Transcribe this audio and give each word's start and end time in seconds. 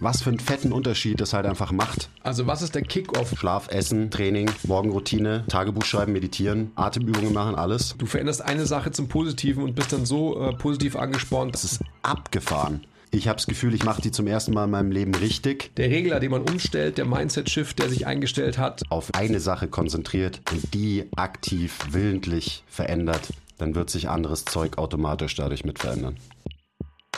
was 0.00 0.22
für 0.22 0.30
einen 0.30 0.40
fetten 0.40 0.72
Unterschied 0.72 1.20
das 1.20 1.32
halt 1.32 1.46
einfach 1.46 1.72
macht. 1.72 2.08
Also 2.22 2.46
was 2.46 2.62
ist 2.62 2.74
der 2.74 2.82
Kick-Off? 2.82 3.38
Schlaf, 3.38 3.68
Essen, 3.70 4.10
Training, 4.10 4.50
Morgenroutine, 4.64 5.44
Tagebuch 5.48 5.84
schreiben, 5.84 6.12
meditieren, 6.12 6.72
Atemübungen 6.74 7.32
machen, 7.32 7.54
alles. 7.54 7.94
Du 7.98 8.06
veränderst 8.06 8.42
eine 8.42 8.66
Sache 8.66 8.90
zum 8.90 9.08
Positiven 9.08 9.62
und 9.62 9.74
bist 9.74 9.92
dann 9.92 10.06
so 10.06 10.40
äh, 10.40 10.54
positiv 10.54 10.96
angespornt. 10.96 11.54
Das 11.54 11.64
ist 11.64 11.82
abgefahren. 12.02 12.84
Ich 13.12 13.26
habe 13.26 13.36
das 13.36 13.46
Gefühl, 13.46 13.74
ich 13.74 13.82
mache 13.82 14.00
die 14.00 14.12
zum 14.12 14.28
ersten 14.28 14.52
Mal 14.54 14.64
in 14.64 14.70
meinem 14.70 14.92
Leben 14.92 15.14
richtig. 15.16 15.74
Der 15.76 15.90
Regler, 15.90 16.20
den 16.20 16.30
man 16.30 16.42
umstellt, 16.42 16.96
der 16.96 17.06
Mindset-Shift, 17.06 17.78
der 17.80 17.88
sich 17.88 18.06
eingestellt 18.06 18.56
hat. 18.56 18.82
Auf 18.88 19.12
eine 19.14 19.40
Sache 19.40 19.66
konzentriert 19.66 20.40
und 20.52 20.74
die 20.74 21.06
aktiv, 21.16 21.76
willentlich 21.90 22.62
verändert, 22.68 23.30
dann 23.58 23.74
wird 23.74 23.90
sich 23.90 24.08
anderes 24.08 24.44
Zeug 24.44 24.78
automatisch 24.78 25.34
dadurch 25.34 25.64
mit 25.64 25.80
verändern. 25.80 26.16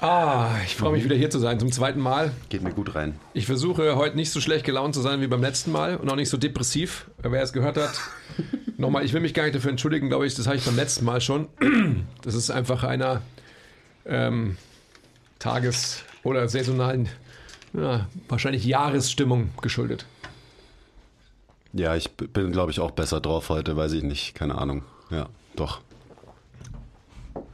Ah, 0.00 0.56
ich 0.64 0.76
freue 0.76 0.92
mich 0.92 1.04
wieder 1.04 1.14
hier 1.14 1.28
zu 1.28 1.38
sein, 1.38 1.60
zum 1.60 1.70
zweiten 1.70 2.00
Mal. 2.00 2.32
Geht 2.48 2.62
mir 2.62 2.72
gut 2.72 2.94
rein. 2.94 3.20
Ich 3.34 3.44
versuche 3.44 3.96
heute 3.96 4.16
nicht 4.16 4.30
so 4.30 4.40
schlecht 4.40 4.64
gelaunt 4.64 4.94
zu 4.94 5.02
sein 5.02 5.20
wie 5.20 5.26
beim 5.26 5.42
letzten 5.42 5.72
Mal 5.72 5.96
und 5.96 6.08
auch 6.10 6.16
nicht 6.16 6.30
so 6.30 6.38
depressiv. 6.38 7.10
Wer 7.18 7.42
es 7.42 7.52
gehört 7.52 7.76
hat, 7.76 8.00
nochmal, 8.78 9.04
ich 9.04 9.12
will 9.12 9.20
mich 9.20 9.34
gar 9.34 9.42
nicht 9.42 9.54
dafür 9.54 9.70
entschuldigen, 9.70 10.08
glaube 10.08 10.26
ich, 10.26 10.34
das 10.34 10.46
habe 10.46 10.56
ich 10.56 10.64
beim 10.64 10.76
letzten 10.76 11.04
Mal 11.04 11.20
schon. 11.20 11.48
Das 12.22 12.34
ist 12.34 12.50
einfach 12.50 12.84
einer 12.84 13.22
ähm, 14.06 14.56
Tages- 15.38 16.02
oder 16.22 16.48
saisonalen, 16.48 17.08
ja, 17.72 18.06
wahrscheinlich 18.28 18.64
Jahresstimmung 18.64 19.50
geschuldet. 19.60 20.06
Ja, 21.72 21.94
ich 21.94 22.10
bin, 22.10 22.52
glaube 22.52 22.72
ich, 22.72 22.80
auch 22.80 22.90
besser 22.90 23.20
drauf 23.20 23.48
heute, 23.48 23.76
weiß 23.76 23.92
ich 23.92 24.02
nicht. 24.02 24.34
Keine 24.34 24.56
Ahnung. 24.56 24.82
Ja, 25.10 25.28
doch. 25.56 25.80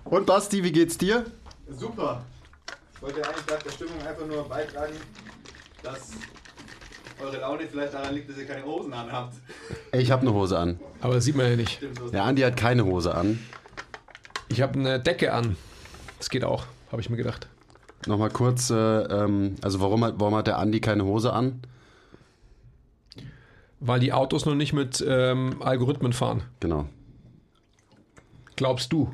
Und 0.04 0.26
Basti, 0.26 0.64
wie 0.64 0.72
geht's 0.72 0.96
dir? 0.98 1.26
Super. 1.70 2.24
Ich 3.06 3.14
wollte 3.14 3.28
eigentlich 3.28 3.46
nach 3.46 3.62
der 3.62 3.70
Stimmung 3.70 4.00
einfach 4.04 4.26
nur 4.26 4.48
beitragen, 4.48 4.94
dass 5.84 6.10
eure 7.22 7.38
Laune 7.38 7.68
vielleicht 7.70 7.94
daran 7.94 8.12
liegt, 8.14 8.28
dass 8.28 8.36
ihr 8.36 8.46
keine 8.46 8.64
Hosen 8.64 8.92
anhabt. 8.92 9.36
Ich 9.92 10.10
habe 10.10 10.22
eine 10.22 10.34
Hose 10.34 10.58
an. 10.58 10.80
Aber 11.00 11.14
das 11.14 11.24
sieht 11.24 11.36
man 11.36 11.48
ja 11.48 11.54
nicht. 11.54 11.80
Der 12.12 12.24
Andi 12.24 12.42
hat 12.42 12.56
keine 12.56 12.84
Hose 12.84 13.14
an. 13.14 13.38
Ich 14.48 14.60
habe 14.60 14.78
eine 14.80 14.98
Decke 14.98 15.32
an. 15.32 15.56
Das 16.18 16.30
geht 16.30 16.44
auch, 16.44 16.64
habe 16.90 17.00
ich 17.00 17.08
mir 17.08 17.16
gedacht. 17.16 17.46
Nochmal 18.08 18.30
kurz, 18.30 18.70
äh, 18.70 18.74
ähm, 18.74 19.54
also 19.62 19.80
warum 19.80 20.04
hat, 20.04 20.14
warum 20.18 20.34
hat 20.34 20.48
der 20.48 20.58
Andi 20.58 20.80
keine 20.80 21.04
Hose 21.04 21.32
an? 21.32 21.62
Weil 23.78 24.00
die 24.00 24.12
Autos 24.12 24.46
noch 24.46 24.56
nicht 24.56 24.72
mit 24.72 25.04
ähm, 25.06 25.62
Algorithmen 25.62 26.12
fahren. 26.12 26.42
Genau. 26.58 26.86
Glaubst 28.56 28.92
du? 28.92 29.12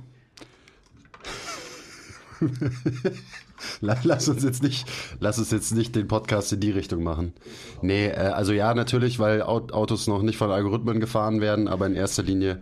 La- 3.80 3.98
Lass 4.02 4.28
uns 4.28 4.42
jetzt 4.42 4.62
nicht, 4.62 4.86
lass 5.20 5.38
uns 5.38 5.50
jetzt 5.50 5.72
nicht 5.74 5.94
den 5.94 6.08
Podcast 6.08 6.52
in 6.52 6.60
die 6.60 6.70
Richtung 6.70 7.02
machen. 7.02 7.32
Nee, 7.80 8.06
äh, 8.08 8.14
also 8.16 8.52
ja, 8.52 8.74
natürlich, 8.74 9.18
weil 9.18 9.42
Au- 9.42 9.68
Autos 9.72 10.06
noch 10.06 10.22
nicht 10.22 10.36
von 10.36 10.50
Algorithmen 10.50 11.00
gefahren 11.00 11.40
werden, 11.40 11.68
aber 11.68 11.86
in 11.86 11.94
erster 11.94 12.22
Linie, 12.22 12.60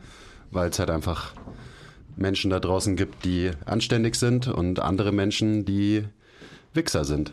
weil 0.50 0.70
es 0.70 0.78
halt 0.78 0.90
einfach 0.90 1.32
Menschen 2.16 2.50
da 2.50 2.60
draußen 2.60 2.96
gibt, 2.96 3.24
die 3.24 3.50
anständig 3.64 4.16
sind 4.16 4.48
und 4.48 4.80
andere 4.80 5.12
Menschen, 5.12 5.64
die 5.64 6.04
Wichser 6.74 7.04
sind. 7.04 7.32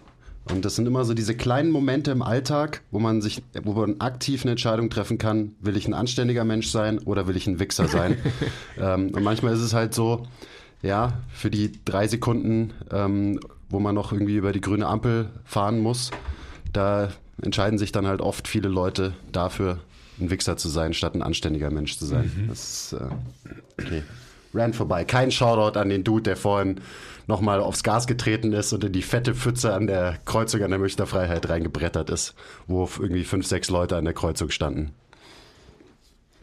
Und 0.50 0.64
das 0.64 0.78
sind 0.78 0.86
immer 0.86 1.04
so 1.04 1.14
diese 1.14 1.36
kleinen 1.36 1.72
Momente 1.72 2.12
im 2.12 2.22
Alltag, 2.22 2.82
wo 2.90 3.00
man 3.00 3.22
sich, 3.22 3.44
wo 3.64 3.74
man 3.74 4.00
aktiv 4.00 4.44
eine 4.44 4.52
Entscheidung 4.52 4.90
treffen 4.90 5.18
kann, 5.18 5.56
will 5.60 5.76
ich 5.76 5.88
ein 5.90 5.94
anständiger 5.94 6.46
Mensch 6.46 6.70
sein 6.70 7.00
oder 7.00 7.28
will 7.28 7.36
ich 7.36 7.48
ein 7.48 7.60
Wichser 7.60 7.90
sein? 7.90 8.18
ähm, 8.80 9.10
und 9.14 9.24
manchmal 9.24 9.54
ist 9.54 9.60
es 9.60 9.74
halt 9.74 9.94
so, 9.94 10.26
ja, 10.82 11.14
für 11.34 11.50
die 11.50 11.72
drei 11.86 12.08
Sekunden, 12.08 12.74
ähm, 12.92 13.40
wo 13.70 13.80
man 13.80 13.96
noch 13.96 14.12
irgendwie 14.12 14.36
über 14.36 14.52
die 14.52 14.62
grüne 14.62 14.88
Ampel 14.88 15.30
fahren 15.44 15.80
muss, 15.80 16.12
da 16.74 17.10
entscheiden 17.42 17.78
sich 17.78 17.92
dann 17.92 18.08
halt 18.08 18.22
oft 18.22 18.48
viele 18.48 18.70
Leute 18.70 19.14
dafür, 19.32 19.80
ein 20.20 20.30
Wichser 20.30 20.58
zu 20.58 20.70
sein, 20.70 20.94
statt 20.94 21.16
ein 21.16 21.22
anständiger 21.22 21.70
Mensch 21.70 21.98
zu 21.98 22.06
sein. 22.06 22.48
Das 22.48 22.92
ist, 22.92 22.94
äh, 22.94 23.84
okay. 23.84 24.04
Ran 24.54 24.74
vorbei. 24.74 25.06
Kein 25.06 25.30
Shoutout 25.32 25.78
an 25.78 25.90
den 25.90 26.04
Dude, 26.04 26.24
der 26.24 26.38
vorhin 26.38 26.80
nochmal 27.28 27.60
aufs 27.60 27.84
Gas 27.84 28.08
getreten 28.08 28.54
ist 28.54 28.74
und 28.74 28.84
in 28.84 28.94
die 28.94 29.02
fette 29.02 29.36
Pfütze 29.36 29.74
an 29.74 29.86
der 29.86 30.18
Kreuzung 30.26 30.64
an 30.64 30.72
der 30.72 30.80
Münchner 30.80 31.06
Freiheit 31.06 31.48
reingebrettert 31.50 32.10
ist, 32.10 32.34
wo 32.66 32.90
irgendwie 33.00 33.26
fünf, 33.26 33.46
sechs 33.46 33.70
Leute 33.70 33.98
an 33.98 34.06
der 34.06 34.14
Kreuzung 34.14 34.50
standen. 34.50 34.94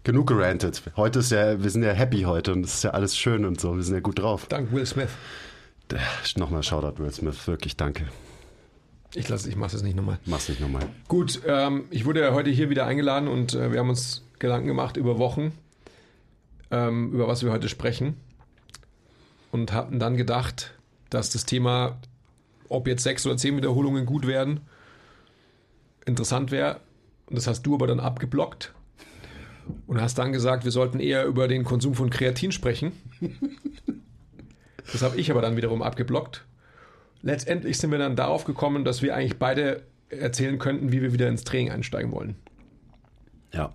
Genug 0.05 0.27
gerantet. 0.27 0.83
Heute 0.97 1.21
ist 1.21 1.31
ja, 1.31 1.63
wir 1.63 1.71
sind 1.71 1.83
ja 1.83 1.93
happy 1.93 2.23
heute 2.23 2.53
und 2.53 2.63
es 2.67 2.75
ist 2.75 2.85
ja 2.85 2.91
alles 2.91 3.17
schön 3.17 3.47
und 3.47 3.59
so. 3.59 3.75
Wir 3.75 3.83
sind 3.83 3.95
ja 3.95 4.01
gut 4.01 4.19
drauf. 4.19 4.47
Dank 4.49 4.71
Will 4.71 4.85
Smith. 4.85 5.09
Nochmal 6.37 6.63
Shoutout 6.63 7.03
Will 7.03 7.11
Smith, 7.11 7.49
wirklich 7.49 7.79
danke. 7.79 8.07
Ich 9.15 9.31
lasse, 9.31 9.49
ich 9.49 9.57
mache 9.57 9.75
es 9.75 9.83
nicht 9.83 9.97
nochmal. 9.97 10.19
Mach's 10.27 10.51
nicht 10.51 10.61
nochmal. 10.61 10.83
Gut, 11.09 11.41
ähm, 11.47 11.87
ich 11.91 12.05
wurde 12.05 12.21
ja 12.21 12.35
heute 12.35 12.51
hier 12.51 12.69
wieder 12.69 12.85
eingeladen 12.85 13.29
und 13.29 13.55
äh, 13.55 13.73
wir 13.73 13.79
haben 13.79 13.89
uns 13.89 14.23
Gedanken 14.39 14.67
gemacht 14.67 14.99
über 14.99 15.19
Wochen, 15.19 15.53
ähm, 16.71 17.11
über 17.13 17.27
was 17.27 17.43
wir 17.43 17.51
heute 17.51 17.71
sprechen. 17.71 18.19
Und 19.53 19.73
hatten 19.73 19.99
dann 19.99 20.19
gedacht, 20.19 20.75
dass 21.09 21.31
das 21.31 21.47
Thema, 21.47 21.97
ob 22.69 22.89
jetzt 22.89 23.05
sechs 23.05 23.25
oder 23.25 23.39
zehn 23.39 23.57
Wiederholungen 23.57 24.05
gut 24.05 24.27
werden, 24.27 24.61
interessant 26.05 26.51
wäre. 26.51 26.81
Und 27.25 27.37
das 27.39 27.47
hast 27.47 27.63
du 27.63 27.75
aber 27.75 27.87
dann 27.87 28.01
abgeblockt. 28.01 28.75
Und 29.87 30.01
hast 30.01 30.19
dann 30.19 30.33
gesagt, 30.33 30.65
wir 30.65 30.71
sollten 30.71 31.01
eher 31.01 31.25
über 31.27 31.49
den 31.49 31.65
Konsum 31.65 31.95
von 31.95 32.11
Kreatin 32.11 32.53
sprechen. 32.53 32.93
Das 34.93 35.03
habe 35.03 35.17
ich 35.17 35.31
aber 35.31 35.41
dann 35.41 35.57
wiederum 35.57 35.83
abgeblockt. 35.83 36.45
Letztendlich 37.23 37.79
sind 37.79 37.91
wir 37.91 37.99
dann 37.99 38.17
darauf 38.17 38.45
gekommen, 38.45 38.85
dass 38.85 39.01
wir 39.01 39.15
eigentlich 39.15 39.39
beide 39.39 39.83
erzählen 40.11 40.59
könnten, 40.59 40.93
wie 40.93 41.01
wir 41.01 41.13
wieder 41.13 41.29
ins 41.29 41.45
Training 41.45 41.71
einsteigen 41.71 42.13
wollen. 42.13 42.37
Ja. 43.53 43.73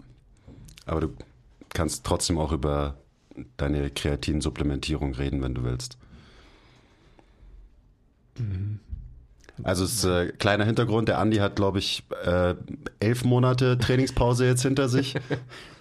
Aber 0.86 1.02
du 1.02 1.14
kannst 1.70 2.06
trotzdem 2.06 2.38
auch 2.38 2.52
über 2.52 2.98
deine 3.58 3.90
Kreatinsupplementierung 3.90 5.14
reden, 5.16 5.42
wenn 5.42 5.56
du 5.56 5.64
willst. 5.64 5.98
Also 9.64 9.84
es 9.84 9.96
ist 9.96 10.04
äh, 10.06 10.28
kleiner 10.28 10.66
Hintergrund, 10.66 11.10
der 11.10 11.20
Andi 11.20 11.38
hat, 11.38 11.56
glaube 11.56 11.80
ich, 11.80 12.04
äh, 12.24 12.56
elf 13.00 13.24
Monate 13.26 13.78
Trainingspause 13.78 14.46
jetzt 14.46 14.62
hinter 14.62 14.90
sich. 14.90 15.16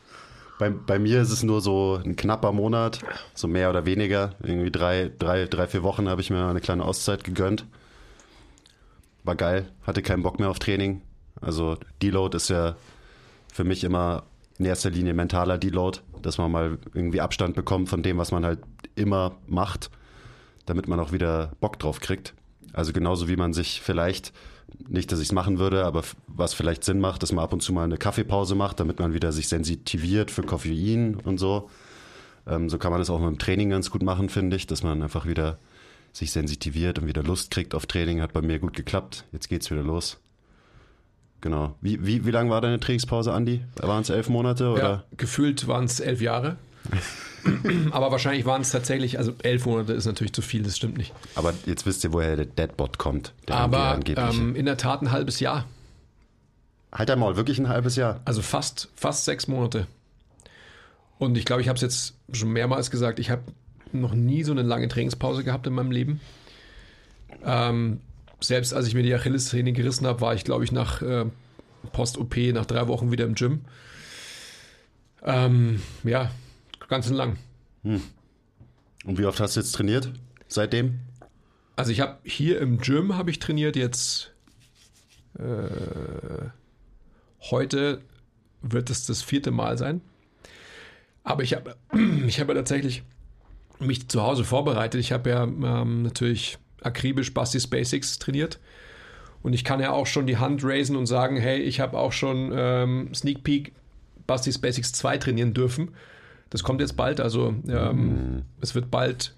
bei, 0.58 0.70
bei 0.70 0.98
mir 0.98 1.22
ist 1.22 1.30
es 1.30 1.42
nur 1.42 1.60
so 1.60 2.00
ein 2.04 2.16
knapper 2.16 2.52
Monat, 2.52 3.00
so 3.34 3.46
mehr 3.48 3.70
oder 3.70 3.86
weniger. 3.86 4.34
Irgendwie 4.42 4.70
drei, 4.70 5.10
drei, 5.18 5.46
drei 5.46 5.66
vier 5.66 5.82
Wochen 5.82 6.08
habe 6.08 6.20
ich 6.20 6.30
mir 6.30 6.46
eine 6.46 6.60
kleine 6.60 6.84
Auszeit 6.84 7.24
gegönnt. 7.24 7.64
War 9.24 9.36
geil, 9.36 9.70
hatte 9.84 10.02
keinen 10.02 10.22
Bock 10.22 10.38
mehr 10.38 10.50
auf 10.50 10.58
Training. 10.58 11.02
Also 11.40 11.76
Deload 12.02 12.36
ist 12.36 12.50
ja 12.50 12.76
für 13.52 13.64
mich 13.64 13.84
immer 13.84 14.24
in 14.58 14.64
erster 14.64 14.90
Linie 14.90 15.14
mentaler 15.14 15.58
Deload, 15.58 16.00
dass 16.22 16.38
man 16.38 16.50
mal 16.50 16.78
irgendwie 16.92 17.20
Abstand 17.20 17.54
bekommt 17.54 17.88
von 17.88 18.02
dem, 18.02 18.18
was 18.18 18.32
man 18.32 18.44
halt 18.44 18.58
immer 18.96 19.36
macht, 19.46 19.90
damit 20.66 20.88
man 20.88 20.98
auch 20.98 21.12
wieder 21.12 21.52
Bock 21.60 21.78
drauf 21.78 22.00
kriegt. 22.00 22.34
Also 22.72 22.92
genauso 22.92 23.28
wie 23.28 23.36
man 23.36 23.52
sich 23.52 23.80
vielleicht, 23.80 24.32
nicht, 24.88 25.10
dass 25.12 25.20
ich 25.20 25.28
es 25.28 25.32
machen 25.32 25.58
würde, 25.58 25.84
aber 25.84 26.02
was 26.26 26.54
vielleicht 26.54 26.84
Sinn 26.84 27.00
macht, 27.00 27.22
dass 27.22 27.32
man 27.32 27.44
ab 27.44 27.52
und 27.52 27.62
zu 27.62 27.72
mal 27.72 27.84
eine 27.84 27.96
Kaffeepause 27.96 28.54
macht, 28.54 28.80
damit 28.80 28.98
man 28.98 29.14
wieder 29.14 29.32
sich 29.32 29.48
sensitiviert 29.48 30.30
für 30.30 30.42
Koffein 30.42 31.16
und 31.16 31.38
so. 31.38 31.70
Ähm, 32.46 32.68
so 32.68 32.78
kann 32.78 32.90
man 32.90 33.00
das 33.00 33.10
auch 33.10 33.18
dem 33.18 33.38
Training 33.38 33.70
ganz 33.70 33.90
gut 33.90 34.02
machen, 34.02 34.28
finde 34.28 34.56
ich, 34.56 34.66
dass 34.66 34.82
man 34.82 35.02
einfach 35.02 35.26
wieder 35.26 35.58
sich 36.12 36.32
sensitiviert 36.32 36.98
und 36.98 37.06
wieder 37.06 37.22
Lust 37.22 37.50
kriegt 37.50 37.74
auf 37.74 37.86
Training. 37.86 38.20
Hat 38.20 38.32
bei 38.32 38.42
mir 38.42 38.58
gut 38.58 38.74
geklappt. 38.74 39.24
Jetzt 39.32 39.48
geht's 39.48 39.70
wieder 39.70 39.82
los. 39.82 40.18
Genau. 41.40 41.76
Wie, 41.80 42.04
wie, 42.04 42.26
wie 42.26 42.30
lang 42.30 42.50
war 42.50 42.60
deine 42.60 42.80
Trainingspause, 42.80 43.32
Andi? 43.32 43.62
Waren 43.76 44.02
es 44.02 44.10
elf 44.10 44.28
Monate 44.28 44.70
oder? 44.70 44.82
Ja, 44.82 45.04
gefühlt 45.16 45.68
waren 45.68 45.84
es 45.84 46.00
elf 46.00 46.20
Jahre. 46.20 46.56
Aber 47.90 48.10
wahrscheinlich 48.10 48.44
waren 48.44 48.62
es 48.62 48.70
tatsächlich, 48.70 49.18
also 49.18 49.32
elf 49.42 49.66
Monate 49.66 49.92
ist 49.92 50.06
natürlich 50.06 50.32
zu 50.32 50.42
viel, 50.42 50.62
das 50.62 50.76
stimmt 50.76 50.98
nicht. 50.98 51.12
Aber 51.34 51.54
jetzt 51.66 51.86
wisst 51.86 52.04
ihr, 52.04 52.12
woher 52.12 52.36
der 52.36 52.46
Deadbot 52.46 52.98
kommt. 52.98 53.32
Der 53.46 53.56
Aber 53.56 54.00
ähm, 54.06 54.54
in 54.56 54.66
der 54.66 54.76
Tat 54.76 55.02
ein 55.02 55.10
halbes 55.10 55.40
Jahr. 55.40 55.66
halt 56.92 57.10
einmal, 57.10 57.36
wirklich 57.36 57.58
ein 57.58 57.68
halbes 57.68 57.96
Jahr. 57.96 58.20
Also 58.24 58.42
fast, 58.42 58.88
fast 58.96 59.24
sechs 59.24 59.48
Monate. 59.48 59.86
Und 61.18 61.36
ich 61.36 61.44
glaube, 61.44 61.62
ich 61.62 61.68
habe 61.68 61.76
es 61.76 61.82
jetzt 61.82 62.14
schon 62.32 62.52
mehrmals 62.52 62.90
gesagt, 62.90 63.18
ich 63.18 63.30
habe 63.30 63.42
noch 63.92 64.14
nie 64.14 64.44
so 64.44 64.52
eine 64.52 64.62
lange 64.62 64.88
Trainingspause 64.88 65.44
gehabt 65.44 65.66
in 65.66 65.72
meinem 65.72 65.90
Leben. 65.90 66.20
Ähm, 67.44 68.00
selbst 68.40 68.74
als 68.74 68.86
ich 68.86 68.94
mir 68.94 69.02
die 69.02 69.14
Achillessehne 69.14 69.72
gerissen 69.72 70.06
habe, 70.06 70.20
war 70.20 70.34
ich, 70.34 70.44
glaube 70.44 70.64
ich, 70.64 70.72
nach 70.72 71.02
äh, 71.02 71.24
Post-OP, 71.92 72.36
nach 72.52 72.66
drei 72.66 72.86
Wochen 72.88 73.10
wieder 73.10 73.24
im 73.24 73.34
Gym. 73.34 73.62
Ähm, 75.24 75.82
ja, 76.04 76.30
ganz 76.88 77.08
lang. 77.10 77.36
Und 79.04 79.18
wie 79.18 79.24
oft 79.24 79.40
hast 79.40 79.56
du 79.56 79.60
jetzt 79.60 79.72
trainiert 79.72 80.10
seitdem? 80.48 81.00
Also 81.76 81.92
ich 81.92 82.00
habe 82.00 82.18
hier 82.24 82.60
im 82.60 82.78
Gym 82.78 83.16
habe 83.16 83.30
ich 83.30 83.38
trainiert 83.38 83.76
jetzt 83.76 84.32
äh, 85.38 86.48
heute 87.50 88.00
wird 88.62 88.90
es 88.90 89.06
das 89.06 89.22
vierte 89.22 89.50
Mal 89.50 89.78
sein. 89.78 90.00
Aber 91.22 91.42
ich 91.42 91.54
habe 91.54 91.76
ich 92.26 92.40
habe 92.40 92.52
ja 92.52 92.58
tatsächlich 92.58 93.04
mich 93.78 94.08
zu 94.08 94.22
Hause 94.22 94.44
vorbereitet. 94.44 95.00
Ich 95.00 95.12
habe 95.12 95.30
ja 95.30 95.44
ähm, 95.44 96.02
natürlich 96.02 96.58
akribisch 96.82 97.32
Bastis 97.32 97.66
Basics 97.66 98.18
trainiert. 98.18 98.58
Und 99.42 99.52
ich 99.52 99.64
kann 99.64 99.80
ja 99.80 99.92
auch 99.92 100.06
schon 100.06 100.26
die 100.26 100.38
Hand 100.38 100.64
raisen 100.64 100.96
und 100.96 101.06
sagen, 101.06 101.36
hey, 101.36 101.60
ich 101.60 101.78
habe 101.78 101.96
auch 101.96 102.12
schon 102.12 102.50
ähm, 102.52 103.14
Sneak 103.14 103.44
Peek 103.44 103.72
Bastis 104.26 104.58
Basics 104.58 104.92
2 104.92 105.18
trainieren 105.18 105.54
dürfen. 105.54 105.92
Das 106.50 106.62
kommt 106.62 106.80
jetzt 106.80 106.96
bald, 106.96 107.20
also 107.20 107.54
ähm, 107.68 108.42
es 108.60 108.74
wird 108.74 108.90
bald. 108.90 109.34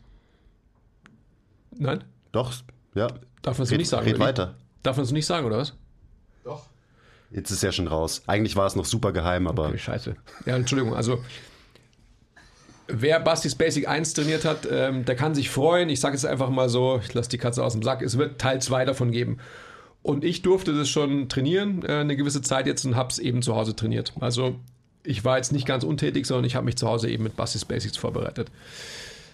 Nein? 1.77 2.05
Doch, 2.33 2.53
ja. 2.95 3.09
Darf 3.43 3.59
man 3.59 3.65
es 3.65 3.71
nicht 3.71 3.89
sagen? 3.89 4.05
red 4.05 4.17
oder 4.17 4.25
weiter. 4.25 4.55
Darf 4.83 4.97
man 4.97 5.05
es 5.05 5.13
nicht 5.13 5.27
sagen, 5.27 5.47
oder 5.47 5.59
was? 5.59 5.75
Doch. 6.45 6.67
Jetzt 7.31 7.51
ist 7.51 7.63
ja 7.63 7.73
schon 7.73 7.89
raus. 7.89 8.23
Eigentlich 8.27 8.57
war 8.57 8.67
es 8.67 8.77
noch 8.77 8.85
super 8.85 9.13
geheim, 9.13 9.47
aber 9.47 9.69
Okay, 9.69 9.79
scheiße. 9.79 10.17
Ja, 10.47 10.57
Entschuldigung, 10.57 10.95
also 10.95 11.23
wer 12.93 13.21
Bastis 13.21 13.55
Basic 13.55 13.89
1 13.89 14.15
trainiert 14.15 14.45
hat, 14.45 14.67
ähm, 14.71 15.05
der 15.05 15.17
kann 15.17 15.35
sich 15.35 15.51
freuen. 15.51 15.89
Ich 15.89 16.01
sage 16.01 16.17
es 16.17 16.25
einfach 16.25 16.51
mal 16.51 16.69
so, 16.69 17.01
ich 17.03 17.15
lasse 17.15 17.31
die 17.31 17.39
Katze 17.39 17.65
aus 17.65 17.73
dem 17.73 17.83
Sack. 17.83 18.03
Es 18.03 18.19
wird 18.19 18.41
Teil 18.41 18.61
2 18.61 18.85
davon 18.85 19.11
geben. 19.11 19.39
Und 20.03 20.25
ich 20.25 20.43
durfte 20.43 20.73
das 20.77 20.89
schon 20.89 21.29
trainieren, 21.29 21.85
äh, 21.85 21.99
eine 21.99 22.17
gewisse 22.17 22.43
Zeit 22.43 22.67
jetzt 22.67 22.85
und 22.85 22.97
habe 22.97 23.11
es 23.11 23.19
eben 23.19 23.43
zu 23.43 23.55
Hause 23.55 23.77
trainiert. 23.77 24.13
Also 24.21 24.57
ich 25.03 25.25
war 25.25 25.37
jetzt 25.37 25.53
nicht 25.53 25.67
ganz 25.67 25.85
untätig, 25.85 26.27
sondern 26.27 26.45
ich 26.45 26.57
habe 26.57 26.65
mich 26.65 26.77
zu 26.77 26.87
Hause 26.87 27.09
eben 27.09 27.25
mit 27.25 27.37
Bastis 27.37 27.65
Basics 27.65 27.97
vorbereitet. 27.97 28.51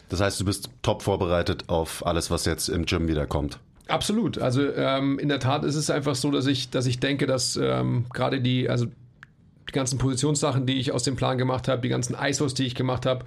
das 0.08 0.20
heißt, 0.20 0.40
du 0.40 0.44
bist 0.44 0.70
top 0.82 1.02
vorbereitet 1.02 1.64
auf 1.68 2.06
alles, 2.06 2.30
was 2.30 2.44
jetzt 2.44 2.68
im 2.68 2.86
Gym 2.86 3.08
wieder 3.08 3.26
kommt. 3.26 3.58
Absolut. 3.88 4.38
Also 4.38 4.72
ähm, 4.74 5.18
in 5.18 5.28
der 5.28 5.38
Tat 5.38 5.64
ist 5.64 5.76
es 5.76 5.90
einfach 5.90 6.16
so, 6.16 6.30
dass 6.30 6.46
ich, 6.46 6.70
dass 6.70 6.86
ich 6.86 6.98
denke, 6.98 7.26
dass 7.26 7.56
ähm, 7.56 8.06
gerade 8.12 8.40
die, 8.40 8.68
also 8.68 8.86
die 8.86 9.72
ganzen 9.72 9.98
Positionssachen, 9.98 10.66
die 10.66 10.78
ich 10.78 10.92
aus 10.92 11.04
dem 11.04 11.16
Plan 11.16 11.38
gemacht 11.38 11.68
habe, 11.68 11.82
die 11.82 11.88
ganzen 11.88 12.16
ISOs, 12.20 12.54
die 12.54 12.66
ich 12.66 12.74
gemacht 12.74 13.06
habe, 13.06 13.24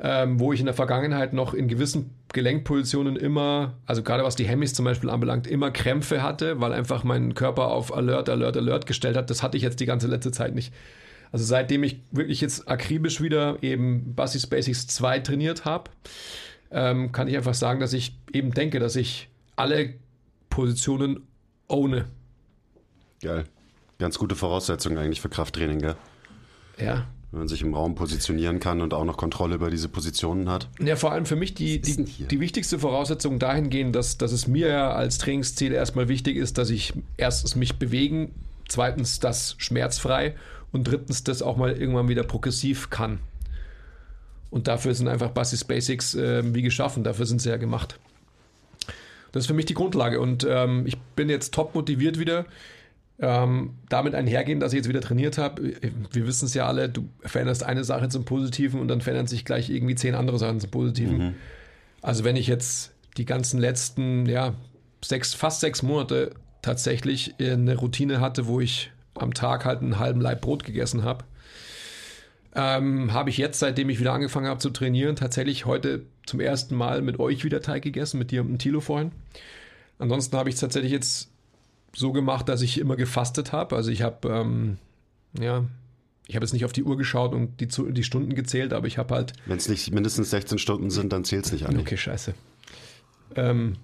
ähm, 0.00 0.40
wo 0.40 0.52
ich 0.52 0.58
in 0.58 0.66
der 0.66 0.74
Vergangenheit 0.74 1.32
noch 1.32 1.54
in 1.54 1.68
gewissen 1.68 2.10
Gelenkpositionen 2.32 3.14
immer, 3.14 3.74
also 3.86 4.02
gerade 4.02 4.24
was 4.24 4.34
die 4.34 4.44
Hemis 4.44 4.74
zum 4.74 4.84
Beispiel 4.84 5.10
anbelangt, 5.10 5.46
immer 5.46 5.70
Krämpfe 5.70 6.22
hatte, 6.22 6.60
weil 6.60 6.72
einfach 6.72 7.04
mein 7.04 7.34
Körper 7.34 7.68
auf 7.68 7.94
Alert, 7.94 8.28
Alert, 8.28 8.56
Alert 8.56 8.86
gestellt 8.86 9.16
hat. 9.16 9.30
Das 9.30 9.44
hatte 9.44 9.56
ich 9.56 9.62
jetzt 9.62 9.78
die 9.78 9.86
ganze 9.86 10.08
letzte 10.08 10.32
Zeit 10.32 10.54
nicht. 10.54 10.72
Also 11.34 11.46
seitdem 11.46 11.82
ich 11.82 11.98
wirklich 12.12 12.40
jetzt 12.40 12.68
akribisch 12.68 13.20
wieder 13.20 13.60
eben 13.60 14.14
Bassis 14.14 14.46
Basics 14.46 14.86
2 14.86 15.18
trainiert 15.18 15.64
habe, 15.64 15.90
ähm, 16.70 17.10
kann 17.10 17.26
ich 17.26 17.36
einfach 17.36 17.54
sagen, 17.54 17.80
dass 17.80 17.92
ich 17.92 18.16
eben 18.32 18.54
denke, 18.54 18.78
dass 18.78 18.94
ich 18.94 19.28
alle 19.56 19.94
Positionen 20.48 21.26
ohne. 21.66 22.04
Geil. 23.20 23.46
Ganz 23.98 24.16
gute 24.16 24.36
Voraussetzung 24.36 24.96
eigentlich 24.96 25.20
für 25.20 25.28
Krafttraining, 25.28 25.80
gell? 25.80 25.96
Ja. 26.78 27.08
Wenn 27.32 27.40
man 27.40 27.48
sich 27.48 27.62
im 27.62 27.74
Raum 27.74 27.96
positionieren 27.96 28.60
kann 28.60 28.80
und 28.80 28.94
auch 28.94 29.04
noch 29.04 29.16
Kontrolle 29.16 29.56
über 29.56 29.70
diese 29.70 29.88
Positionen 29.88 30.48
hat. 30.48 30.68
Ja, 30.78 30.94
vor 30.94 31.10
allem 31.10 31.26
für 31.26 31.34
mich 31.34 31.52
die, 31.54 31.80
die, 31.80 32.04
die 32.04 32.38
wichtigste 32.38 32.78
Voraussetzung 32.78 33.40
dahingehend, 33.40 33.96
dass, 33.96 34.18
dass 34.18 34.30
es 34.30 34.46
mir 34.46 34.68
ja 34.68 34.92
als 34.92 35.18
Trainingsziel 35.18 35.72
erstmal 35.72 36.06
wichtig 36.06 36.36
ist, 36.36 36.58
dass 36.58 36.70
ich 36.70 36.92
erstens 37.16 37.56
mich 37.56 37.74
bewegen, 37.80 38.30
zweitens 38.68 39.18
das 39.18 39.56
schmerzfrei 39.58 40.36
und 40.74 40.84
drittens 40.84 41.22
das 41.22 41.40
auch 41.40 41.56
mal 41.56 41.72
irgendwann 41.72 42.08
wieder 42.08 42.24
progressiv 42.24 42.90
kann. 42.90 43.20
Und 44.50 44.66
dafür 44.66 44.94
sind 44.94 45.08
einfach 45.08 45.30
Basis 45.30 45.64
Basics 45.64 46.14
äh, 46.14 46.42
wie 46.52 46.62
geschaffen, 46.62 47.04
dafür 47.04 47.26
sind 47.26 47.40
sie 47.40 47.48
ja 47.48 47.56
gemacht. 47.56 47.98
Das 49.32 49.44
ist 49.44 49.46
für 49.46 49.54
mich 49.54 49.66
die 49.66 49.74
Grundlage 49.74 50.20
und 50.20 50.46
ähm, 50.48 50.84
ich 50.86 50.98
bin 51.16 51.30
jetzt 51.30 51.54
top 51.54 51.74
motiviert 51.74 52.18
wieder. 52.18 52.44
Ähm, 53.20 53.74
damit 53.88 54.16
einhergehen, 54.16 54.58
dass 54.58 54.72
ich 54.72 54.78
jetzt 54.78 54.88
wieder 54.88 55.00
trainiert 55.00 55.38
habe. 55.38 55.74
Wir 56.10 56.26
wissen 56.26 56.46
es 56.46 56.54
ja 56.54 56.66
alle, 56.66 56.88
du 56.88 57.08
veränderst 57.20 57.62
eine 57.62 57.84
Sache 57.84 58.08
zum 58.08 58.24
Positiven 58.24 58.80
und 58.80 58.88
dann 58.88 59.00
verändern 59.00 59.28
sich 59.28 59.44
gleich 59.44 59.70
irgendwie 59.70 59.94
zehn 59.94 60.16
andere 60.16 60.36
Sachen 60.40 60.58
zum 60.58 60.72
Positiven. 60.72 61.36
Also 62.02 62.24
wenn 62.24 62.34
ich 62.34 62.48
jetzt 62.48 62.92
die 63.16 63.24
ganzen 63.24 63.60
letzten, 63.60 64.26
ja, 64.26 64.54
sechs, 65.04 65.32
fast 65.32 65.60
sechs 65.60 65.84
Monate 65.84 66.32
tatsächlich 66.60 67.36
eine 67.38 67.76
Routine 67.76 68.20
hatte, 68.20 68.48
wo 68.48 68.60
ich 68.60 68.90
am 69.14 69.34
Tag 69.34 69.64
halt 69.64 69.80
einen 69.80 69.98
halben 69.98 70.20
Laib 70.20 70.40
Brot 70.40 70.64
gegessen 70.64 71.04
habe, 71.04 71.24
ähm, 72.54 73.12
habe 73.12 73.30
ich 73.30 73.38
jetzt, 73.38 73.58
seitdem 73.58 73.88
ich 73.88 73.98
wieder 73.98 74.12
angefangen 74.12 74.46
habe 74.46 74.60
zu 74.60 74.70
trainieren, 74.70 75.16
tatsächlich 75.16 75.66
heute 75.66 76.04
zum 76.24 76.40
ersten 76.40 76.76
Mal 76.76 77.02
mit 77.02 77.18
euch 77.18 77.44
wieder 77.44 77.60
Teig 77.60 77.82
gegessen, 77.82 78.18
mit 78.18 78.30
dir 78.30 78.42
und 78.42 78.48
dem 78.48 78.58
Tilo 78.58 78.80
vorhin. 78.80 79.12
Ansonsten 79.98 80.36
habe 80.36 80.48
ich 80.48 80.54
es 80.54 80.60
tatsächlich 80.60 80.92
jetzt 80.92 81.30
so 81.94 82.12
gemacht, 82.12 82.48
dass 82.48 82.62
ich 82.62 82.78
immer 82.78 82.96
gefastet 82.96 83.52
habe. 83.52 83.76
Also 83.76 83.90
ich 83.90 84.02
habe, 84.02 84.28
ähm, 84.28 84.78
ja, 85.38 85.64
ich 86.26 86.36
habe 86.36 86.44
jetzt 86.44 86.52
nicht 86.52 86.64
auf 86.64 86.72
die 86.72 86.84
Uhr 86.84 86.96
geschaut 86.96 87.32
und 87.32 87.60
die, 87.60 87.68
die 87.68 88.04
Stunden 88.04 88.34
gezählt, 88.34 88.72
aber 88.72 88.86
ich 88.86 88.98
habe 88.98 89.14
halt 89.14 89.32
Wenn 89.46 89.58
es 89.58 89.68
nicht 89.68 89.92
mindestens 89.92 90.30
16 90.30 90.58
Stunden 90.58 90.90
sind, 90.90 91.12
dann 91.12 91.24
zählt 91.24 91.46
es 91.46 91.52
nicht 91.52 91.66
an. 91.66 91.78
Okay, 91.78 91.96
scheiße. 91.96 92.34
Ähm, 93.36 93.76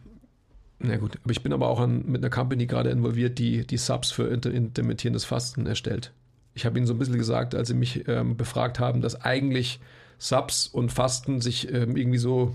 na 0.82 0.96
gut, 0.96 1.18
aber 1.22 1.30
ich 1.30 1.42
bin 1.42 1.52
aber 1.52 1.68
auch 1.68 1.78
an, 1.78 2.04
mit 2.06 2.22
einer 2.22 2.30
Company 2.30 2.66
gerade 2.66 2.88
involviert, 2.88 3.38
die 3.38 3.66
die 3.66 3.76
Subs 3.76 4.10
für 4.10 4.28
inter 4.28 4.50
intermittierendes 4.50 5.26
Fasten 5.26 5.66
erstellt. 5.66 6.12
Ich 6.54 6.64
habe 6.64 6.78
ihnen 6.78 6.86
so 6.86 6.94
ein 6.94 6.98
bisschen 6.98 7.18
gesagt, 7.18 7.54
als 7.54 7.68
sie 7.68 7.74
mich 7.74 8.08
ähm, 8.08 8.36
befragt 8.36 8.80
haben, 8.80 9.02
dass 9.02 9.20
eigentlich 9.20 9.78
Subs 10.18 10.66
und 10.66 10.90
Fasten 10.90 11.42
sich 11.42 11.72
ähm, 11.72 11.96
irgendwie 11.96 12.18
so 12.18 12.54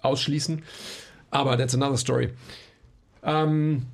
ausschließen. 0.00 0.62
Aber 1.30 1.58
that's 1.58 1.74
another 1.74 1.96
story. 1.96 2.30
Ähm, 3.24 3.86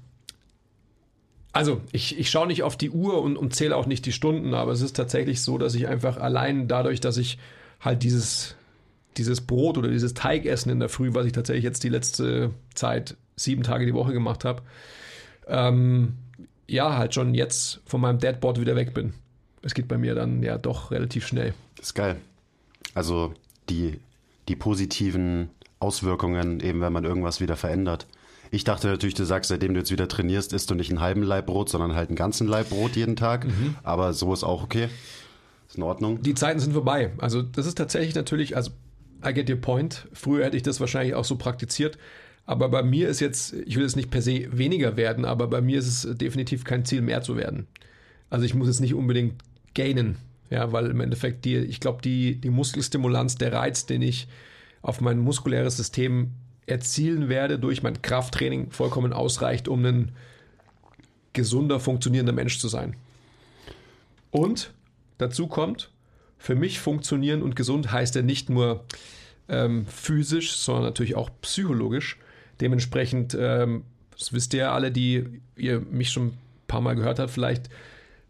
also, 1.52 1.80
ich, 1.92 2.18
ich 2.18 2.30
schaue 2.30 2.46
nicht 2.46 2.62
auf 2.62 2.76
die 2.76 2.90
Uhr 2.90 3.22
und, 3.22 3.38
und 3.38 3.54
zähle 3.54 3.74
auch 3.74 3.86
nicht 3.86 4.04
die 4.04 4.12
Stunden, 4.12 4.52
aber 4.52 4.72
es 4.72 4.82
ist 4.82 4.96
tatsächlich 4.96 5.40
so, 5.40 5.56
dass 5.56 5.74
ich 5.74 5.88
einfach 5.88 6.18
allein 6.18 6.68
dadurch, 6.68 7.00
dass 7.00 7.16
ich 7.16 7.38
halt 7.80 8.02
dieses, 8.02 8.54
dieses 9.16 9.40
Brot 9.40 9.78
oder 9.78 9.88
dieses 9.88 10.12
Teigessen 10.12 10.70
in 10.70 10.80
der 10.80 10.90
Früh, 10.90 11.14
was 11.14 11.24
ich 11.24 11.32
tatsächlich 11.32 11.64
jetzt 11.64 11.82
die 11.84 11.88
letzte 11.88 12.50
Zeit 12.74 13.16
sieben 13.36 13.62
Tage 13.62 13.86
die 13.86 13.94
Woche 13.94 14.12
gemacht 14.12 14.44
habe, 14.44 14.62
ähm, 15.46 16.14
ja, 16.66 16.96
halt 16.96 17.14
schon 17.14 17.34
jetzt 17.34 17.80
von 17.86 18.00
meinem 18.00 18.18
Deadboard 18.18 18.60
wieder 18.60 18.74
weg 18.74 18.94
bin. 18.94 19.14
Es 19.62 19.74
geht 19.74 19.88
bei 19.88 19.98
mir 19.98 20.14
dann 20.14 20.42
ja 20.42 20.58
doch 20.58 20.90
relativ 20.90 21.26
schnell. 21.26 21.54
Das 21.76 21.88
ist 21.88 21.94
geil. 21.94 22.16
Also 22.94 23.34
die, 23.68 24.00
die 24.48 24.56
positiven 24.56 25.50
Auswirkungen, 25.78 26.60
eben 26.60 26.80
wenn 26.80 26.92
man 26.92 27.04
irgendwas 27.04 27.40
wieder 27.40 27.56
verändert. 27.56 28.06
Ich 28.50 28.64
dachte 28.64 28.88
natürlich, 28.88 29.14
du 29.14 29.24
sagst, 29.24 29.48
seitdem 29.48 29.74
du 29.74 29.80
jetzt 29.80 29.90
wieder 29.90 30.08
trainierst, 30.08 30.52
isst 30.52 30.70
du 30.70 30.74
nicht 30.74 30.90
einen 30.90 31.00
halben 31.00 31.22
Laib 31.22 31.46
Brot, 31.46 31.68
sondern 31.68 31.94
halt 31.94 32.08
einen 32.08 32.16
ganzen 32.16 32.46
Laib 32.46 32.70
Brot 32.70 32.96
jeden 32.96 33.16
Tag. 33.16 33.46
Aber 33.82 34.12
so 34.12 34.32
ist 34.32 34.44
auch 34.44 34.62
okay. 34.62 34.88
Ist 35.68 35.76
in 35.76 35.82
Ordnung. 35.82 36.22
Die 36.22 36.34
Zeiten 36.34 36.60
sind 36.60 36.72
vorbei. 36.72 37.10
Also 37.18 37.42
das 37.42 37.66
ist 37.66 37.76
tatsächlich 37.76 38.14
natürlich, 38.14 38.56
also 38.56 38.70
I 39.26 39.34
get 39.34 39.50
your 39.50 39.56
point. 39.56 40.06
Früher 40.12 40.44
hätte 40.44 40.56
ich 40.56 40.62
das 40.62 40.80
wahrscheinlich 40.80 41.14
auch 41.14 41.24
so 41.24 41.36
praktiziert. 41.36 41.98
Aber 42.46 42.68
bei 42.68 42.82
mir 42.82 43.08
ist 43.08 43.20
jetzt, 43.20 43.52
ich 43.52 43.76
will 43.76 43.82
jetzt 43.82 43.96
nicht 43.96 44.10
per 44.10 44.22
se 44.22 44.46
weniger 44.56 44.96
werden, 44.96 45.24
aber 45.24 45.48
bei 45.48 45.60
mir 45.60 45.78
ist 45.78 45.88
es 45.88 46.16
definitiv 46.16 46.64
kein 46.64 46.84
Ziel 46.84 47.02
mehr 47.02 47.22
zu 47.22 47.36
werden. 47.36 47.66
Also 48.30 48.44
ich 48.44 48.54
muss 48.54 48.68
jetzt 48.68 48.80
nicht 48.80 48.94
unbedingt 48.94 49.34
gainen, 49.74 50.16
ja, 50.48 50.72
weil 50.72 50.86
im 50.86 51.00
Endeffekt 51.00 51.44
die, 51.44 51.56
ich 51.56 51.80
glaube, 51.80 52.02
die, 52.02 52.40
die 52.40 52.50
Muskelstimulanz, 52.50 53.36
der 53.36 53.52
Reiz, 53.52 53.86
den 53.86 54.00
ich 54.02 54.28
auf 54.80 55.00
mein 55.00 55.18
muskuläres 55.18 55.76
System 55.76 56.30
erzielen 56.66 57.28
werde 57.28 57.58
durch 57.58 57.82
mein 57.82 58.00
Krafttraining 58.02 58.70
vollkommen 58.70 59.12
ausreicht, 59.12 59.66
um 59.68 59.84
ein 59.84 60.12
gesunder, 61.32 61.80
funktionierender 61.80 62.32
Mensch 62.32 62.58
zu 62.58 62.68
sein. 62.68 62.96
Und 64.30 64.72
dazu 65.18 65.48
kommt, 65.48 65.90
für 66.38 66.54
mich 66.54 66.78
funktionieren 66.78 67.42
und 67.42 67.56
gesund 67.56 67.90
heißt 67.90 68.14
ja 68.14 68.22
nicht 68.22 68.50
nur 68.50 68.84
ähm, 69.48 69.86
physisch, 69.86 70.52
sondern 70.52 70.84
natürlich 70.84 71.14
auch 71.14 71.30
psychologisch. 71.42 72.18
Dementsprechend, 72.60 73.36
ähm, 73.38 73.84
das 74.18 74.32
wisst 74.32 74.54
ihr 74.54 74.60
ja 74.60 74.72
alle, 74.72 74.90
die 74.90 75.40
ihr 75.56 75.80
mich 75.80 76.10
schon 76.10 76.28
ein 76.28 76.38
paar 76.66 76.80
Mal 76.80 76.94
gehört 76.94 77.18
habt, 77.18 77.30
vielleicht 77.30 77.68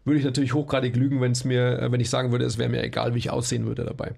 würde 0.05 0.19
ich 0.19 0.25
natürlich 0.25 0.53
hochgradig 0.53 0.95
lügen, 0.95 1.21
wenn 1.21 1.33
es 1.33 1.43
mir, 1.43 1.79
äh, 1.79 1.91
wenn 1.91 1.99
ich 1.99 2.09
sagen 2.09 2.31
würde, 2.31 2.45
es 2.45 2.57
wäre 2.57 2.69
mir 2.69 2.83
egal, 2.83 3.13
wie 3.13 3.19
ich 3.19 3.29
aussehen 3.29 3.65
würde 3.65 3.83
dabei. 3.83 4.13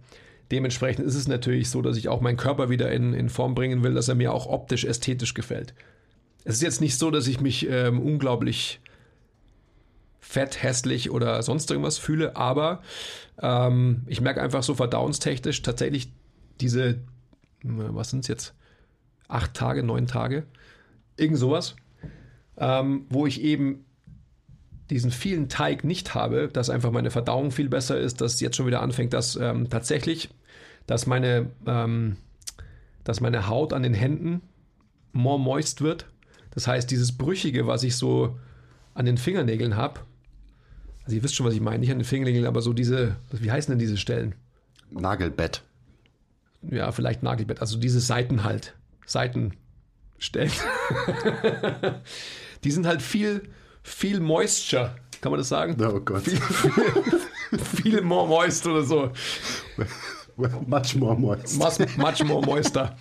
dementsprechend 0.52 1.06
ist 1.06 1.16
es 1.16 1.28
natürlich 1.28 1.70
so, 1.70 1.82
dass 1.82 1.96
ich 1.96 2.10
auch 2.10 2.22
meinen 2.22 2.38
Körper 2.38 2.70
wieder 2.70 2.92
in, 2.92 3.14
in 3.14 3.30
Form 3.30 3.54
bringen 3.54 3.84
will, 3.84 3.94
dass 3.94 4.08
er 4.08 4.16
mir 4.16 4.34
auch 4.34 4.48
optisch, 4.48 4.84
ästhetisch 4.84 5.36
gefällt. 5.36 5.76
Es 6.44 6.56
ist 6.56 6.62
jetzt 6.64 6.82
nicht 6.82 6.98
so, 6.98 7.12
dass 7.12 7.28
ich 7.28 7.40
mich 7.40 7.70
ähm, 7.70 8.00
unglaublich 8.00 8.80
fett, 10.20 10.62
hässlich 10.62 11.12
oder 11.12 11.42
sonst 11.44 11.70
irgendwas 11.70 11.98
fühle, 11.98 12.36
aber 12.36 12.82
ähm, 13.42 14.04
ich 14.08 14.22
merke 14.22 14.42
einfach 14.42 14.64
so 14.64 14.76
verdauungstechnisch 14.76 15.62
tatsächlich 15.62 16.12
diese, 16.62 17.00
was 17.64 18.10
sind 18.10 18.22
es 18.22 18.28
jetzt, 18.28 18.54
acht 19.30 19.54
Tage, 19.54 19.84
neun 19.84 20.08
Tage, 20.08 20.44
irgend 21.16 21.38
sowas, 21.38 21.76
ähm, 22.58 23.06
wo 23.10 23.26
ich 23.26 23.42
eben 23.42 23.86
diesen 24.90 25.12
vielen 25.12 25.50
Teig 25.50 25.84
nicht 25.84 26.16
habe, 26.16 26.50
dass 26.52 26.70
einfach 26.70 26.92
meine 26.92 27.12
Verdauung 27.12 27.52
viel 27.52 27.70
besser 27.70 27.98
ist, 27.98 28.22
dass 28.22 28.40
jetzt 28.42 28.58
schon 28.58 28.66
wieder 28.66 28.82
anfängt, 28.82 29.14
dass 29.14 29.36
ähm, 29.36 29.70
tatsächlich, 29.70 30.30
dass 30.88 31.06
meine, 31.06 31.52
ähm, 31.66 32.18
dass 33.04 33.22
meine 33.22 33.48
Haut 33.48 33.72
an 33.72 33.84
den 33.84 33.94
Händen 33.94 34.42
more 35.14 35.40
moist 35.40 35.82
wird. 35.82 36.08
Das 36.52 36.68
heißt, 36.68 36.90
dieses 36.90 37.18
Brüchige, 37.18 37.68
was 37.68 37.84
ich 37.84 37.96
so 37.96 38.38
an 38.96 39.06
den 39.06 39.18
Fingernägeln 39.18 39.78
habe, 39.78 40.02
also 41.04 41.16
ihr 41.16 41.24
wisst 41.24 41.36
schon, 41.36 41.46
was 41.46 41.54
ich 41.54 41.62
meine, 41.62 41.80
nicht 41.80 41.92
an 41.92 42.00
den 42.00 42.06
Fingernägeln, 42.06 42.46
aber 42.46 42.62
so 42.62 42.74
diese, 42.74 43.16
wie 43.32 43.52
heißen 43.52 43.72
denn 43.72 43.80
diese 43.80 43.98
Stellen? 43.98 44.36
Nagelbett. 44.92 45.64
Ja, 46.64 46.92
vielleicht 46.92 47.24
Nagelbett, 47.24 47.62
also 47.62 47.78
diese 47.78 48.00
Seiten 48.00 48.44
halt, 48.44 48.76
Seitenstellen. 49.10 50.52
die 52.64 52.72
sind 52.72 52.86
halt 52.86 53.02
viel, 53.02 53.50
viel 53.82 54.20
Moisture, 54.20 54.96
kann 55.22 55.32
man 55.32 55.40
das 55.40 55.50
sagen? 55.50 55.76
Oh 55.84 56.00
Gott. 56.00 56.24
Viel, 56.24 56.38
viel, 56.40 57.60
viel 57.60 58.02
more 58.02 58.28
moist 58.28 58.68
oder 58.68 58.84
so. 58.84 59.12
much 60.68 60.96
more 60.96 61.20
moist. 61.20 61.58
Much, 61.58 61.98
much 61.98 62.24
more 62.24 62.46
moister. 62.46 62.96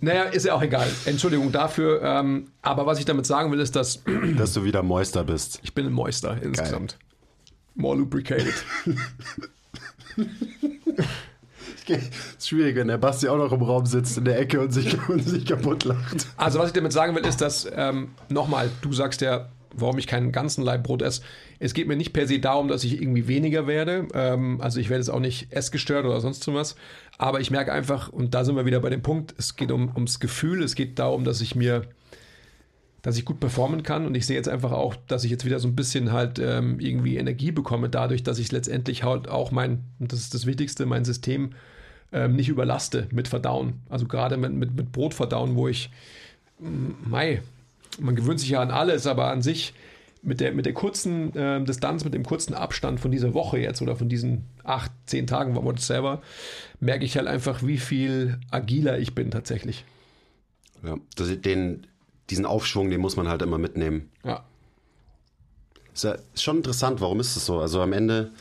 Naja, 0.00 0.24
ist 0.24 0.44
ja 0.44 0.54
auch 0.54 0.62
egal. 0.62 0.90
Entschuldigung 1.04 1.52
dafür. 1.52 2.02
Ähm, 2.02 2.50
aber 2.60 2.86
was 2.86 2.98
ich 2.98 3.04
damit 3.04 3.24
sagen 3.24 3.52
will, 3.52 3.60
ist, 3.60 3.76
dass 3.76 4.02
Dass 4.36 4.52
du 4.52 4.64
wieder 4.64 4.82
moister 4.82 5.22
bist. 5.22 5.60
ich 5.62 5.74
bin 5.74 5.86
ein 5.86 5.92
Moister 5.92 6.42
insgesamt. 6.42 6.98
More 7.76 7.96
lubricated. 7.96 8.54
ist 11.90 12.48
schwierig, 12.48 12.76
wenn 12.76 12.88
der 12.88 12.98
Basti 12.98 13.28
auch 13.28 13.38
noch 13.38 13.52
im 13.52 13.62
Raum 13.62 13.86
sitzt 13.86 14.18
in 14.18 14.24
der 14.24 14.38
Ecke 14.38 14.60
und 14.60 14.72
sich, 14.72 14.96
und 15.08 15.22
sich 15.22 15.46
kaputt 15.46 15.84
lacht. 15.84 16.26
Also 16.36 16.58
was 16.58 16.68
ich 16.68 16.72
damit 16.74 16.92
sagen 16.92 17.14
will, 17.14 17.24
ist, 17.24 17.40
dass, 17.40 17.66
ähm, 17.74 18.10
nochmal, 18.28 18.70
du 18.82 18.92
sagst 18.92 19.20
ja, 19.20 19.48
warum 19.76 19.98
ich 19.98 20.06
keinen 20.06 20.32
ganzen 20.32 20.62
Leib 20.62 20.84
Brot 20.84 21.02
esse. 21.02 21.22
Es 21.58 21.74
geht 21.74 21.86
mir 21.86 21.96
nicht 21.96 22.12
per 22.12 22.26
se 22.26 22.38
darum, 22.38 22.68
dass 22.68 22.84
ich 22.84 23.00
irgendwie 23.00 23.28
weniger 23.28 23.66
werde. 23.66 24.08
Ähm, 24.14 24.60
also 24.60 24.80
ich 24.80 24.88
werde 24.88 25.00
jetzt 25.00 25.10
auch 25.10 25.20
nicht 25.20 25.52
essgestört 25.52 26.06
oder 26.06 26.20
sonst 26.20 26.46
was. 26.52 26.76
Aber 27.18 27.40
ich 27.40 27.50
merke 27.50 27.72
einfach, 27.72 28.08
und 28.08 28.34
da 28.34 28.44
sind 28.44 28.56
wir 28.56 28.66
wieder 28.66 28.80
bei 28.80 28.90
dem 28.90 29.02
Punkt, 29.02 29.34
es 29.38 29.56
geht 29.56 29.70
um, 29.70 29.90
ums 29.94 30.20
Gefühl, 30.20 30.62
es 30.62 30.74
geht 30.74 30.98
darum, 30.98 31.24
dass 31.24 31.40
ich 31.40 31.54
mir, 31.54 31.82
dass 33.02 33.16
ich 33.16 33.24
gut 33.24 33.40
performen 33.40 33.82
kann. 33.82 34.06
Und 34.06 34.14
ich 34.14 34.26
sehe 34.26 34.36
jetzt 34.36 34.48
einfach 34.48 34.72
auch, 34.72 34.96
dass 35.06 35.24
ich 35.24 35.30
jetzt 35.30 35.44
wieder 35.44 35.58
so 35.58 35.68
ein 35.68 35.76
bisschen 35.76 36.12
halt 36.12 36.38
ähm, 36.38 36.80
irgendwie 36.80 37.16
Energie 37.16 37.52
bekomme, 37.52 37.88
dadurch, 37.88 38.22
dass 38.22 38.38
ich 38.38 38.52
letztendlich 38.52 39.04
halt 39.04 39.28
auch 39.28 39.50
mein, 39.50 39.84
und 39.98 40.12
das 40.12 40.20
ist 40.20 40.34
das 40.34 40.46
Wichtigste, 40.46 40.86
mein 40.86 41.04
System 41.04 41.50
ähm, 42.12 42.36
nicht 42.36 42.48
überlaste 42.48 43.08
mit 43.12 43.28
Verdauen. 43.28 43.80
Also 43.88 44.06
gerade 44.06 44.36
mit, 44.36 44.52
mit, 44.52 44.74
mit 44.74 44.92
Brotverdauen, 44.92 45.56
wo 45.56 45.68
ich, 45.68 45.90
mei, 46.58 47.42
man 47.98 48.16
gewöhnt 48.16 48.40
sich 48.40 48.50
ja 48.50 48.60
an 48.60 48.70
alles, 48.70 49.06
aber 49.06 49.30
an 49.30 49.42
sich 49.42 49.74
mit 50.22 50.40
der, 50.40 50.52
mit 50.52 50.66
der 50.66 50.74
kurzen 50.74 51.34
äh, 51.36 51.62
Distanz, 51.64 52.04
mit 52.04 52.12
dem 52.12 52.24
kurzen 52.24 52.54
Abstand 52.54 53.00
von 53.00 53.10
dieser 53.10 53.32
Woche 53.32 53.58
jetzt 53.58 53.80
oder 53.80 53.96
von 53.96 54.08
diesen 54.08 54.44
acht, 54.64 54.90
zehn 55.06 55.26
Tagen, 55.26 55.54
whatever, 55.54 56.20
merke 56.80 57.04
ich 57.04 57.16
halt 57.16 57.28
einfach, 57.28 57.62
wie 57.62 57.78
viel 57.78 58.38
agiler 58.50 58.98
ich 58.98 59.14
bin 59.14 59.30
tatsächlich. 59.30 59.84
Ja, 60.82 60.96
das, 61.14 61.40
den, 61.40 61.86
diesen 62.30 62.44
Aufschwung, 62.44 62.90
den 62.90 63.00
muss 63.00 63.16
man 63.16 63.28
halt 63.28 63.42
immer 63.42 63.58
mitnehmen. 63.58 64.10
Ja. 64.24 64.44
Ist 65.94 66.04
ja 66.04 66.16
schon 66.34 66.58
interessant, 66.58 67.00
warum 67.00 67.20
ist 67.20 67.36
es 67.36 67.46
so? 67.46 67.60
Also 67.60 67.80
am 67.80 67.92
Ende, 67.92 68.32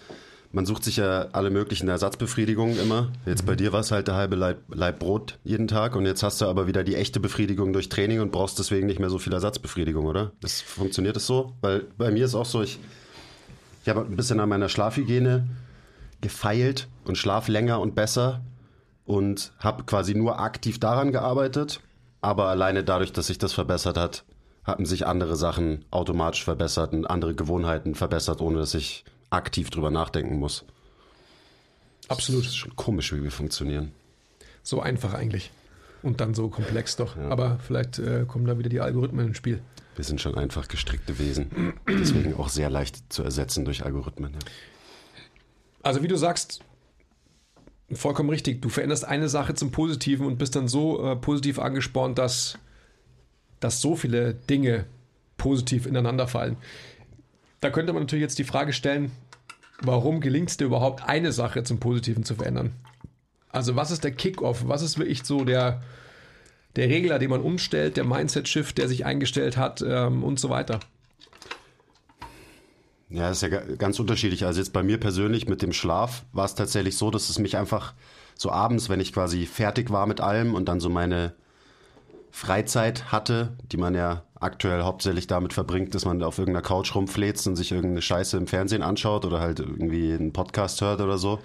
man 0.55 0.65
sucht 0.65 0.85
sich 0.85 0.95
ja 0.95 1.27
alle 1.33 1.49
möglichen 1.49 1.89
Ersatzbefriedigungen 1.89 2.79
immer. 2.79 3.11
Jetzt 3.25 3.45
bei 3.45 3.57
dir 3.57 3.73
war 3.73 3.81
es 3.81 3.91
halt 3.91 4.07
der 4.07 4.15
halbe 4.15 4.37
Leib, 4.37 4.59
Leib 4.69 4.99
Brot 4.99 5.37
jeden 5.43 5.67
Tag 5.67 5.97
und 5.97 6.05
jetzt 6.05 6.23
hast 6.23 6.39
du 6.39 6.45
aber 6.45 6.65
wieder 6.65 6.85
die 6.85 6.95
echte 6.95 7.19
Befriedigung 7.19 7.73
durch 7.73 7.89
Training 7.89 8.21
und 8.21 8.31
brauchst 8.31 8.57
deswegen 8.57 8.87
nicht 8.87 9.01
mehr 9.01 9.09
so 9.09 9.19
viel 9.19 9.33
Ersatzbefriedigung, 9.33 10.05
oder? 10.05 10.31
Das 10.39 10.61
funktioniert 10.61 11.17
das 11.17 11.27
so? 11.27 11.51
Weil 11.59 11.81
bei 11.97 12.09
mir 12.09 12.23
ist 12.23 12.35
auch 12.35 12.45
so, 12.45 12.61
ich, 12.61 12.79
ich 13.83 13.89
habe 13.89 13.99
ein 13.99 14.15
bisschen 14.15 14.39
an 14.39 14.47
meiner 14.47 14.69
Schlafhygiene 14.69 15.45
gefeilt 16.21 16.87
und 17.03 17.17
schlaf 17.17 17.49
länger 17.49 17.81
und 17.81 17.93
besser 17.93 18.39
und 19.03 19.51
habe 19.59 19.83
quasi 19.83 20.15
nur 20.15 20.39
aktiv 20.39 20.79
daran 20.79 21.11
gearbeitet, 21.11 21.81
aber 22.21 22.47
alleine 22.47 22.85
dadurch, 22.85 23.11
dass 23.11 23.27
sich 23.27 23.37
das 23.37 23.51
verbessert 23.51 23.97
hat, 23.97 24.23
haben 24.63 24.85
sich 24.85 25.05
andere 25.05 25.35
Sachen 25.35 25.83
automatisch 25.91 26.45
verbessert 26.45 26.93
und 26.93 27.05
andere 27.05 27.35
Gewohnheiten 27.35 27.93
verbessert, 27.93 28.39
ohne 28.39 28.59
dass 28.59 28.73
ich 28.73 29.03
aktiv 29.35 29.69
drüber 29.69 29.91
nachdenken 29.91 30.39
muss. 30.39 30.65
Absolut. 32.07 32.43
Das 32.43 32.51
ist 32.51 32.57
schon 32.57 32.75
komisch, 32.75 33.13
wie 33.13 33.23
wir 33.23 33.31
funktionieren. 33.31 33.91
So 34.63 34.81
einfach 34.81 35.13
eigentlich. 35.13 35.51
Und 36.01 36.21
dann 36.21 36.33
so 36.33 36.49
komplex 36.49 36.95
doch. 36.95 37.17
Aber 37.17 37.59
vielleicht 37.65 37.99
äh, 37.99 38.25
kommen 38.27 38.45
da 38.45 38.57
wieder 38.57 38.69
die 38.69 38.79
Algorithmen 38.79 39.27
ins 39.27 39.37
Spiel. 39.37 39.61
Wir 39.95 40.03
sind 40.03 40.21
schon 40.21 40.35
einfach 40.35 40.67
gestrickte 40.67 41.17
Wesen. 41.19 41.73
Deswegen 41.87 42.35
auch 42.35 42.49
sehr 42.49 42.69
leicht 42.69 43.11
zu 43.11 43.23
ersetzen 43.23 43.65
durch 43.65 43.85
Algorithmen. 43.85 44.33
Ja. 44.33 44.39
Also 45.81 46.03
wie 46.03 46.07
du 46.07 46.17
sagst, 46.17 46.61
vollkommen 47.91 48.29
richtig. 48.29 48.61
Du 48.61 48.69
veränderst 48.69 49.05
eine 49.05 49.29
Sache 49.29 49.53
zum 49.53 49.71
Positiven 49.71 50.25
und 50.25 50.37
bist 50.37 50.55
dann 50.55 50.67
so 50.67 51.03
äh, 51.03 51.15
positiv 51.15 51.59
angespornt, 51.59 52.17
dass, 52.17 52.57
dass 53.59 53.81
so 53.81 53.95
viele 53.95 54.33
Dinge 54.33 54.85
positiv 55.37 55.85
ineinander 55.85 56.27
fallen. 56.27 56.57
Da 57.61 57.69
könnte 57.69 57.93
man 57.93 58.03
natürlich 58.03 58.23
jetzt 58.23 58.37
die 58.37 58.43
Frage 58.43 58.73
stellen, 58.73 59.11
warum 59.81 60.21
gelingt 60.21 60.49
es 60.49 60.57
dir 60.57 60.65
überhaupt, 60.65 61.03
eine 61.03 61.31
Sache 61.31 61.63
zum 61.63 61.79
Positiven 61.79 62.23
zu 62.23 62.35
verändern? 62.35 62.71
Also 63.51 63.75
was 63.75 63.91
ist 63.91 64.03
der 64.03 64.11
Kickoff? 64.11 64.67
Was 64.67 64.81
ist 64.81 64.97
wirklich 64.97 65.23
so 65.23 65.45
der, 65.45 65.81
der 66.75 66.89
Regler, 66.89 67.19
den 67.19 67.29
man 67.29 67.41
umstellt, 67.41 67.97
der 67.97 68.03
Mindset-Shift, 68.03 68.77
der 68.77 68.87
sich 68.87 69.05
eingestellt 69.05 69.57
hat 69.57 69.83
ähm, 69.87 70.23
und 70.23 70.39
so 70.39 70.49
weiter? 70.49 70.79
Ja, 73.09 73.29
das 73.29 73.37
ist 73.37 73.41
ja 73.43 73.49
ga- 73.49 73.75
ganz 73.77 73.99
unterschiedlich. 73.99 74.45
Also 74.45 74.59
jetzt 74.59 74.73
bei 74.73 74.83
mir 74.83 74.99
persönlich 74.99 75.47
mit 75.47 75.61
dem 75.61 75.73
Schlaf 75.73 76.25
war 76.33 76.45
es 76.45 76.55
tatsächlich 76.55 76.97
so, 76.97 77.11
dass 77.11 77.29
es 77.29 77.39
mich 77.39 77.55
einfach 77.55 77.93
so 78.35 78.51
abends, 78.51 78.89
wenn 78.89 78.99
ich 78.99 79.13
quasi 79.13 79.45
fertig 79.45 79.89
war 79.89 80.07
mit 80.07 80.19
allem 80.21 80.53
und 80.53 80.65
dann 80.65 80.79
so 80.79 80.89
meine 80.89 81.33
Freizeit 82.35 83.13
hatte, 83.13 83.53
die 83.71 83.77
man 83.77 83.95
ja 83.95 84.23
aktuell 84.37 84.83
hauptsächlich 84.83 85.25
damit 85.25 85.53
verbringt, 85.53 85.95
dass 85.95 86.03
man 86.03 86.21
auf 86.21 86.37
irgendeiner 86.37 86.67
Couch 86.67 86.93
rumfläzt 86.93 87.47
und 87.47 87.55
sich 87.55 87.71
irgendeine 87.71 88.01
Scheiße 88.01 88.35
im 88.35 88.45
Fernsehen 88.45 88.81
anschaut 88.81 89.23
oder 89.23 89.39
halt 89.39 89.61
irgendwie 89.61 90.11
einen 90.11 90.33
Podcast 90.33 90.81
hört 90.81 90.99
oder 90.99 91.17
so. 91.17 91.39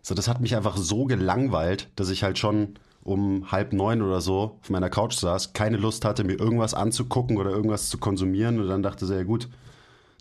So, 0.00 0.14
das 0.14 0.26
hat 0.26 0.40
mich 0.40 0.56
einfach 0.56 0.78
so 0.78 1.04
gelangweilt, 1.04 1.90
dass 1.96 2.08
ich 2.08 2.22
halt 2.22 2.38
schon 2.38 2.78
um 3.02 3.52
halb 3.52 3.74
neun 3.74 4.00
oder 4.00 4.22
so 4.22 4.56
auf 4.62 4.70
meiner 4.70 4.88
Couch 4.88 5.16
saß, 5.16 5.52
keine 5.52 5.76
Lust 5.76 6.06
hatte, 6.06 6.24
mir 6.24 6.40
irgendwas 6.40 6.72
anzugucken 6.72 7.36
oder 7.36 7.50
irgendwas 7.50 7.90
zu 7.90 7.98
konsumieren 7.98 8.58
und 8.58 8.68
dann 8.68 8.82
dachte, 8.82 9.04
sehr 9.04 9.26
gut, 9.26 9.50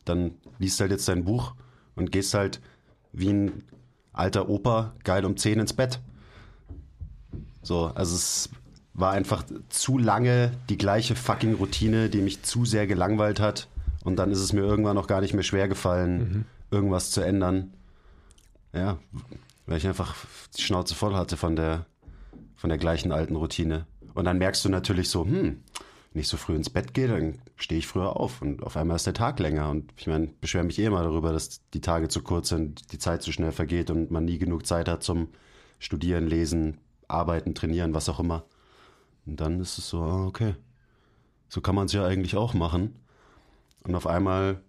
dann 0.03 0.31
liest 0.57 0.81
halt 0.81 0.91
jetzt 0.91 1.07
dein 1.07 1.23
Buch 1.23 1.53
und 1.95 2.11
gehst 2.11 2.33
halt 2.33 2.59
wie 3.13 3.29
ein 3.29 3.63
alter 4.11 4.49
Opa 4.49 4.93
geil 5.05 5.23
um 5.23 5.37
10 5.37 5.57
ins 5.59 5.71
Bett. 5.71 6.01
So, 7.61 7.85
also 7.95 8.15
es 8.15 8.49
war 8.99 9.11
einfach 9.11 9.43
zu 9.69 9.97
lange 9.97 10.51
die 10.69 10.77
gleiche 10.77 11.15
fucking 11.15 11.55
Routine, 11.55 12.09
die 12.09 12.21
mich 12.21 12.43
zu 12.43 12.65
sehr 12.65 12.87
gelangweilt 12.87 13.39
hat. 13.39 13.67
Und 14.03 14.17
dann 14.17 14.31
ist 14.31 14.39
es 14.39 14.53
mir 14.53 14.61
irgendwann 14.61 14.95
noch 14.95 15.07
gar 15.07 15.21
nicht 15.21 15.33
mehr 15.33 15.43
schwer 15.43 15.67
gefallen, 15.67 16.45
irgendwas 16.71 17.11
zu 17.11 17.21
ändern. 17.21 17.73
Ja, 18.73 18.99
weil 19.65 19.77
ich 19.77 19.87
einfach 19.87 20.15
die 20.57 20.61
Schnauze 20.61 20.95
voll 20.95 21.15
hatte 21.15 21.37
von 21.37 21.55
der, 21.55 21.85
von 22.55 22.69
der 22.69 22.77
gleichen 22.77 23.11
alten 23.11 23.35
Routine. 23.35 23.85
Und 24.13 24.25
dann 24.25 24.37
merkst 24.37 24.65
du 24.65 24.69
natürlich 24.69 25.09
so, 25.09 25.25
hm, 25.25 25.61
wenn 26.13 26.21
ich 26.21 26.27
so 26.27 26.37
früh 26.37 26.55
ins 26.55 26.69
Bett 26.69 26.93
gehe, 26.93 27.07
dann 27.07 27.39
stehe 27.55 27.79
ich 27.79 27.87
früher 27.87 28.17
auf 28.17 28.41
und 28.41 28.63
auf 28.63 28.75
einmal 28.77 28.95
ist 28.95 29.05
der 29.05 29.13
Tag 29.13 29.39
länger. 29.39 29.69
Und 29.69 29.91
ich 29.95 30.07
meine, 30.07 30.27
beschwere 30.27 30.63
mich 30.63 30.79
eh 30.79 30.85
immer 30.85 31.03
darüber, 31.03 31.31
dass 31.31 31.61
die 31.73 31.81
Tage 31.81 32.09
zu 32.09 32.21
kurz 32.21 32.49
sind, 32.49 32.91
die 32.91 32.99
Zeit 32.99 33.21
zu 33.21 33.31
schnell 33.31 33.51
vergeht 33.51 33.89
und 33.91 34.11
man 34.11 34.25
nie 34.25 34.37
genug 34.37 34.65
Zeit 34.65 34.87
hat 34.87 35.03
zum 35.03 35.29
Studieren, 35.77 36.27
Lesen, 36.27 36.77
Arbeiten, 37.07 37.55
Trainieren, 37.55 37.93
was 37.93 38.09
auch 38.09 38.19
immer. 38.19 38.43
Und 39.29 39.39
dann 39.39 39.59
ist 39.59 39.77
es 39.77 39.87
so, 39.87 40.01
ah, 40.01 40.25
okay, 40.25 40.55
so 41.49 41.61
kann 41.61 41.75
man 41.75 41.85
es 41.85 41.93
ja 41.93 42.03
eigentlich 42.03 42.35
auch 42.35 42.55
machen. 42.55 42.95
Und 43.83 43.93
auf 43.93 44.07
einmal, 44.07 44.59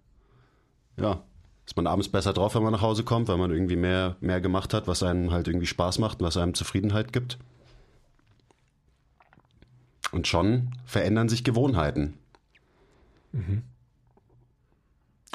ja, 0.97 1.23
ist 1.65 1.75
man 1.75 1.87
abends 1.87 2.09
besser 2.09 2.31
drauf, 2.31 2.53
wenn 2.53 2.61
man 2.61 2.71
nach 2.71 2.83
Hause 2.83 3.03
kommt, 3.03 3.27
weil 3.27 3.37
man 3.37 3.49
irgendwie 3.49 3.75
mehr, 3.75 4.17
mehr 4.19 4.39
gemacht 4.39 4.75
hat, 4.75 4.87
was 4.87 5.01
einem 5.01 5.31
halt 5.31 5.47
irgendwie 5.47 5.65
Spaß 5.65 5.97
macht 5.97 6.19
und 6.19 6.27
was 6.27 6.37
einem 6.37 6.53
Zufriedenheit 6.53 7.11
gibt. 7.11 7.39
Und 10.11 10.27
schon 10.27 10.75
verändern 10.85 11.27
sich 11.27 11.43
Gewohnheiten. 11.43 12.13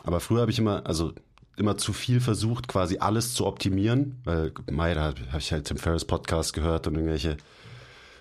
Aber 0.04 0.20
früher 0.20 0.42
habe 0.42 0.52
ich 0.52 0.58
immer, 0.60 0.86
also 0.86 1.14
immer 1.56 1.76
zu 1.78 1.92
viel 1.92 2.20
versucht, 2.20 2.68
quasi 2.68 2.98
alles 2.98 3.34
zu 3.34 3.44
optimieren, 3.44 4.20
weil, 4.22 4.52
mei, 4.70 4.94
da 4.94 5.02
habe 5.02 5.38
ich 5.38 5.50
halt 5.50 5.64
Tim 5.66 5.78
Ferriss 5.78 6.04
Podcast 6.04 6.52
gehört 6.52 6.86
und 6.86 6.94
irgendwelche, 6.94 7.38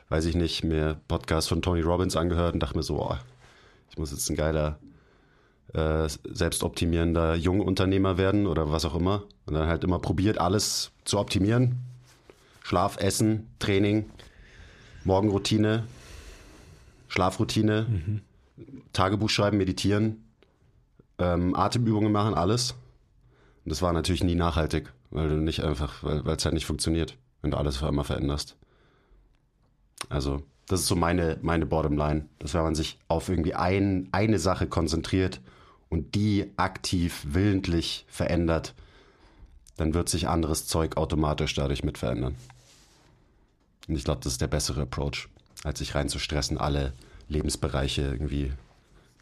weiß 0.10 0.26
ich 0.26 0.36
nicht, 0.36 0.64
mir 0.64 1.00
Podcasts 1.08 1.50
von 1.50 1.62
Tony 1.62 1.82
Robbins 1.82 2.16
angehört 2.16 2.54
und 2.54 2.62
dachte 2.62 2.78
mir 2.78 2.84
so, 2.84 3.02
oh, 3.02 3.18
ich 3.90 3.98
muss 3.98 4.12
jetzt 4.12 4.30
ein 4.30 4.36
geiler, 4.36 4.78
äh, 5.74 6.08
selbstoptimierender 6.24 7.36
Jungunternehmer 7.36 8.18
werden 8.18 8.48
oder 8.48 8.72
was 8.72 8.86
auch 8.86 8.96
immer. 8.96 9.24
Und 9.46 9.54
dann 9.54 9.68
halt 9.68 9.84
immer 9.84 10.00
probiert, 10.00 10.38
alles 10.38 10.92
zu 11.06 11.20
optimieren. 11.20 11.80
Schlaf, 12.62 12.98
Essen, 12.98 13.48
Training, 13.60 14.10
Morgenroutine, 15.04 15.84
Schlafroutine, 17.08 18.22
Tagebuch 18.92 19.30
schreiben, 19.30 19.58
meditieren, 19.58 20.24
ähm, 21.20 21.56
Atemübungen 21.56 22.12
machen, 22.12 22.34
alles. 22.34 22.72
Und 23.64 23.70
das 23.70 23.82
war 23.82 23.94
natürlich 23.94 24.24
nie 24.24 24.36
nachhaltig, 24.36 24.92
weil 25.12 25.30
du 25.30 25.36
nicht 25.36 25.64
einfach, 25.64 26.04
weil 26.04 26.36
es 26.36 26.46
halt 26.46 26.54
nicht 26.54 26.66
funktioniert, 26.66 27.18
wenn 27.42 27.52
du 27.52 27.58
alles 27.58 27.78
für 27.78 27.88
immer 27.88 28.04
veränderst. 28.04 28.58
Also, 30.10 30.44
das 30.68 30.82
ist 30.82 30.88
so 30.88 30.96
meine, 30.96 31.38
meine 31.42 31.66
Bottomline, 31.66 32.26
dass 32.40 32.54
wenn 32.54 32.64
man 32.64 32.76
sich 32.76 32.98
auf 33.08 33.30
irgendwie 33.30 33.54
ein, 33.54 34.10
eine 34.12 34.40
Sache 34.40 34.68
konzentriert 34.68 35.42
und 35.90 36.16
die 36.16 36.52
aktiv, 36.58 37.24
willentlich 37.30 38.06
verändert, 38.08 38.74
dann 39.78 39.94
wird 39.94 40.10
sich 40.10 40.28
anderes 40.28 40.68
Zeug 40.68 40.98
automatisch 40.98 41.54
dadurch 41.54 41.84
mit 41.84 41.98
verändern. 41.98 42.36
Und 43.88 43.96
ich 43.96 44.04
glaube, 44.04 44.22
das 44.24 44.34
ist 44.34 44.42
der 44.42 44.48
bessere 44.48 44.82
Approach, 44.82 45.28
als 45.64 45.80
sich 45.80 45.94
reinzustressen, 45.94 46.58
alle 46.58 46.94
Lebensbereiche 47.28 48.02
irgendwie 48.02 48.52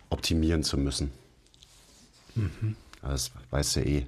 optimieren 0.10 0.64
zu 0.64 0.78
müssen. 0.78 1.12
Aber 3.02 3.12
Das 3.12 3.32
weißt 3.50 3.76
du 3.78 3.80
eh. 3.82 4.06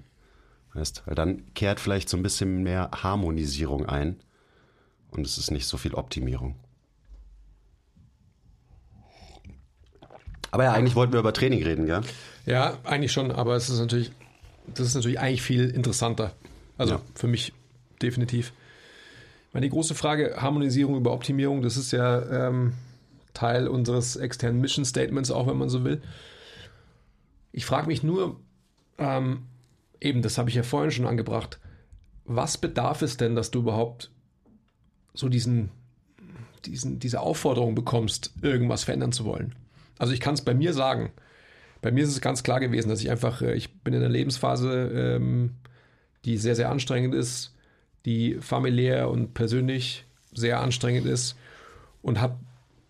Weißt? 0.74 1.04
Weil 1.06 1.16
dann 1.16 1.54
kehrt 1.54 1.80
vielleicht 1.80 2.10
so 2.10 2.18
ein 2.18 2.24
bisschen 2.24 2.64
mehr 2.64 2.90
Harmonisierung 2.92 3.86
ein 3.86 4.18
und 5.16 5.26
es 5.26 5.38
ist 5.38 5.52
nicht 5.52 5.66
so 5.68 5.78
viel 5.78 5.94
Optimierung. 5.94 6.56
Aber 10.52 10.64
ja, 10.64 10.74
eigentlich 10.74 10.96
wollten 10.96 11.14
wir 11.14 11.20
über 11.20 11.34
Training 11.34 11.64
reden, 11.64 11.86
gell? 11.86 12.02
Ja, 12.46 12.78
eigentlich 12.84 13.12
schon, 13.12 13.32
aber 13.32 13.56
es 13.56 13.70
ist 13.70 13.80
natürlich, 13.80 14.12
das 14.74 14.88
ist 14.88 14.96
natürlich 14.96 15.20
eigentlich 15.20 15.42
viel 15.42 15.70
interessanter. 15.70 16.34
Also 16.78 16.96
Ja. 16.96 17.02
für 17.16 17.28
mich 17.28 17.54
definitiv. 18.02 18.54
Ich 19.50 19.54
meine, 19.54 19.66
die 19.66 19.72
große 19.72 19.96
Frage 19.96 20.36
Harmonisierung 20.38 20.96
über 20.98 21.12
Optimierung, 21.14 21.62
das 21.62 21.78
ist 21.78 21.92
ja 21.92 22.48
ähm, 22.48 22.74
Teil 23.34 23.68
unseres 23.68 24.16
externen 24.16 24.62
Mission 24.62 24.86
Statements, 24.86 25.32
auch 25.32 25.48
wenn 25.48 25.58
man 25.58 25.70
so 25.70 25.84
will. 25.84 26.02
Ich 27.52 27.66
frage 27.66 27.88
mich 27.88 28.04
nur, 28.04 28.40
ähm, 28.98 29.44
eben, 30.02 30.22
das 30.22 30.38
habe 30.38 30.50
ich 30.50 30.56
ja 30.56 30.64
vorhin 30.64 30.92
schon 30.92 31.08
angebracht, 31.08 31.60
was 32.26 32.58
bedarf 32.58 33.02
es 33.02 33.18
denn, 33.18 33.36
dass 33.36 33.52
du 33.52 33.60
überhaupt 33.60 34.10
so 35.16 35.30
diesen, 35.30 35.72
diesen, 36.66 37.00
diese 37.00 37.22
Aufforderung 37.22 37.74
bekommst, 37.76 38.34
irgendwas 38.42 38.84
verändern 38.84 39.12
zu 39.12 39.26
wollen? 39.26 39.56
Also 39.98 40.14
ich 40.14 40.20
kann 40.20 40.36
es 40.36 40.42
bei 40.42 40.54
mir 40.54 40.74
sagen. 40.74 41.12
Bei 41.82 41.92
mir 41.92 42.04
ist 42.04 42.10
es 42.10 42.22
ganz 42.22 42.44
klar 42.44 42.60
gewesen, 42.60 42.90
dass 42.90 43.02
ich 43.02 43.10
einfach, 43.10 43.42
äh, 43.42 43.56
ich 43.56 43.74
bin 43.82 43.94
in 43.94 44.02
einer 44.02 44.10
Lebensphase, 44.10 45.18
ähm, 45.18 45.52
die 46.26 46.38
sehr, 46.38 46.56
sehr 46.56 46.70
anstrengend 46.70 47.14
ist, 47.14 47.54
die 48.06 48.38
familiär 48.40 49.10
und 49.10 49.34
persönlich 49.34 50.06
sehr 50.34 50.60
anstrengend 50.60 51.06
ist 51.06 51.36
und 52.02 52.22
hab, 52.22 52.40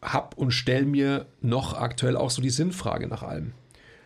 hab 0.02 0.38
und 0.38 0.52
stell 0.52 0.86
mir 0.86 1.26
noch 1.42 1.74
aktuell 1.74 2.18
auch 2.18 2.30
so 2.30 2.42
die 2.42 2.50
Sinnfrage 2.50 3.08
nach 3.08 3.24
allem. 3.24 3.54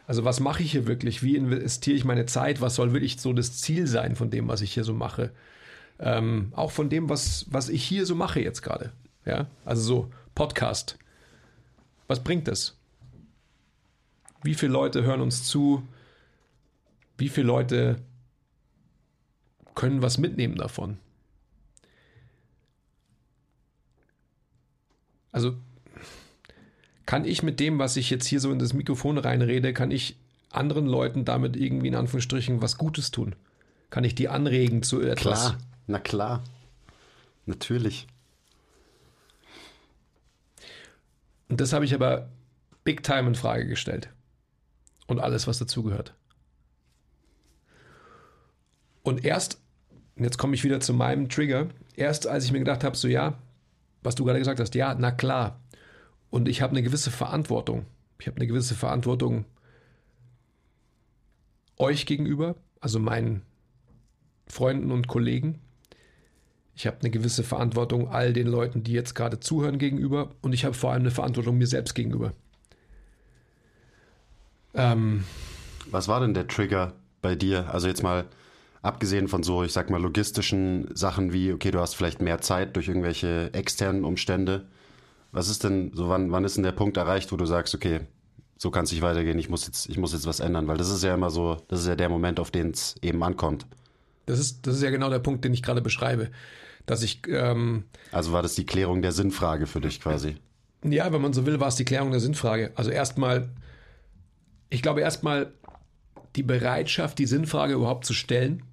Also 0.08 0.26
was 0.26 0.40
mache 0.40 0.64
ich 0.64 0.72
hier 0.72 0.88
wirklich? 0.88 1.22
Wie 1.22 1.36
investiere 1.36 1.96
ich 1.96 2.04
meine 2.04 2.26
Zeit? 2.26 2.62
Was 2.62 2.76
soll 2.76 2.94
wirklich 2.94 3.22
so 3.22 3.32
das 3.32 3.58
Ziel 3.58 3.86
sein 3.86 4.16
von 4.16 4.32
dem, 4.32 4.48
was 4.48 4.62
ich 4.62 4.74
hier 4.74 4.84
so 4.84 4.94
mache? 4.94 5.32
Ähm, 6.00 6.52
auch 6.56 6.72
von 6.72 6.90
dem, 6.90 7.10
was, 7.10 7.46
was 7.50 7.70
ich 7.70 7.84
hier 7.84 8.06
so 8.06 8.16
mache 8.16 8.40
jetzt 8.40 8.62
gerade. 8.62 8.92
Ja, 9.26 9.48
also 9.66 9.82
so 9.82 10.12
Podcast. 10.34 10.98
Was 12.08 12.24
bringt 12.24 12.48
das? 12.48 12.76
Wie 14.44 14.56
viele 14.56 14.72
Leute 14.72 15.04
hören 15.04 15.22
uns 15.22 15.44
zu? 15.44 15.84
Wie 17.18 17.30
viele 17.30 17.48
Leute 17.48 17.98
können 19.76 20.02
was 20.02 20.18
mitnehmen 20.18 20.56
davon? 20.56 20.98
Also 25.32 25.56
kann 27.06 27.26
ich 27.26 27.44
mit 27.44 27.60
dem, 27.60 27.80
was 27.80 27.98
ich 27.98 28.10
jetzt 28.10 28.28
hier 28.28 28.40
so 28.40 28.52
in 28.52 28.60
das 28.60 28.74
Mikrofon 28.74 29.18
reinrede, 29.18 29.74
kann 29.74 29.92
ich 29.92 30.16
anderen 30.52 30.86
Leuten 30.86 31.26
damit 31.26 31.56
irgendwie 31.56 31.88
in 31.88 31.96
Anführungsstrichen 31.96 32.62
was 32.62 32.78
Gutes 32.78 33.12
tun? 33.12 33.36
Kann 33.90 34.04
ich 34.04 34.16
die 34.16 34.30
anregen 34.30 34.84
zu 34.84 35.02
etwas? 35.02 35.40
Klar, 35.40 35.58
na 35.90 36.00
klar. 36.00 36.44
Natürlich. 37.46 38.08
Und 41.50 41.60
das 41.60 41.74
habe 41.74 41.84
ich 41.84 41.96
aber 41.96 42.30
big 42.84 43.02
time 43.04 43.28
in 43.28 43.36
Frage 43.36 43.68
gestellt. 43.68 44.10
Und 45.08 45.20
alles, 45.20 45.48
was 45.48 45.58
dazugehört. 45.58 46.14
Und 49.02 49.26
erst, 49.26 49.60
jetzt 50.16 50.38
komme 50.38 50.54
ich 50.54 50.64
wieder 50.64 50.80
zu 50.80 50.94
meinem 50.94 51.28
Trigger, 51.28 51.70
erst 51.96 52.28
als 52.28 52.46
ich 52.46 52.52
mir 52.52 52.60
gedacht 52.60 52.84
habe, 52.84 52.96
so 52.96 53.08
ja, 53.08 53.40
was 54.04 54.14
du 54.14 54.24
gerade 54.24 54.38
gesagt 54.38 54.60
hast, 54.60 54.76
ja, 54.76 54.94
na 54.94 55.10
klar. 55.10 55.60
Und 56.30 56.48
ich 56.48 56.62
habe 56.62 56.72
eine 56.72 56.84
gewisse 56.84 57.10
Verantwortung. 57.10 57.88
Ich 58.20 58.28
habe 58.28 58.38
eine 58.38 58.46
gewisse 58.46 58.76
Verantwortung 58.76 59.46
euch 61.78 62.06
gegenüber, 62.06 62.56
also 62.80 63.00
meinen 63.00 63.42
Freunden 64.46 64.92
und 64.92 65.08
Kollegen. 65.08 65.62
Ich 66.80 66.88
habe 66.88 67.00
eine 67.02 67.10
gewisse 67.10 67.44
Verantwortung 67.44 68.08
all 68.08 68.32
den 68.32 68.48
Leuten, 68.48 68.84
die 68.84 68.94
jetzt 68.94 69.14
gerade 69.14 69.42
zuhören 69.42 69.80
gegenüber. 69.80 70.30
Und 70.40 70.54
ich 70.54 70.64
habe 70.64 70.74
vor 70.74 70.94
allem 70.94 71.02
eine 71.02 71.12
Verantwortung 71.12 71.58
mir 71.58 71.68
selbst 71.68 71.94
gegenüber. 71.94 72.32
Ähm, 74.74 75.26
Was 75.92 76.08
war 76.08 76.22
denn 76.22 76.34
der 76.34 76.48
Trigger 76.48 76.94
bei 77.22 77.36
dir? 77.36 77.70
Also 77.70 77.90
jetzt 77.90 78.02
mal 78.02 78.28
abgesehen 78.82 79.28
von 79.28 79.44
so, 79.44 79.62
ich 79.66 79.74
sag 79.74 79.90
mal, 79.90 80.02
logistischen 80.02 80.88
Sachen 80.96 81.34
wie, 81.34 81.52
okay, 81.52 81.72
du 81.72 81.82
hast 81.82 81.96
vielleicht 81.96 82.22
mehr 82.22 82.40
Zeit 82.40 82.78
durch 82.78 82.88
irgendwelche 82.88 83.54
externen 83.54 84.06
Umstände. 84.06 84.66
Was 85.34 85.50
ist 85.50 85.66
denn, 85.66 85.92
so 85.94 86.08
wann, 86.08 86.32
wann 86.32 86.46
ist 86.46 86.56
denn 86.56 86.64
der 86.64 86.72
Punkt 86.72 86.96
erreicht, 86.96 87.34
wo 87.34 87.36
du 87.36 87.46
sagst, 87.46 87.76
okay, 87.76 88.00
so 88.56 88.72
kann 88.72 88.86
es 88.86 88.94
nicht 88.94 89.02
weitergehen, 89.02 89.38
ich 89.38 89.50
muss, 89.50 89.68
jetzt, 89.68 89.90
ich 89.90 89.98
muss 89.98 90.14
jetzt 90.14 90.28
was 90.28 90.40
ändern? 90.40 90.70
Weil 90.70 90.78
das 90.78 90.90
ist 90.90 91.04
ja 91.04 91.14
immer 91.14 91.30
so, 91.30 91.58
das 91.68 91.82
ist 91.82 91.88
ja 91.88 91.98
der 91.98 92.08
Moment, 92.08 92.40
auf 92.40 92.52
den 92.52 92.72
es 92.72 92.96
eben 93.02 93.22
ankommt. 93.22 93.66
das, 94.28 94.40
ist, 94.40 94.66
das 94.66 94.78
ist 94.78 94.82
ja 94.82 94.92
genau 94.92 95.10
der 95.10 95.20
Punkt, 95.20 95.44
den 95.44 95.54
ich 95.54 95.62
gerade 95.62 95.82
beschreibe. 95.82 96.30
Dass 96.90 97.04
ich, 97.04 97.22
ähm, 97.28 97.84
Also 98.12 98.32
war 98.34 98.42
das 98.42 98.56
die 98.56 98.66
Klärung 98.66 99.04
der 99.04 99.12
Sinnfrage 99.12 99.68
für 99.68 99.80
dich 99.80 100.02
quasi? 100.02 100.38
ja, 100.84 101.14
wenn 101.14 101.22
man 101.22 101.34
so 101.34 101.46
will, 101.46 101.60
war 101.60 101.68
es 101.68 101.76
die 101.76 101.86
Klärung 101.86 102.10
der 102.10 102.20
Sinnfrage. 102.20 102.72
Also 102.74 102.90
erstmal, 102.90 103.48
ich 104.72 104.82
glaube 104.82 105.02
erstmal 105.02 105.54
die 106.36 106.42
Bereitschaft, 106.42 107.20
die 107.20 107.28
Sinnfrage 107.28 107.76
überhaupt 107.76 108.06
zu 108.06 108.14
stellen. 108.16 108.64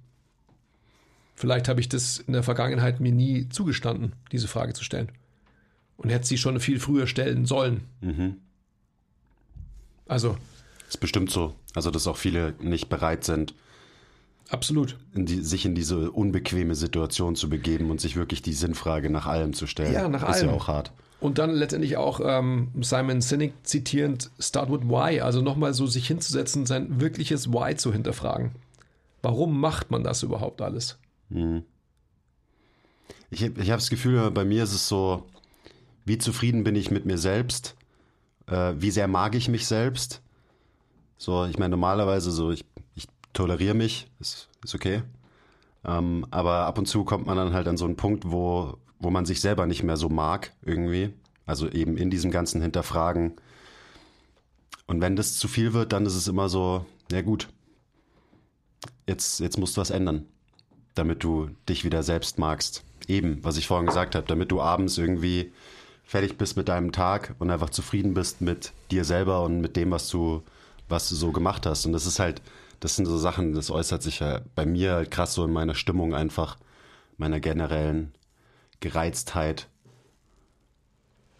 Vielleicht 1.35 1.67
habe 1.67 1.79
ich 1.79 1.89
das 1.89 2.17
in 2.17 2.33
der 2.33 2.41
Vergangenheit 2.41 2.99
mir 2.99 3.11
nie 3.11 3.49
zugestanden, 3.49 4.13
diese 4.31 4.47
Frage 4.47 4.73
zu 4.73 4.83
stellen. 4.83 5.11
Und 5.97 6.09
hätte 6.09 6.25
sie 6.25 6.39
schon 6.39 6.59
viel 6.59 6.79
früher 6.79 7.05
stellen 7.05 7.45
sollen. 7.45 7.83
Also, 10.07 10.37
Ist 10.89 10.99
bestimmt 10.99 11.29
so. 11.29 11.53
Also, 11.75 11.91
dass 11.91 12.07
auch 12.07 12.17
viele 12.17 12.55
nicht 12.59 12.89
bereit 12.89 13.23
sind, 13.25 13.53
absolut. 14.49 14.97
in 15.13 15.25
die, 15.25 15.41
sich 15.41 15.65
in 15.65 15.75
diese 15.75 16.11
unbequeme 16.11 16.75
Situation 16.75 17.35
zu 17.35 17.49
begeben 17.49 17.91
und 17.91 17.99
sich 18.01 18.15
wirklich 18.15 18.41
die 18.41 18.53
Sinnfrage 18.53 19.09
nach 19.09 19.25
allem 19.25 19.53
zu 19.53 19.67
stellen. 19.67 19.93
Ja, 19.93 20.07
nach 20.07 20.23
ist 20.29 20.37
allem. 20.37 20.49
ja 20.49 20.53
auch 20.55 20.67
hart. 20.67 20.91
Und 21.19 21.39
dann 21.39 21.51
letztendlich 21.51 21.97
auch 21.97 22.19
ähm, 22.23 22.69
Simon 22.81 23.21
Sinek 23.21 23.53
zitierend, 23.63 24.29
start 24.39 24.69
with 24.71 24.81
why, 24.87 25.19
also 25.21 25.41
nochmal 25.41 25.73
so 25.73 25.87
sich 25.87 26.05
hinzusetzen, 26.07 26.65
sein 26.67 26.99
wirkliches 27.01 27.51
Why 27.51 27.75
zu 27.75 27.91
hinterfragen. 27.91 28.51
Warum 29.23 29.59
macht 29.59 29.89
man 29.89 30.03
das 30.03 30.21
überhaupt 30.21 30.61
alles? 30.61 30.99
Ich, 33.29 33.43
hab- 33.43 33.57
ich 33.57 33.71
habe 33.71 33.79
das 33.79 33.89
Gefühl, 33.89 34.29
bei 34.31 34.45
mir 34.45 34.63
ist 34.63 34.73
es 34.73 34.87
so, 34.87 35.23
wie 36.05 36.17
zufrieden 36.19 36.63
bin 36.63 36.75
ich 36.75 36.91
mit 36.91 37.05
mir 37.05 37.17
selbst? 37.17 37.75
Äh, 38.45 38.75
wie 38.77 38.91
sehr 38.91 39.07
mag 39.07 39.35
ich 39.35 39.49
mich 39.49 39.65
selbst? 39.65 40.21
So, 41.17 41.45
ich 41.45 41.57
meine, 41.57 41.71
normalerweise 41.71 42.31
so, 42.31 42.51
ich, 42.51 42.63
ich 42.75 42.76
toleriere 43.37 43.73
mich, 43.73 44.07
ist, 44.19 44.49
ist 44.63 44.75
okay. 44.75 45.03
Ähm, 45.85 46.25
aber 46.31 46.65
ab 46.65 46.77
und 46.77 46.87
zu 46.87 47.03
kommt 47.03 47.25
man 47.25 47.37
dann 47.37 47.53
halt 47.53 47.67
an 47.67 47.77
so 47.77 47.85
einen 47.85 47.95
Punkt, 47.95 48.29
wo, 48.31 48.77
wo 48.99 49.09
man 49.09 49.25
sich 49.25 49.41
selber 49.41 49.65
nicht 49.65 49.83
mehr 49.83 49.97
so 49.97 50.09
mag, 50.09 50.51
irgendwie. 50.63 51.13
Also 51.45 51.69
eben 51.69 51.97
in 51.97 52.09
diesem 52.09 52.31
ganzen 52.31 52.61
Hinterfragen. 52.61 53.33
Und 54.87 55.01
wenn 55.01 55.15
das 55.15 55.37
zu 55.37 55.47
viel 55.47 55.73
wird, 55.73 55.93
dann 55.93 56.05
ist 56.05 56.15
es 56.15 56.27
immer 56.27 56.49
so, 56.49 56.85
ja 57.11 57.21
gut, 57.21 57.47
jetzt, 59.05 59.39
jetzt 59.39 59.57
musst 59.57 59.77
du 59.77 59.81
was 59.81 59.89
ändern 59.89 60.25
damit 60.97 61.23
du 61.23 61.49
dich 61.69 61.83
wieder 61.85 62.03
selbst 62.03 62.39
magst. 62.39 62.83
Eben, 63.07 63.43
was 63.43 63.57
ich 63.57 63.67
vorhin 63.67 63.87
gesagt 63.87 64.15
habe, 64.15 64.27
damit 64.27 64.51
du 64.51 64.61
abends 64.61 64.97
irgendwie 64.97 65.53
fertig 66.03 66.37
bist 66.37 66.57
mit 66.57 66.67
deinem 66.67 66.91
Tag 66.91 67.35
und 67.39 67.51
einfach 67.51 67.69
zufrieden 67.69 68.13
bist 68.13 68.41
mit 68.41 68.73
dir 68.91 69.03
selber 69.03 69.43
und 69.43 69.61
mit 69.61 69.75
dem, 69.75 69.91
was 69.91 70.09
du, 70.09 70.43
was 70.89 71.09
du 71.09 71.15
so 71.15 71.31
gemacht 71.31 71.65
hast. 71.65 71.85
Und 71.85 71.93
das 71.93 72.05
ist 72.05 72.19
halt, 72.19 72.41
das 72.79 72.95
sind 72.95 73.05
so 73.05 73.17
Sachen, 73.17 73.53
das 73.53 73.71
äußert 73.71 74.03
sich 74.03 74.19
ja 74.19 74.41
bei 74.55 74.65
mir 74.65 74.93
halt 74.93 75.11
krass 75.11 75.33
so 75.33 75.45
in 75.45 75.51
meiner 75.51 75.75
Stimmung 75.75 76.13
einfach, 76.13 76.57
meiner 77.17 77.39
generellen 77.39 78.13
Gereiztheit 78.79 79.67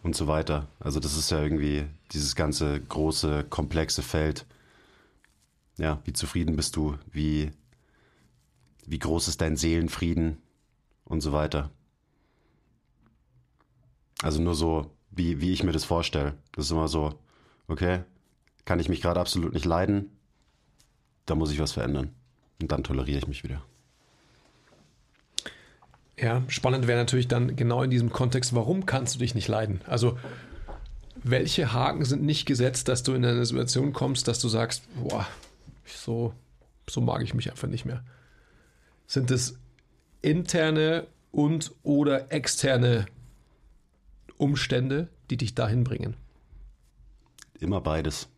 und 0.02 0.16
so 0.16 0.26
weiter. 0.26 0.68
Also 0.80 1.00
das 1.00 1.16
ist 1.16 1.30
ja 1.30 1.42
irgendwie 1.42 1.86
dieses 2.12 2.34
ganze 2.34 2.80
große, 2.80 3.44
komplexe 3.44 4.02
Feld. 4.02 4.46
Ja, 5.76 6.00
wie 6.04 6.12
zufrieden 6.12 6.56
bist 6.56 6.74
du? 6.76 6.98
Wie, 7.12 7.52
wie 8.86 8.98
groß 8.98 9.28
ist 9.28 9.40
dein 9.40 9.56
Seelenfrieden? 9.56 10.38
Und 11.04 11.22
so 11.22 11.32
weiter. 11.32 11.70
Also 14.20 14.42
nur 14.42 14.54
so, 14.54 14.90
wie, 15.10 15.40
wie 15.40 15.52
ich 15.52 15.62
mir 15.62 15.72
das 15.72 15.84
vorstelle. 15.84 16.34
Das 16.52 16.66
ist 16.66 16.70
immer 16.70 16.88
so, 16.88 17.18
okay, 17.66 18.02
kann 18.66 18.80
ich 18.80 18.90
mich 18.90 19.00
gerade 19.00 19.20
absolut 19.20 19.54
nicht 19.54 19.64
leiden, 19.64 20.10
da 21.28 21.34
muss 21.34 21.52
ich 21.52 21.58
was 21.58 21.72
verändern. 21.72 22.10
Und 22.60 22.72
dann 22.72 22.82
toleriere 22.82 23.18
ich 23.18 23.28
mich 23.28 23.44
wieder. 23.44 23.62
Ja, 26.18 26.42
spannend 26.48 26.88
wäre 26.88 26.98
natürlich 26.98 27.28
dann 27.28 27.54
genau 27.54 27.82
in 27.82 27.90
diesem 27.90 28.10
Kontext, 28.10 28.54
warum 28.54 28.86
kannst 28.86 29.14
du 29.14 29.18
dich 29.20 29.34
nicht 29.36 29.46
leiden? 29.46 29.80
Also, 29.86 30.18
welche 31.22 31.72
Haken 31.72 32.04
sind 32.04 32.22
nicht 32.22 32.46
gesetzt, 32.46 32.88
dass 32.88 33.02
du 33.02 33.12
in 33.14 33.24
eine 33.24 33.46
Situation 33.46 33.92
kommst, 33.92 34.26
dass 34.26 34.40
du 34.40 34.48
sagst, 34.48 34.82
boah, 34.96 35.26
so, 35.84 36.32
so 36.88 37.00
mag 37.00 37.22
ich 37.22 37.34
mich 37.34 37.50
einfach 37.50 37.68
nicht 37.68 37.84
mehr? 37.84 38.02
Sind 39.06 39.30
es 39.30 39.58
interne 40.22 41.06
und 41.30 41.72
oder 41.82 42.32
externe 42.32 43.06
Umstände, 44.36 45.08
die 45.30 45.36
dich 45.36 45.54
dahin 45.54 45.84
bringen? 45.84 46.16
Immer 47.60 47.80
beides. 47.80 48.28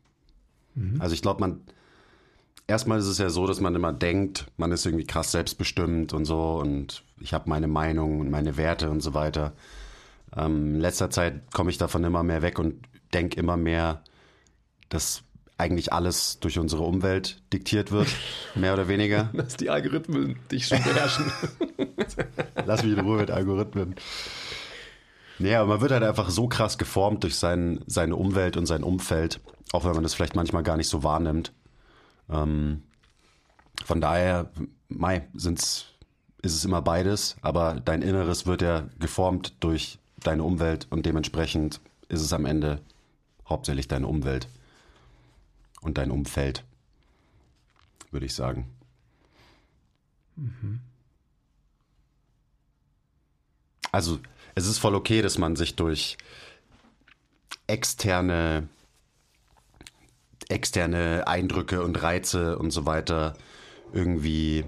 Mhm. 0.75 1.01
Also 1.01 1.15
ich 1.15 1.23
glaube, 1.23 1.41
man 1.41 1.61
erstmal 2.71 2.99
ist 2.99 3.07
es 3.07 3.19
ja 3.19 3.29
so, 3.29 3.47
dass 3.47 3.61
man 3.61 3.75
immer 3.75 3.93
denkt, 3.93 4.47
man 4.57 4.73
ist 4.73 4.87
irgendwie 4.87 5.07
krass 5.07 5.33
selbstbestimmt 5.33 6.13
und 6.15 6.25
so 6.25 6.59
und 6.59 7.03
ich 7.21 7.35
habe 7.35 7.51
meine 7.51 7.69
Meinung 7.69 8.21
und 8.21 8.31
meine 8.31 8.57
Werte 8.57 8.91
und 8.91 9.01
so 9.01 9.13
weiter. 9.13 9.53
Ähm, 10.37 10.77
in 10.77 10.81
letzter 10.81 11.11
Zeit 11.11 11.53
komme 11.53 11.71
ich 11.71 11.79
davon 11.79 12.05
immer 12.05 12.23
mehr 12.23 12.43
weg 12.43 12.59
und 12.59 12.77
denke 13.13 13.39
immer 13.39 13.57
mehr, 13.57 14.03
dass 14.89 15.25
eigentlich 15.59 15.93
alles 15.93 16.39
durch 16.41 16.59
unsere 16.59 16.83
Umwelt 16.83 17.43
diktiert 17.53 17.93
wird, 17.93 18.09
mehr 18.55 18.73
oder 18.73 18.89
weniger. 18.89 19.31
Dass 19.35 19.57
die 19.57 19.69
Algorithmen 19.69 20.39
dich 20.51 20.69
schon 20.69 20.83
beherrschen. 20.83 21.31
Lass 22.65 22.83
mich 22.83 22.97
in 22.97 23.01
Ruhe 23.01 23.19
mit 23.19 23.31
Algorithmen. 23.31 23.97
Aber 25.41 25.67
man 25.67 25.81
wird 25.81 25.93
halt 25.93 26.05
einfach 26.05 26.31
so 26.31 26.49
krass 26.49 26.79
geformt 26.79 27.25
durch 27.25 27.37
sein, 27.37 27.81
seine 27.87 28.15
Umwelt 28.17 28.57
und 28.57 28.67
sein 28.67 28.85
Umfeld, 28.85 29.41
auch 29.73 29.85
wenn 29.85 29.93
man 29.93 30.03
das 30.03 30.15
vielleicht 30.15 30.37
manchmal 30.37 30.63
gar 30.63 30.77
nicht 30.77 30.89
so 30.89 31.03
wahrnimmt. 31.03 31.53
Ähm, 32.31 32.83
von 33.85 34.01
daher, 34.01 34.51
Mai, 34.89 35.27
sind's, 35.35 35.87
ist 36.43 36.55
es 36.55 36.65
immer 36.65 36.83
beides, 36.83 37.37
aber 37.43 37.81
dein 37.81 38.03
Inneres 38.03 38.47
wird 38.47 38.63
ja 38.63 38.89
geformt 38.99 39.55
durch 39.61 39.99
deine 40.19 40.43
Umwelt 40.43 40.87
und 40.91 41.05
dementsprechend 41.07 41.81
ist 42.09 42.23
es 42.23 42.33
am 42.33 42.47
Ende 42.47 42.81
hauptsächlich 43.49 43.89
deine 43.89 44.07
Umwelt 44.07 44.49
und 45.81 45.99
dein 45.99 46.11
Umfeld, 46.11 46.65
würde 48.11 48.27
ich 48.27 48.35
sagen. 48.35 48.71
Mhm. 50.37 50.81
Also 53.93 54.21
es 54.55 54.67
ist 54.67 54.79
voll 54.79 54.95
okay, 54.95 55.23
dass 55.23 55.39
man 55.39 55.57
sich 55.57 55.77
durch 55.77 56.17
externe 57.67 58.69
externe 60.51 61.27
Eindrücke 61.27 61.83
und 61.83 62.03
Reize 62.03 62.59
und 62.59 62.71
so 62.71 62.87
weiter 62.87 63.35
irgendwie 63.93 64.65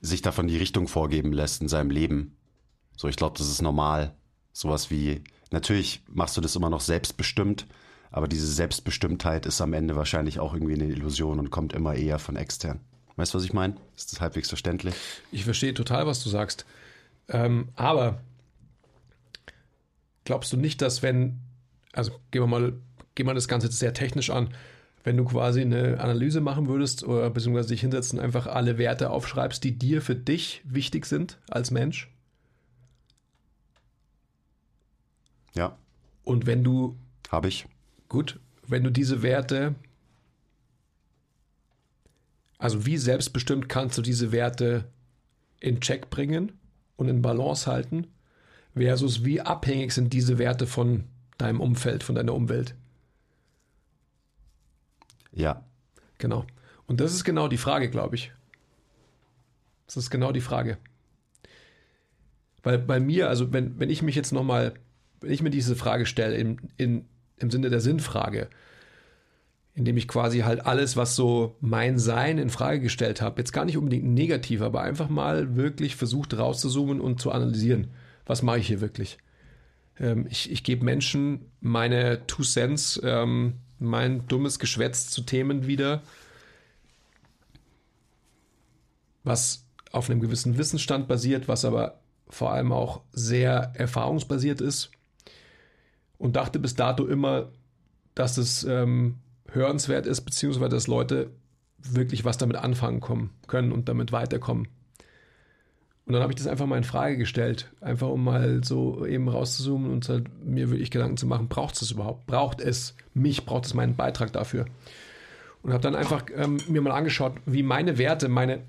sich 0.00 0.22
davon 0.22 0.46
die 0.46 0.56
Richtung 0.56 0.88
vorgeben 0.88 1.32
lässt 1.32 1.60
in 1.60 1.68
seinem 1.68 1.90
Leben. 1.90 2.36
So, 2.96 3.08
ich 3.08 3.16
glaube, 3.16 3.38
das 3.38 3.48
ist 3.48 3.62
normal. 3.62 4.14
Sowas 4.52 4.90
wie, 4.90 5.22
natürlich 5.50 6.02
machst 6.08 6.36
du 6.36 6.40
das 6.40 6.56
immer 6.56 6.70
noch 6.70 6.80
selbstbestimmt, 6.80 7.66
aber 8.10 8.28
diese 8.28 8.46
Selbstbestimmtheit 8.46 9.46
ist 9.46 9.60
am 9.60 9.72
Ende 9.72 9.96
wahrscheinlich 9.96 10.40
auch 10.40 10.54
irgendwie 10.54 10.74
eine 10.74 10.86
Illusion 10.86 11.38
und 11.38 11.50
kommt 11.50 11.72
immer 11.72 11.94
eher 11.94 12.18
von 12.18 12.36
extern. 12.36 12.80
Weißt 13.16 13.34
du, 13.34 13.38
was 13.38 13.44
ich 13.44 13.52
meine? 13.52 13.76
Ist 13.96 14.12
das 14.12 14.20
halbwegs 14.20 14.48
verständlich? 14.48 14.94
Ich 15.32 15.44
verstehe 15.44 15.74
total, 15.74 16.06
was 16.06 16.22
du 16.22 16.30
sagst. 16.30 16.64
Ähm, 17.28 17.68
aber 17.74 18.20
glaubst 20.24 20.52
du 20.52 20.56
nicht, 20.56 20.80
dass 20.82 21.02
wenn, 21.02 21.40
also 21.92 22.12
gehen 22.30 22.42
wir 22.42 22.46
mal, 22.46 22.74
gehen 23.18 23.26
wir 23.26 23.34
das 23.34 23.48
Ganze 23.48 23.66
jetzt 23.66 23.78
sehr 23.78 23.92
technisch 23.92 24.30
an, 24.30 24.48
wenn 25.04 25.18
du 25.18 25.24
quasi 25.24 25.60
eine 25.60 26.00
Analyse 26.00 26.40
machen 26.40 26.68
würdest 26.68 27.04
oder 27.04 27.28
beziehungsweise 27.28 27.68
dich 27.68 27.82
hinsetzen 27.82 28.18
einfach 28.18 28.46
alle 28.46 28.78
Werte 28.78 29.10
aufschreibst, 29.10 29.62
die 29.62 29.78
dir 29.78 30.00
für 30.00 30.14
dich 30.14 30.62
wichtig 30.64 31.04
sind 31.04 31.38
als 31.50 31.70
Mensch? 31.70 32.10
Ja. 35.54 35.76
Und 36.24 36.46
wenn 36.46 36.64
du. 36.64 36.96
Habe 37.30 37.48
ich. 37.48 37.66
Gut, 38.08 38.40
wenn 38.66 38.84
du 38.84 38.90
diese 38.90 39.22
Werte. 39.22 39.74
Also, 42.58 42.86
wie 42.86 42.96
selbstbestimmt 42.96 43.68
kannst 43.68 43.98
du 43.98 44.02
diese 44.02 44.32
Werte 44.32 44.84
in 45.60 45.80
Check 45.80 46.08
bringen? 46.08 46.52
und 46.98 47.08
in 47.08 47.22
Balance 47.22 47.70
halten, 47.70 48.08
versus 48.74 49.24
wie 49.24 49.40
abhängig 49.40 49.92
sind 49.92 50.12
diese 50.12 50.36
Werte 50.36 50.66
von 50.66 51.04
deinem 51.38 51.60
Umfeld, 51.60 52.02
von 52.02 52.14
deiner 52.14 52.34
Umwelt. 52.34 52.74
Ja. 55.32 55.64
Genau. 56.18 56.46
Und 56.86 57.00
das 57.00 57.14
ist 57.14 57.24
genau 57.24 57.48
die 57.48 57.58
Frage, 57.58 57.90
glaube 57.90 58.16
ich. 58.16 58.32
Das 59.86 59.96
ist 59.96 60.10
genau 60.10 60.32
die 60.32 60.40
Frage. 60.40 60.78
Weil 62.62 62.78
bei 62.78 63.00
mir, 63.00 63.28
also 63.28 63.52
wenn, 63.52 63.78
wenn 63.78 63.90
ich 63.90 64.02
mich 64.02 64.14
jetzt 64.14 64.32
nochmal, 64.32 64.74
wenn 65.20 65.30
ich 65.30 65.42
mir 65.42 65.50
diese 65.50 65.76
Frage 65.76 66.06
stelle, 66.06 66.36
in, 66.36 66.58
in, 66.76 67.06
im 67.38 67.50
Sinne 67.50 67.70
der 67.70 67.80
Sinnfrage, 67.80 68.48
indem 69.74 69.96
ich 69.96 70.08
quasi 70.08 70.40
halt 70.40 70.66
alles, 70.66 70.96
was 70.96 71.14
so 71.14 71.56
mein 71.60 71.98
Sein 71.98 72.38
in 72.38 72.50
Frage 72.50 72.80
gestellt 72.80 73.22
habe, 73.22 73.40
jetzt 73.40 73.52
gar 73.52 73.64
nicht 73.64 73.76
unbedingt 73.76 74.04
negativ, 74.04 74.60
aber 74.60 74.80
einfach 74.80 75.08
mal 75.08 75.56
wirklich 75.56 75.94
versucht 75.94 76.36
rauszuzoomen 76.36 77.00
und 77.00 77.20
zu 77.20 77.30
analysieren, 77.30 77.88
was 78.26 78.42
mache 78.42 78.58
ich 78.58 78.66
hier 78.66 78.80
wirklich. 78.80 79.18
Ähm, 80.00 80.26
ich, 80.28 80.50
ich 80.50 80.64
gebe 80.64 80.84
Menschen 80.84 81.46
meine 81.60 82.26
Two 82.26 82.42
Cents, 82.42 83.00
ähm, 83.04 83.54
mein 83.78 84.26
dummes 84.26 84.58
Geschwätz 84.58 85.08
zu 85.10 85.22
Themen 85.22 85.66
wieder, 85.66 86.02
was 89.24 89.64
auf 89.92 90.10
einem 90.10 90.20
gewissen 90.20 90.58
Wissensstand 90.58 91.08
basiert, 91.08 91.48
was 91.48 91.64
aber 91.64 92.00
vor 92.28 92.52
allem 92.52 92.72
auch 92.72 93.02
sehr 93.12 93.72
erfahrungsbasiert 93.74 94.60
ist 94.60 94.90
und 96.18 96.36
dachte 96.36 96.58
bis 96.58 96.74
dato 96.74 97.06
immer, 97.06 97.50
dass 98.14 98.36
es 98.36 98.64
ähm, 98.64 99.18
hörenswert 99.50 100.06
ist, 100.06 100.22
beziehungsweise 100.22 100.70
dass 100.70 100.86
Leute 100.86 101.30
wirklich 101.78 102.24
was 102.24 102.38
damit 102.38 102.56
anfangen 102.56 103.00
kommen, 103.00 103.30
können 103.46 103.72
und 103.72 103.88
damit 103.88 104.12
weiterkommen. 104.12 104.68
Und 106.08 106.14
dann 106.14 106.22
habe 106.22 106.32
ich 106.32 106.38
das 106.38 106.46
einfach 106.46 106.64
mal 106.64 106.78
in 106.78 106.84
Frage 106.84 107.18
gestellt, 107.18 107.70
einfach 107.82 108.08
um 108.08 108.24
mal 108.24 108.64
so 108.64 109.04
eben 109.04 109.28
rauszuzoomen 109.28 109.92
und 109.92 110.08
halt 110.08 110.26
mir 110.42 110.70
wirklich 110.70 110.90
Gedanken 110.90 111.18
zu 111.18 111.26
machen, 111.26 111.48
braucht 111.48 111.74
es 111.74 111.80
das 111.80 111.90
überhaupt? 111.90 112.26
Braucht 112.26 112.62
es 112.62 112.94
mich? 113.12 113.44
Braucht 113.44 113.66
es 113.66 113.74
meinen 113.74 113.94
Beitrag 113.94 114.32
dafür? 114.32 114.64
Und 115.62 115.74
habe 115.74 115.82
dann 115.82 115.94
einfach 115.94 116.24
ähm, 116.34 116.56
mir 116.66 116.80
mal 116.80 116.92
angeschaut, 116.92 117.34
wie 117.44 117.62
meine 117.62 117.98
Werte, 117.98 118.30
meine 118.30 118.60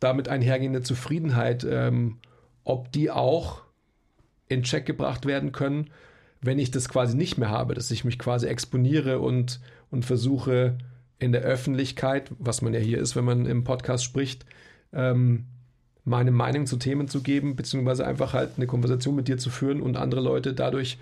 damit 0.00 0.28
einhergehende 0.28 0.82
Zufriedenheit, 0.82 1.62
ähm, 1.62 2.18
ob 2.64 2.90
die 2.90 3.12
auch 3.12 3.62
in 4.48 4.64
Check 4.64 4.84
gebracht 4.84 5.24
werden 5.24 5.52
können, 5.52 5.88
wenn 6.40 6.58
ich 6.58 6.72
das 6.72 6.88
quasi 6.88 7.16
nicht 7.16 7.38
mehr 7.38 7.50
habe, 7.50 7.74
dass 7.74 7.92
ich 7.92 8.04
mich 8.04 8.18
quasi 8.18 8.48
exponiere 8.48 9.20
und, 9.20 9.60
und 9.92 10.04
versuche 10.04 10.78
in 11.20 11.30
der 11.30 11.42
Öffentlichkeit, 11.42 12.32
was 12.40 12.60
man 12.60 12.74
ja 12.74 12.80
hier 12.80 12.98
ist, 12.98 13.14
wenn 13.14 13.24
man 13.24 13.46
im 13.46 13.62
Podcast 13.62 14.02
spricht, 14.02 14.46
ähm, 14.92 15.46
meine 16.04 16.30
Meinung 16.30 16.66
zu 16.66 16.76
Themen 16.76 17.08
zu 17.08 17.22
geben, 17.22 17.56
beziehungsweise 17.56 18.06
einfach 18.06 18.34
halt 18.34 18.52
eine 18.56 18.66
Konversation 18.66 19.14
mit 19.14 19.28
dir 19.28 19.38
zu 19.38 19.50
führen 19.50 19.80
und 19.80 19.96
andere 19.96 20.20
Leute 20.20 20.52
dadurch 20.52 20.98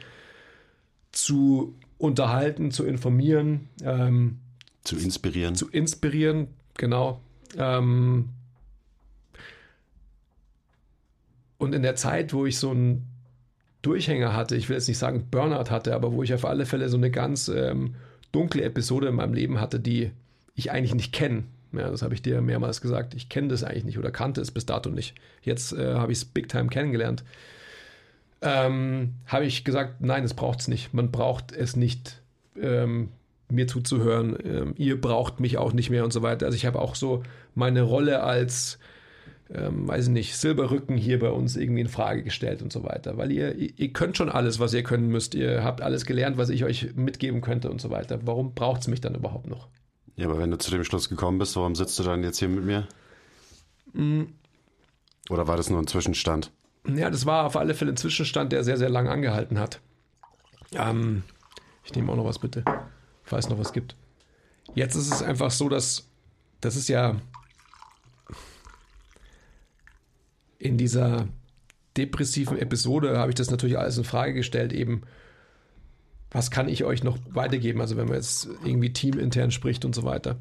zu 1.13 1.75
unterhalten, 1.99 2.71
zu 2.71 2.85
informieren, 2.85 3.69
ähm, 3.83 4.39
zu 4.85 4.97
inspirieren. 4.97 5.55
Zu 5.55 5.69
inspirieren, 5.69 6.49
genau. 6.77 7.21
Ähm, 7.57 8.31
und 11.59 11.75
in 11.75 11.83
der 11.83 11.97
Zeit, 11.97 12.33
wo 12.33 12.47
ich 12.47 12.59
so 12.59 12.73
ein 12.73 13.07
Durchhänger 13.83 14.35
hatte, 14.35 14.57
ich 14.57 14.69
will 14.69 14.77
jetzt 14.77 14.89
nicht 14.89 14.99
sagen 14.99 15.29
Burnout 15.31 15.71
hatte, 15.71 15.95
aber 15.95 16.13
wo 16.13 16.23
ich 16.23 16.35
auf 16.35 16.45
alle 16.45 16.67
Fälle 16.67 16.89
so 16.89 16.97
eine 16.97 17.11
ganz 17.11 17.49
ähm, 17.49 17.95
dunkle 18.33 18.63
Episode 18.63 19.09
in 19.09 19.15
meinem 19.15 19.35
Leben 19.35 19.61
hatte, 19.61 19.81
die 19.81 20.11
ich 20.55 20.71
eigentlich 20.71 20.95
nicht 20.95 21.13
kenne. 21.13 21.45
Ja, 21.73 21.89
das 21.91 22.03
habe 22.03 22.15
ich 22.15 22.23
dir 22.23 22.41
mehrmals 22.41 22.81
gesagt. 22.81 23.15
Ich 23.15 23.29
kenne 23.29 23.49
das 23.49 23.63
eigentlich 23.63 23.85
nicht 23.85 23.99
oder 23.99 24.11
kannte 24.11 24.41
es 24.41 24.51
bis 24.51 24.67
dato 24.67 24.91
nicht. 24.91 25.15
Jetzt 25.43 25.73
äh, 25.73 25.95
habe 25.95 26.13
ich 26.13 26.19
es 26.19 26.25
big 26.25 26.49
time 26.49 26.69
kennengelernt. 26.69 27.25
Ähm, 28.43 29.15
habe 29.27 29.45
ich 29.45 29.65
gesagt, 29.65 30.01
nein, 30.01 30.23
das 30.23 30.35
braucht 30.35 30.61
es 30.61 30.69
nicht. 30.69 30.95
Man 30.95 31.11
braucht 31.11 31.53
es 31.53 31.77
nicht 31.77 32.21
ähm, 32.61 33.11
mir 33.51 33.67
zuzuhören. 33.67 34.37
Ähm, 34.45 34.75
ihr 34.77 35.01
braucht 35.01 35.41
mich 35.41 35.59
auch 35.59 35.73
nicht 35.73 35.91
mehr 35.91 36.05
und 36.05 36.13
so 36.13 36.23
weiter. 36.23 36.47
Also 36.47 36.57
ich 36.57 36.67
habe 36.67 36.81
auch 36.81 36.95
so 36.95 37.23
meine 37.55 37.83
Rolle 37.83 38.23
als, 38.23 38.79
ähm, 39.53 39.87
weiß 39.87 40.07
ich 40.07 40.13
nicht, 40.13 40.37
Silberrücken 40.37 40.97
hier 40.97 41.19
bei 41.19 41.31
uns 41.31 41.57
irgendwie 41.57 41.83
in 41.83 41.89
Frage 41.89 42.23
gestellt 42.23 42.63
und 42.63 42.73
so 42.73 42.83
weiter. 42.83 43.17
Weil 43.17 43.31
ihr, 43.31 43.55
ihr 43.55 43.93
könnt 43.93 44.17
schon 44.17 44.31
alles, 44.31 44.59
was 44.59 44.75
ihr 44.75 44.83
können 44.83 45.09
müsst. 45.09 45.35
Ihr 45.35 45.63
habt 45.63 45.83
alles 45.83 46.07
gelernt, 46.07 46.37
was 46.37 46.49
ich 46.49 46.65
euch 46.65 46.95
mitgeben 46.97 47.43
könnte 47.43 47.71
und 47.71 47.81
so 47.81 47.91
weiter. 47.91 48.21
Warum 48.25 48.55
braucht 48.55 48.81
es 48.81 48.89
mich 48.89 49.01
dann 49.01 49.15
überhaupt 49.15 49.47
noch? 49.49 49.69
Ja, 50.17 50.27
aber 50.27 50.39
wenn 50.39 50.51
du 50.51 50.59
zu 50.59 50.71
dem 50.71 50.85
Schluss 50.85 51.09
gekommen 51.09 51.39
bist, 51.39 51.57
warum 51.57 51.75
sitzt 51.75 51.99
du 51.99 52.03
dann 52.03 52.23
jetzt 52.23 52.39
hier 52.39 52.49
mit 52.49 52.65
mir? 52.65 52.87
Oder 55.31 55.47
war 55.47 55.57
das 55.57 55.71
nur 55.71 55.81
ein 55.81 55.87
Zwischenstand? 55.87 56.51
Ja, 56.87 57.11
das 57.11 57.27
war 57.27 57.47
auf 57.47 57.57
alle 57.57 57.75
Fälle 57.75 57.93
ein 57.93 57.97
Zwischenstand, 57.97 58.53
der 58.53 58.65
sehr, 58.65 58.77
sehr 58.77 58.89
lang 58.89 59.09
angehalten 59.09 59.59
hat. 59.59 59.81
Ähm, 60.73 61.25
ich 61.85 61.95
nehme 61.95 62.11
auch 62.13 62.17
noch 62.17 62.25
was 62.25 62.39
bitte, 62.39 62.65
falls 63.23 63.47
es 63.47 63.51
noch 63.51 63.59
was 63.59 63.73
gibt. 63.73 63.97
Jetzt 64.75 64.95
ist 64.95 65.13
es 65.13 65.23
einfach 65.23 65.51
so, 65.51 65.69
dass 65.69 66.09
das 66.61 66.77
ist 66.77 66.89
ja 66.89 67.17
in 70.59 70.77
dieser 70.77 71.27
depressiven 71.97 72.59
Episode 72.59 73.19
habe 73.19 73.31
ich 73.31 73.35
das 73.35 73.51
natürlich 73.51 73.79
alles 73.79 73.99
in 73.99 74.05
Frage 74.05 74.35
gestellt, 74.35 74.73
eben 74.73 75.03
was 76.31 76.51
kann 76.51 76.69
ich 76.69 76.85
euch 76.85 77.03
noch 77.03 77.19
weitergeben, 77.31 77.81
also 77.81 77.97
wenn 77.97 78.07
man 78.07 78.17
jetzt 78.17 78.49
irgendwie 78.65 78.93
teamintern 78.93 79.51
spricht 79.51 79.85
und 79.85 79.95
so 79.95 80.05
weiter. 80.05 80.37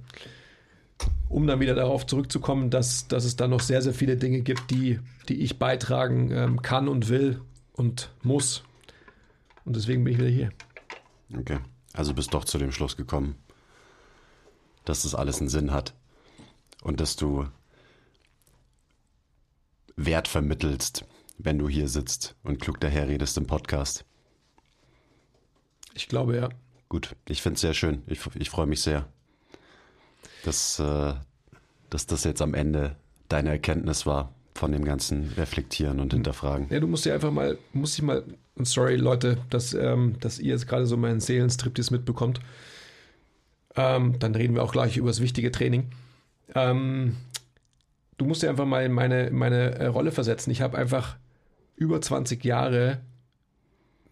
Um 1.29 1.47
dann 1.47 1.59
wieder 1.59 1.75
darauf 1.75 2.05
zurückzukommen, 2.05 2.69
dass, 2.69 3.07
dass 3.07 3.23
es 3.23 3.35
da 3.35 3.47
noch 3.47 3.61
sehr, 3.61 3.81
sehr 3.81 3.93
viele 3.93 4.17
Dinge 4.17 4.41
gibt, 4.41 4.69
die, 4.71 4.99
die 5.29 5.41
ich 5.41 5.57
beitragen 5.57 6.31
ähm, 6.31 6.61
kann 6.61 6.87
und 6.87 7.09
will 7.09 7.41
und 7.73 8.11
muss. 8.23 8.63
Und 9.65 9.75
deswegen 9.75 10.03
bin 10.03 10.13
ich 10.13 10.19
wieder 10.19 10.29
hier. 10.29 10.49
Okay. 11.37 11.59
Also 11.93 12.13
bist 12.13 12.33
doch 12.33 12.45
zu 12.45 12.57
dem 12.57 12.71
Schluss 12.71 12.97
gekommen, 12.97 13.35
dass 14.85 15.03
das 15.03 15.15
alles 15.15 15.39
einen 15.39 15.49
Sinn 15.49 15.71
hat 15.71 15.93
und 16.81 16.99
dass 16.99 17.15
du 17.15 17.47
Wert 19.95 20.27
vermittelst, 20.27 21.05
wenn 21.37 21.57
du 21.57 21.67
hier 21.67 21.87
sitzt 21.87 22.35
und 22.43 22.59
klug 22.59 22.79
daherredest 22.79 23.37
im 23.37 23.47
Podcast. 23.47 24.05
Ich 25.93 26.07
glaube 26.07 26.35
ja. 26.35 26.49
Gut, 26.89 27.15
ich 27.27 27.41
finde 27.41 27.55
es 27.55 27.61
sehr 27.61 27.73
schön. 27.73 28.01
Ich, 28.07 28.19
ich 28.35 28.49
freue 28.49 28.65
mich 28.65 28.81
sehr, 28.81 29.07
dass, 30.43 30.79
äh, 30.79 31.13
dass 31.89 32.07
das 32.07 32.23
jetzt 32.23 32.41
am 32.41 32.53
Ende 32.53 32.95
deine 33.27 33.49
Erkenntnis 33.49 34.05
war 34.05 34.33
von 34.55 34.71
dem 34.71 34.83
ganzen 34.83 35.31
Reflektieren 35.37 35.99
und 35.99 36.13
Hinterfragen. 36.13 36.67
Ja, 36.69 36.79
du 36.79 36.87
musst 36.87 37.05
ja 37.05 37.13
einfach 37.13 37.31
mal, 37.31 37.57
musst 37.73 37.97
dich 37.97 38.03
mal, 38.03 38.23
und 38.55 38.67
sorry 38.67 38.95
Leute, 38.95 39.37
dass, 39.49 39.73
ähm, 39.73 40.17
dass 40.19 40.39
ihr 40.39 40.53
jetzt 40.53 40.67
gerade 40.67 40.85
so 40.85 40.97
meinen 40.97 41.19
Seelenstriptease 41.21 41.93
mitbekommt. 41.93 42.41
Ähm, 43.75 44.17
dann 44.19 44.35
reden 44.35 44.55
wir 44.55 44.63
auch 44.63 44.73
gleich 44.73 44.97
über 44.97 45.07
das 45.07 45.21
wichtige 45.21 45.51
Training. 45.51 45.91
Ähm, 46.55 47.15
du 48.17 48.25
musst 48.25 48.43
dir 48.43 48.49
einfach 48.49 48.65
mal 48.65 48.83
in 48.83 48.91
meine, 48.91 49.27
in 49.27 49.35
meine 49.37 49.75
äh, 49.75 49.85
Rolle 49.85 50.11
versetzen. 50.11 50.51
Ich 50.51 50.61
habe 50.61 50.77
einfach 50.77 51.17
über 51.75 52.01
20 52.01 52.43
Jahre 52.43 52.99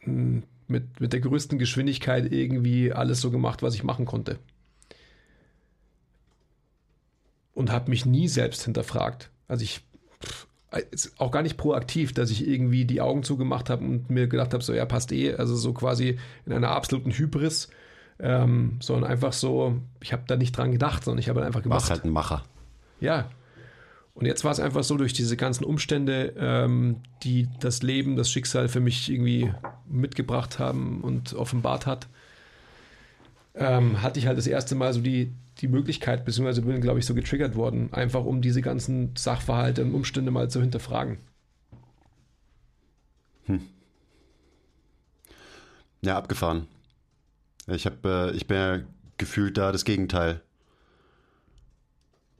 mh, 0.06 0.44
mit, 0.68 1.00
mit 1.00 1.14
der 1.14 1.20
größten 1.20 1.60
Geschwindigkeit 1.60 2.32
irgendwie 2.32 2.92
alles 2.94 3.22
so 3.22 3.32
gemacht, 3.32 3.62
was 3.62 3.76
ich 3.76 3.84
machen 3.84 4.06
konnte. 4.06 4.40
Und 7.54 7.72
habe 7.72 7.90
mich 7.90 8.06
nie 8.06 8.28
selbst 8.28 8.64
hinterfragt. 8.64 9.32
Also 9.48 9.64
ich 9.64 9.82
pff, 10.24 10.48
auch 11.18 11.32
gar 11.32 11.44
nicht 11.44 11.58
proaktiv, 11.58 12.14
dass 12.14 12.30
ich 12.30 12.48
irgendwie 12.48 12.86
die 12.86 13.02
Augen 13.02 13.24
zugemacht 13.24 13.70
habe 13.70 13.84
und 13.84 14.10
mir 14.10 14.28
gedacht 14.28 14.54
habe, 14.54 14.64
so 14.64 14.74
ja, 14.74 14.86
passt 14.86 15.12
eh, 15.12 15.34
also 15.36 15.56
so 15.56 15.74
quasi 15.74 16.20
in 16.46 16.54
einer 16.54 16.70
absoluten 16.70 17.12
Hybris, 17.12 17.70
ähm, 18.20 18.78
sondern 18.82 19.10
einfach 19.10 19.34
so, 19.34 19.82
ich 20.02 20.12
habe 20.12 20.24
da 20.28 20.36
nicht 20.36 20.58
dran 20.58 20.72
gedacht, 20.72 21.04
sondern 21.04 21.20
ich 21.20 21.30
habe 21.30 21.46
einfach 21.46 21.64
gemacht. 21.64 21.82
Warst 21.82 21.92
halt 21.92 22.06
ein 22.06 22.12
Macher. 22.12 22.44
Ja. 23.00 23.30
Und 24.18 24.26
jetzt 24.26 24.44
war 24.44 24.52
es 24.52 24.60
einfach 24.60 24.84
so, 24.84 24.98
durch 24.98 25.14
diese 25.14 25.38
ganzen 25.38 25.64
Umstände, 25.64 26.34
ähm, 26.40 27.02
die 27.22 27.48
das 27.60 27.84
Leben, 27.84 28.16
das 28.16 28.32
Schicksal 28.32 28.68
für 28.68 28.80
mich 28.80 29.12
irgendwie 29.12 29.54
mitgebracht 29.88 30.58
haben 30.58 31.02
und 31.02 31.36
offenbart 31.36 31.86
hat, 31.86 32.08
ähm, 33.54 34.02
hatte 34.02 34.20
ich 34.20 34.26
halt 34.26 34.40
das 34.40 34.48
erste 34.48 34.74
Mal 34.74 34.92
so 34.92 35.02
die, 35.02 35.34
die 35.60 35.68
Möglichkeit, 35.68 36.26
beziehungsweise 36.26 36.64
bin, 36.64 36.82
glaube 36.82 36.98
ich, 36.98 37.06
so 37.06 37.14
getriggert 37.14 37.56
worden, 37.56 37.94
einfach 37.94 38.26
um 38.26 38.42
diese 38.42 38.64
ganzen 38.64 39.16
Sachverhalte 39.16 39.84
und 39.84 39.94
Umstände 39.94 40.32
mal 40.32 40.50
zu 40.50 40.62
hinterfragen. 40.62 41.20
Ja, 46.02 46.18
abgefahren. 46.18 46.66
Ich, 47.68 47.86
hab, 47.86 48.04
äh, 48.04 48.32
ich 48.32 48.48
bin 48.48 48.58
ja 48.58 48.80
gefühlt 49.20 49.60
da 49.60 49.72
das 49.72 49.86
Gegenteil. 49.86 50.42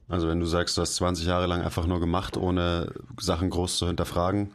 Also 0.10 0.28
wenn 0.28 0.40
du 0.40 0.46
sagst, 0.46 0.78
du 0.78 0.82
hast 0.82 0.96
20 0.96 1.26
Jahre 1.26 1.48
lang 1.48 1.62
einfach 1.62 1.86
nur 1.86 2.00
gemacht, 2.00 2.38
ohne 2.38 2.94
Sachen 3.20 3.50
groß 3.50 3.78
zu 3.78 3.88
hinterfragen. 3.88 4.52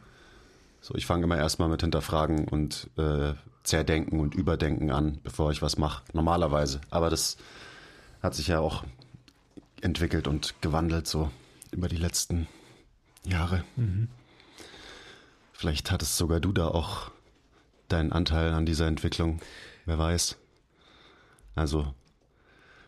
So, 0.81 0.95
ich 0.95 1.05
fange 1.05 1.23
immer 1.23 1.37
erstmal 1.37 1.69
mit 1.69 1.81
hinterfragen 1.81 2.47
und 2.47 2.89
äh, 2.97 3.33
zerdenken 3.63 4.19
und 4.19 4.35
überdenken 4.35 4.91
an, 4.91 5.19
bevor 5.23 5.51
ich 5.51 5.61
was 5.61 5.77
mache. 5.77 6.03
Normalerweise. 6.13 6.81
Aber 6.89 7.09
das 7.09 7.37
hat 8.21 8.35
sich 8.35 8.47
ja 8.47 8.59
auch 8.59 8.83
entwickelt 9.81 10.27
und 10.27 10.55
gewandelt 10.61 11.07
so 11.07 11.29
über 11.71 11.87
die 11.87 11.97
letzten 11.97 12.47
Jahre. 13.25 13.63
Vielleicht 15.53 15.91
hattest 15.91 16.17
sogar 16.17 16.39
du 16.39 16.51
da 16.51 16.67
auch 16.67 17.11
deinen 17.87 18.11
Anteil 18.11 18.53
an 18.53 18.65
dieser 18.65 18.87
Entwicklung. 18.87 19.39
Wer 19.85 19.97
weiß. 19.97 20.37
Also 21.55 21.93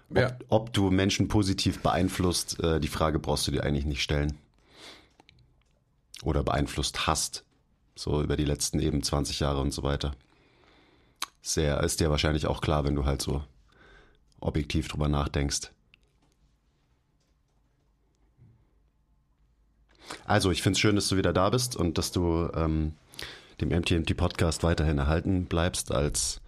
ob, 0.09 0.17
Ja. 0.17 0.37
ob 0.49 0.73
du 0.73 0.89
Menschen 0.91 1.27
positiv 1.27 1.79
beeinflusst, 1.81 2.59
äh, 2.63 2.79
die 2.79 2.87
Frage 2.87 3.19
brauchst 3.19 3.47
du 3.47 3.51
dir 3.51 3.63
eigentlich 3.63 3.85
nicht 3.85 4.01
stellen. 4.03 4.37
Oder 6.23 6.43
beeinflusst 6.43 7.07
hast. 7.07 7.43
So 7.95 8.21
über 8.21 8.35
die 8.37 8.45
letzten 8.45 8.79
eben 8.79 9.03
20 9.03 9.39
Jahre 9.39 9.61
und 9.61 9.71
so 9.71 9.83
weiter. 9.83 10.13
Sehr, 11.41 11.81
ist 11.81 11.99
dir 11.99 12.09
wahrscheinlich 12.09 12.47
auch 12.47 12.61
klar, 12.61 12.83
wenn 12.83 12.95
du 12.95 13.05
halt 13.05 13.21
so 13.21 13.43
objektiv 14.39 14.87
drüber 14.87 15.07
nachdenkst. 15.07 15.71
Also, 20.25 20.51
ich 20.51 20.61
finde 20.61 20.73
es 20.77 20.79
schön, 20.79 20.95
dass 20.95 21.07
du 21.07 21.17
wieder 21.17 21.33
da 21.33 21.49
bist 21.49 21.75
und 21.75 21.97
dass 21.97 22.11
du 22.11 22.49
ähm, 22.53 22.93
dem 23.61 23.69
MTMT-Podcast 23.69 24.63
weiterhin 24.63 24.97
erhalten 24.97 25.45
bleibst 25.45 25.91
als 25.91 26.41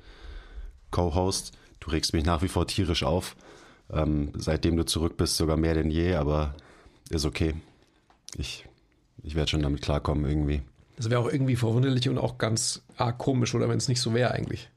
Co-Host. 0.91 1.53
Du 1.79 1.89
regst 1.89 2.13
mich 2.13 2.25
nach 2.25 2.41
wie 2.41 2.47
vor 2.47 2.67
tierisch 2.67 3.03
auf. 3.03 3.35
Ähm, 3.91 4.31
seitdem 4.35 4.75
du 4.75 4.85
zurück 4.85 5.17
bist, 5.17 5.37
sogar 5.37 5.57
mehr 5.57 5.73
denn 5.73 5.89
je, 5.89 6.15
aber 6.15 6.55
ist 7.09 7.25
okay. 7.25 7.55
Ich, 8.37 8.65
ich 9.23 9.35
werde 9.35 9.49
schon 9.49 9.61
damit 9.61 9.81
klarkommen 9.81 10.25
irgendwie. 10.25 10.61
Das 10.97 11.09
wäre 11.09 11.21
auch 11.21 11.31
irgendwie 11.31 11.55
verwunderlich 11.55 12.09
und 12.09 12.17
auch 12.17 12.37
ganz 12.37 12.81
arg 12.97 13.17
komisch, 13.17 13.53
oder 13.55 13.69
wenn 13.69 13.77
es 13.77 13.87
nicht 13.87 14.01
so 14.01 14.13
wäre 14.13 14.31
eigentlich, 14.31 14.69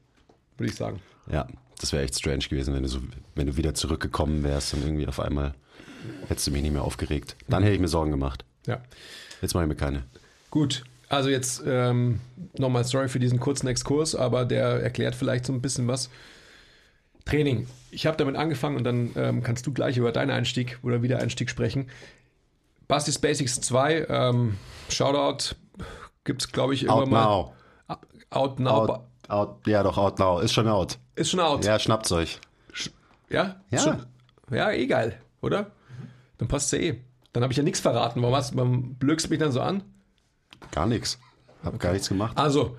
würde 0.57 0.71
ich 0.71 0.77
sagen. 0.77 1.01
Ja, 1.29 1.47
das 1.79 1.91
wäre 1.93 2.03
echt 2.03 2.17
strange 2.17 2.45
gewesen, 2.47 2.73
wenn 2.73 2.83
du, 2.83 2.89
so, 2.89 2.99
wenn 3.35 3.47
du 3.47 3.57
wieder 3.57 3.73
zurückgekommen 3.73 4.43
wärst 4.43 4.73
und 4.73 4.83
irgendwie 4.83 5.07
auf 5.07 5.19
einmal 5.19 5.55
hättest 6.27 6.47
du 6.47 6.51
mich 6.51 6.61
nicht 6.61 6.73
mehr 6.73 6.83
aufgeregt. 6.83 7.35
Dann 7.47 7.63
hätte 7.63 7.75
ich 7.75 7.81
mir 7.81 7.87
Sorgen 7.87 8.11
gemacht. 8.11 8.45
Ja. 8.67 8.81
Jetzt 9.41 9.53
mache 9.53 9.63
ich 9.63 9.69
mir 9.69 9.75
keine. 9.75 10.03
Gut, 10.51 10.83
also 11.09 11.29
jetzt 11.29 11.63
ähm, 11.65 12.19
nochmal 12.57 12.83
sorry 12.83 13.09
für 13.09 13.19
diesen 13.19 13.39
kurzen 13.39 13.67
Exkurs, 13.67 14.15
aber 14.15 14.45
der 14.45 14.81
erklärt 14.81 15.15
vielleicht 15.15 15.45
so 15.45 15.53
ein 15.53 15.61
bisschen 15.61 15.87
was. 15.87 16.09
Training. 17.25 17.67
Ich 17.91 18.05
habe 18.05 18.17
damit 18.17 18.35
angefangen 18.35 18.77
und 18.77 18.83
dann 18.83 19.11
ähm, 19.15 19.43
kannst 19.43 19.65
du 19.67 19.73
gleich 19.73 19.97
über 19.97 20.11
deinen 20.11 20.31
Einstieg 20.31 20.79
oder 20.83 21.01
Wiedereinstieg 21.01 21.49
sprechen. 21.49 21.89
Bastis 22.87 23.19
Basics 23.19 23.59
2, 23.61 24.07
ähm, 24.09 24.57
Shoutout, 24.89 25.55
gibt 26.23 26.41
es 26.41 26.51
glaube 26.51 26.73
ich 26.73 26.89
Out 26.89 26.99
irgendwann 27.01 27.23
mal. 27.23 27.25
now. 27.25 27.53
Out 28.29 28.59
now. 28.59 28.69
Out, 28.71 29.01
out, 29.27 29.67
ja, 29.67 29.83
doch, 29.83 29.97
out 29.97 30.19
now. 30.19 30.39
Ist 30.39 30.53
schon 30.53 30.67
out. 30.67 30.97
Ist 31.15 31.31
schon 31.31 31.39
out. 31.39 31.65
Ja, 31.65 31.79
schnappt's 31.79 32.11
euch. 32.11 32.39
Ja? 33.29 33.61
Ja. 33.69 33.79
Schon, 33.79 34.05
ja, 34.51 34.71
eh 34.71 34.87
geil, 34.87 35.21
oder? 35.41 35.71
Dann 36.37 36.47
passt 36.47 36.71
ja 36.73 36.79
eh. 36.79 37.01
Dann 37.33 37.43
habe 37.43 37.53
ich 37.53 37.57
ja 37.57 37.63
nichts 37.63 37.79
verraten. 37.79 38.21
Warum, 38.21 38.35
hast, 38.35 38.55
warum 38.57 38.95
blökst 38.95 39.27
du 39.27 39.29
mich 39.29 39.39
dann 39.39 39.51
so 39.51 39.61
an? 39.61 39.83
Gar 40.71 40.87
nichts. 40.87 41.17
Hab 41.63 41.79
gar 41.79 41.93
nichts 41.93 42.09
gemacht. 42.09 42.37
Also, 42.37 42.77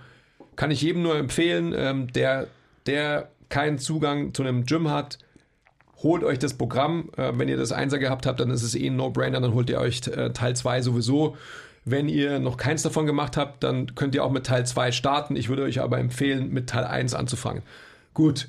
kann 0.57 0.70
ich 0.70 0.83
jedem 0.83 1.02
nur 1.02 1.16
empfehlen, 1.16 1.72
ähm, 1.74 2.12
der, 2.12 2.48
der 2.87 3.31
keinen 3.52 3.78
Zugang 3.78 4.32
zu 4.32 4.42
einem 4.42 4.64
Gym 4.64 4.90
hat, 4.90 5.18
holt 6.02 6.24
euch 6.24 6.38
das 6.38 6.54
Programm. 6.54 7.10
Äh, 7.18 7.32
wenn 7.34 7.48
ihr 7.48 7.58
das 7.58 7.70
Einser 7.70 7.98
gehabt 7.98 8.24
habt, 8.24 8.40
dann 8.40 8.50
ist 8.50 8.62
es 8.62 8.74
eh 8.74 8.86
ein 8.86 8.96
No-Brainer, 8.96 9.40
dann 9.40 9.52
holt 9.52 9.68
ihr 9.68 9.78
euch 9.78 10.00
äh, 10.08 10.30
Teil 10.30 10.56
2 10.56 10.80
sowieso. 10.80 11.36
Wenn 11.84 12.08
ihr 12.08 12.38
noch 12.38 12.56
keins 12.56 12.82
davon 12.82 13.04
gemacht 13.04 13.36
habt, 13.36 13.62
dann 13.62 13.94
könnt 13.94 14.14
ihr 14.14 14.24
auch 14.24 14.30
mit 14.30 14.46
Teil 14.46 14.64
2 14.64 14.90
starten. 14.90 15.36
Ich 15.36 15.50
würde 15.50 15.64
euch 15.64 15.80
aber 15.80 15.98
empfehlen, 15.98 16.50
mit 16.50 16.70
Teil 16.70 16.84
1 16.84 17.12
anzufangen. 17.12 17.62
Gut, 18.14 18.48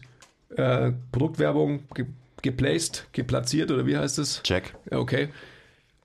äh, 0.56 0.92
Produktwerbung 1.12 1.84
ge 1.94 2.06
geplaced, 2.42 3.08
geplatziert 3.14 3.72
oder 3.72 3.86
wie 3.86 3.96
heißt 3.96 4.20
es? 4.20 4.44
Check. 4.44 4.76
Okay. 4.92 5.30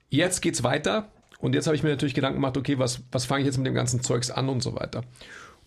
Jetzt 0.09 0.41
geht's 0.41 0.63
weiter. 0.63 1.09
Und 1.41 1.57
jetzt 1.57 1.67
habe 1.67 1.75
ich 1.75 1.83
mir 1.83 1.91
natürlich 1.91 2.15
Gedanken 2.15 2.37
gemacht, 2.37 2.57
okay, 2.57 2.79
was, 2.79 3.03
was 3.11 3.25
fange 3.25 3.41
ich 3.41 3.47
jetzt 3.47 3.59
mit 3.59 3.67
dem 3.67 3.75
ganzen 3.75 4.03
Zeugs 4.03 4.31
an 4.31 4.49
und 4.49 4.63
so 4.63 4.77
weiter. 4.77 5.03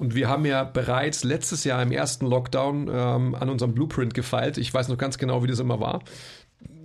Und 0.02 0.16
wir 0.16 0.30
haben 0.30 0.48
ja 0.48 0.64
bereits 0.64 1.24
letztes 1.24 1.64
Jahr 1.64 1.80
im 1.84 1.92
ersten 1.92 2.26
Lockdown 2.26 2.90
ähm, 2.92 3.36
an 3.36 3.50
unserem 3.52 3.76
Blueprint 3.76 4.16
gefeilt. 4.16 4.58
Ich 4.58 4.74
weiß 4.74 4.88
noch 4.88 4.98
ganz 4.98 5.20
genau, 5.20 5.44
wie 5.44 5.48
das 5.48 5.60
immer 5.60 5.80
war. 5.80 6.02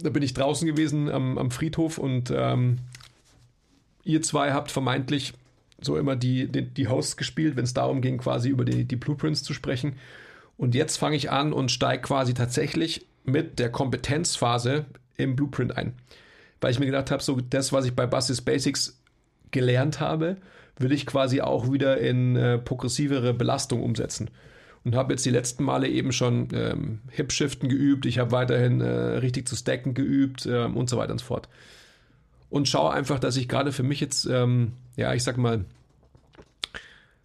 Da 0.02 0.10
bin 0.10 0.22
ich 0.22 0.34
draußen 0.34 0.68
gewesen 0.68 1.10
am, 1.10 1.38
am 1.38 1.50
Friedhof 1.50 1.96
und 1.96 2.30
ähm, 2.30 2.76
ihr 4.04 4.20
zwei 4.20 4.52
habt 4.52 4.70
vermeintlich 4.70 5.32
so 5.80 5.96
immer 5.96 6.14
die, 6.14 6.46
die, 6.52 6.60
die 6.60 6.88
Hosts 6.88 7.16
gespielt, 7.16 7.56
wenn 7.56 7.64
es 7.64 7.72
darum 7.72 8.02
ging, 8.02 8.18
quasi 8.18 8.50
über 8.50 8.66
die, 8.66 8.84
die 8.84 8.96
Blueprints 8.96 9.42
zu 9.42 9.54
sprechen. 9.54 9.94
Und 10.58 10.74
jetzt 10.74 10.98
fange 10.98 11.16
ich 11.16 11.30
an 11.30 11.54
und 11.54 11.70
steige 11.70 12.02
quasi 12.02 12.34
tatsächlich 12.34 13.06
mit 13.24 13.58
der 13.58 13.72
Kompetenzphase 13.72 14.84
im 15.16 15.36
Blueprint 15.36 15.74
ein. 15.74 15.94
Weil 16.60 16.72
ich 16.72 16.78
mir 16.78 16.84
gedacht 16.84 17.10
habe, 17.10 17.22
so 17.22 17.40
das, 17.40 17.72
was 17.72 17.86
ich 17.86 17.96
bei 17.96 18.06
Basis 18.06 18.42
Basics 18.42 19.00
gelernt 19.52 20.00
habe, 20.00 20.36
will 20.78 20.92
ich 20.92 21.06
quasi 21.06 21.40
auch 21.40 21.72
wieder 21.72 21.98
in 21.98 22.36
äh, 22.36 22.58
progressivere 22.58 23.34
Belastung 23.34 23.82
umsetzen. 23.82 24.30
Und 24.84 24.94
habe 24.94 25.14
jetzt 25.14 25.26
die 25.26 25.30
letzten 25.30 25.64
Male 25.64 25.88
eben 25.88 26.12
schon 26.12 26.48
ähm, 26.52 27.00
Hip-Shiften 27.10 27.68
geübt, 27.68 28.06
ich 28.06 28.18
habe 28.18 28.30
weiterhin 28.30 28.80
äh, 28.80 28.86
richtig 28.86 29.48
zu 29.48 29.56
stacken 29.56 29.94
geübt 29.94 30.46
ähm, 30.46 30.76
und 30.76 30.88
so 30.88 30.96
weiter 30.96 31.12
und 31.12 31.18
so 31.18 31.24
fort. 31.26 31.48
Und 32.50 32.68
schaue 32.68 32.92
einfach, 32.92 33.18
dass 33.18 33.36
ich 33.36 33.48
gerade 33.48 33.72
für 33.72 33.82
mich 33.82 34.00
jetzt, 34.00 34.26
ähm, 34.26 34.72
ja, 34.96 35.12
ich 35.12 35.24
sag 35.24 35.38
mal, 35.38 35.64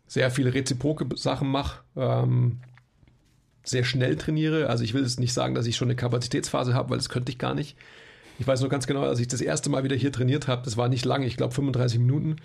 sehr 0.08 0.32
viele 0.32 0.54
reziproke 0.54 1.06
Sachen 1.16 1.50
mache, 1.50 1.82
ähm, 1.96 2.58
sehr 3.64 3.84
schnell 3.84 4.16
trainiere. 4.16 4.68
Also 4.68 4.84
ich 4.84 4.94
will 4.94 5.04
jetzt 5.04 5.20
nicht 5.20 5.34
sagen, 5.34 5.54
dass 5.54 5.68
ich 5.68 5.76
schon 5.76 5.88
eine 5.88 5.96
Kapazitätsphase 5.96 6.74
habe, 6.74 6.90
weil 6.90 6.98
das 6.98 7.10
könnte 7.10 7.32
ich 7.32 7.38
gar 7.38 7.54
nicht. 7.54 7.78
Ich 8.40 8.48
weiß 8.48 8.62
nur 8.62 8.70
ganz 8.70 8.88
genau, 8.88 9.04
als 9.04 9.20
ich 9.20 9.28
das 9.28 9.40
erste 9.40 9.70
Mal 9.70 9.84
wieder 9.84 9.96
hier 9.96 10.12
trainiert 10.12 10.48
habe, 10.48 10.64
das 10.66 10.78
war 10.78 10.90
nicht 10.90 11.06
lang, 11.06 11.22
ich 11.22 11.38
glaube 11.38 11.54
35 11.54 12.00
Minuten, 12.00 12.38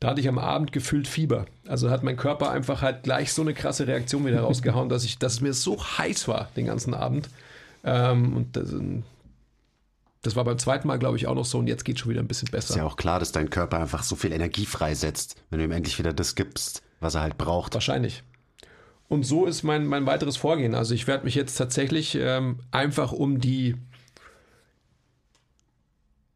da 0.00 0.08
hatte 0.08 0.20
ich 0.20 0.28
am 0.28 0.38
Abend 0.38 0.72
gefühlt 0.72 1.06
Fieber. 1.06 1.44
Also 1.68 1.90
hat 1.90 2.02
mein 2.02 2.16
Körper 2.16 2.50
einfach 2.50 2.80
halt 2.80 3.02
gleich 3.02 3.32
so 3.34 3.42
eine 3.42 3.52
krasse 3.52 3.86
Reaktion 3.86 4.24
wieder 4.24 4.40
rausgehauen, 4.42 4.88
dass, 4.88 5.04
ich, 5.04 5.18
dass 5.18 5.34
es 5.34 5.40
mir 5.42 5.52
so 5.52 5.78
heiß 5.78 6.26
war 6.26 6.48
den 6.56 6.66
ganzen 6.66 6.94
Abend. 6.94 7.28
Ähm, 7.84 8.34
und 8.34 8.56
das, 8.56 8.74
das, 10.22 10.36
war 10.36 10.44
beim 10.44 10.58
zweiten 10.58 10.88
Mal, 10.88 10.98
glaube 10.98 11.18
ich, 11.18 11.26
auch 11.26 11.34
noch 11.34 11.44
so 11.44 11.58
und 11.58 11.66
jetzt 11.66 11.84
geht 11.84 11.96
es 11.96 12.00
schon 12.00 12.10
wieder 12.10 12.20
ein 12.20 12.28
bisschen 12.28 12.48
besser. 12.50 12.70
Ist 12.70 12.76
ja 12.76 12.84
auch 12.84 12.96
klar, 12.96 13.20
dass 13.20 13.32
dein 13.32 13.50
Körper 13.50 13.78
einfach 13.78 14.02
so 14.02 14.16
viel 14.16 14.32
Energie 14.32 14.66
freisetzt, 14.66 15.36
wenn 15.50 15.58
du 15.58 15.66
ihm 15.66 15.70
endlich 15.70 15.98
wieder 15.98 16.14
das 16.14 16.34
gibst, 16.34 16.82
was 17.00 17.14
er 17.14 17.20
halt 17.20 17.36
braucht. 17.36 17.74
Wahrscheinlich. 17.74 18.22
Und 19.08 19.24
so 19.24 19.44
ist 19.44 19.64
mein, 19.64 19.86
mein 19.86 20.06
weiteres 20.06 20.36
Vorgehen. 20.36 20.74
Also 20.74 20.94
ich 20.94 21.06
werde 21.06 21.24
mich 21.24 21.34
jetzt 21.34 21.56
tatsächlich 21.56 22.16
ähm, 22.18 22.60
einfach 22.70 23.12
um 23.12 23.40
die 23.40 23.76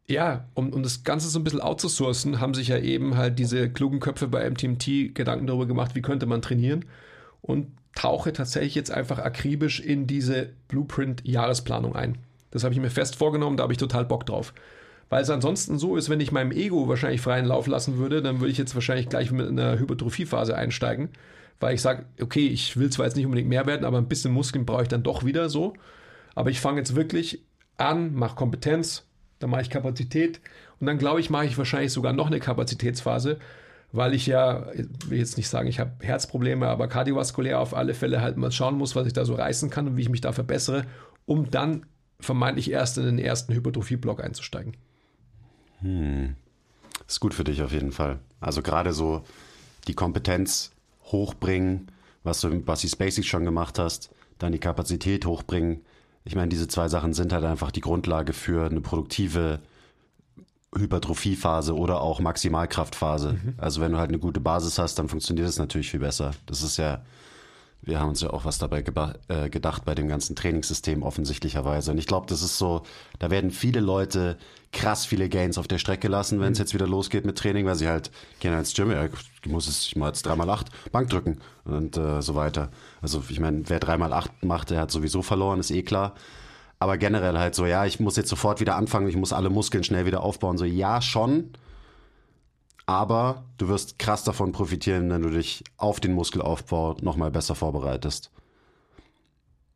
ja, 0.07 0.45
um, 0.53 0.71
um 0.71 0.83
das 0.83 1.03
Ganze 1.03 1.29
so 1.29 1.39
ein 1.39 1.43
bisschen 1.43 1.61
outzusourcen, 1.61 2.39
haben 2.39 2.53
sich 2.53 2.67
ja 2.67 2.77
eben 2.77 3.17
halt 3.17 3.39
diese 3.39 3.69
klugen 3.69 3.99
Köpfe 3.99 4.27
bei 4.27 4.47
MTMT 4.49 5.15
Gedanken 5.15 5.47
darüber 5.47 5.65
gemacht, 5.65 5.95
wie 5.95 6.01
könnte 6.01 6.25
man 6.25 6.41
trainieren 6.41 6.85
und 7.41 7.67
tauche 7.95 8.33
tatsächlich 8.33 8.75
jetzt 8.75 8.91
einfach 8.91 9.19
akribisch 9.19 9.79
in 9.79 10.05
diese 10.05 10.49
Blueprint-Jahresplanung 10.67 11.95
ein. 11.95 12.17
Das 12.51 12.63
habe 12.63 12.73
ich 12.73 12.79
mir 12.79 12.89
fest 12.89 13.15
vorgenommen, 13.15 13.57
da 13.57 13.63
habe 13.63 13.73
ich 13.73 13.79
total 13.79 14.05
Bock 14.05 14.25
drauf. 14.25 14.53
Weil 15.09 15.21
es 15.21 15.29
ansonsten 15.29 15.77
so 15.77 15.95
ist, 15.95 16.09
wenn 16.09 16.19
ich 16.19 16.31
meinem 16.31 16.51
Ego 16.51 16.87
wahrscheinlich 16.87 17.21
freien 17.21 17.45
Lauf 17.45 17.67
lassen 17.67 17.97
würde, 17.97 18.21
dann 18.21 18.39
würde 18.39 18.51
ich 18.51 18.57
jetzt 18.57 18.75
wahrscheinlich 18.75 19.09
gleich 19.09 19.31
mit 19.31 19.47
einer 19.47 19.79
Hypertrophiephase 19.79 20.55
einsteigen, 20.55 21.09
weil 21.59 21.75
ich 21.75 21.81
sage, 21.81 22.05
okay, 22.21 22.47
ich 22.47 22.77
will 22.77 22.89
zwar 22.89 23.05
jetzt 23.05 23.15
nicht 23.15 23.25
unbedingt 23.25 23.49
mehr 23.49 23.65
werden, 23.65 23.85
aber 23.85 23.97
ein 23.97 24.07
bisschen 24.07 24.33
Muskeln 24.33 24.65
brauche 24.65 24.83
ich 24.83 24.87
dann 24.87 25.03
doch 25.03 25.23
wieder 25.23 25.49
so. 25.49 25.73
Aber 26.33 26.49
ich 26.49 26.59
fange 26.59 26.79
jetzt 26.79 26.95
wirklich 26.95 27.43
an, 27.77 28.13
mache 28.13 28.35
Kompetenz, 28.35 29.04
dann 29.39 29.49
mache 29.49 29.61
ich 29.61 29.69
Kapazität 29.69 30.39
und 30.79 30.87
dann 30.87 30.97
glaube 30.97 31.19
ich, 31.19 31.29
mache 31.29 31.45
ich 31.45 31.57
wahrscheinlich 31.57 31.91
sogar 31.91 32.13
noch 32.13 32.27
eine 32.27 32.39
Kapazitätsphase, 32.39 33.39
weil 33.91 34.13
ich 34.13 34.27
ja, 34.27 34.71
ich 34.73 35.09
will 35.09 35.19
jetzt 35.19 35.37
nicht 35.37 35.47
sagen, 35.47 35.67
ich 35.67 35.79
habe 35.79 35.91
Herzprobleme, 35.99 36.67
aber 36.67 36.87
kardiovaskulär 36.87 37.59
auf 37.59 37.73
alle 37.73 37.93
Fälle 37.93 38.21
halt 38.21 38.37
mal 38.37 38.51
schauen 38.51 38.77
muss, 38.77 38.95
was 38.95 39.07
ich 39.07 39.13
da 39.13 39.25
so 39.25 39.35
reißen 39.35 39.69
kann 39.69 39.87
und 39.87 39.97
wie 39.97 40.01
ich 40.01 40.09
mich 40.09 40.21
da 40.21 40.31
verbessere, 40.31 40.85
um 41.25 41.49
dann 41.49 41.85
vermeintlich 42.19 42.71
erst 42.71 42.97
in 42.97 43.05
den 43.05 43.19
ersten 43.19 43.53
Hypertrophie-Block 43.53 44.23
einzusteigen. 44.23 44.75
Hm. 45.81 46.35
Ist 47.07 47.19
gut 47.19 47.33
für 47.33 47.43
dich 47.43 47.61
auf 47.61 47.71
jeden 47.71 47.91
Fall. 47.91 48.19
Also 48.39 48.61
gerade 48.61 48.93
so 48.93 49.23
die 49.87 49.93
Kompetenz 49.93 50.71
hochbringen, 51.05 51.91
was 52.23 52.41
du 52.41 52.47
im 52.47 52.63
Bassi 52.63 52.89
Basics 52.95 53.27
schon 53.27 53.45
gemacht 53.45 53.77
hast, 53.77 54.09
dann 54.39 54.51
die 54.51 54.59
Kapazität 54.59 55.25
hochbringen, 55.25 55.81
ich 56.25 56.35
meine, 56.35 56.49
diese 56.49 56.67
zwei 56.67 56.89
Sachen 56.89 57.13
sind 57.13 57.31
halt 57.31 57.45
einfach 57.45 57.71
die 57.71 57.81
Grundlage 57.81 58.33
für 58.33 58.65
eine 58.65 58.81
produktive 58.81 59.59
Hypertrophiephase 60.75 61.75
oder 61.75 62.01
auch 62.01 62.19
Maximalkraftphase. 62.19 63.33
Mhm. 63.33 63.53
Also 63.57 63.79
wenn 63.79 63.91
du 63.91 63.99
halt 63.99 64.09
eine 64.09 64.19
gute 64.19 64.41
Basis 64.41 64.77
hast, 64.79 64.99
dann 64.99 65.07
funktioniert 65.07 65.47
es 65.47 65.59
natürlich 65.59 65.91
viel 65.91 65.99
besser. 65.99 66.31
Das 66.47 66.63
ist 66.63 66.77
ja, 66.77 67.03
wir 67.85 67.99
haben 67.99 68.09
uns 68.09 68.21
ja 68.21 68.31
auch 68.31 68.45
was 68.45 68.57
dabei 68.57 68.83
äh, 69.27 69.49
gedacht 69.49 69.85
bei 69.85 69.95
dem 69.95 70.07
ganzen 70.07 70.35
Trainingssystem 70.35 71.03
offensichtlicherweise. 71.03 71.91
Und 71.91 71.97
ich 71.97 72.07
glaube, 72.07 72.27
das 72.27 72.41
ist 72.41 72.57
so, 72.57 72.83
da 73.19 73.29
werden 73.29 73.51
viele 73.51 73.79
Leute 73.79 74.37
krass 74.75 75.05
viele 75.05 75.29
Gains 75.29 75.57
auf 75.57 75.67
der 75.67 75.77
Strecke 75.77 76.09
lassen, 76.09 76.41
wenn 76.41 76.51
es 76.51 76.59
mhm. 76.59 76.63
jetzt 76.63 76.73
wieder 76.73 76.87
losgeht 76.87 77.25
mit 77.25 77.37
Training, 77.37 77.65
weil 77.65 77.75
sie 77.75 77.87
halt 77.87 78.11
gehen 78.39 78.53
ins 78.53 78.73
Gym, 78.73 78.91
ja, 78.91 79.05
ich 79.05 79.49
muss 79.49 79.67
es, 79.67 79.87
ich 79.87 79.95
mal 79.95 80.07
jetzt 80.07 80.25
dreimal 80.25 80.49
acht 80.49 80.67
Bank 80.91 81.09
drücken 81.09 81.39
und 81.63 81.97
äh, 81.97 82.21
so 82.21 82.35
weiter. 82.35 82.69
Also 83.01 83.23
ich 83.29 83.39
meine, 83.39 83.63
wer 83.69 83.79
dreimal 83.79 84.11
acht 84.11 84.43
macht, 84.43 84.71
der 84.71 84.81
hat 84.81 84.91
sowieso 84.91 85.21
verloren, 85.21 85.59
ist 85.59 85.71
eh 85.71 85.83
klar. 85.83 86.13
Aber 86.77 86.97
generell 86.97 87.37
halt 87.37 87.55
so, 87.55 87.65
ja, 87.65 87.85
ich 87.85 88.01
muss 88.01 88.17
jetzt 88.17 88.29
sofort 88.29 88.59
wieder 88.59 88.75
anfangen, 88.75 89.07
ich 89.07 89.15
muss 89.15 89.31
alle 89.31 89.49
Muskeln 89.49 89.85
schnell 89.85 90.05
wieder 90.05 90.21
aufbauen. 90.21 90.57
So, 90.57 90.65
ja, 90.65 91.01
schon. 91.01 91.51
Aber 92.85 93.45
du 93.57 93.67
wirst 93.67 93.97
krass 93.97 94.23
davon 94.23 94.51
profitieren, 94.51 95.09
wenn 95.09 95.23
du 95.23 95.29
dich 95.29 95.63
auf 95.77 95.99
den 95.99 96.13
Muskelaufbau 96.13 96.97
nochmal 97.01 97.31
besser 97.31 97.55
vorbereitest. 97.55 98.31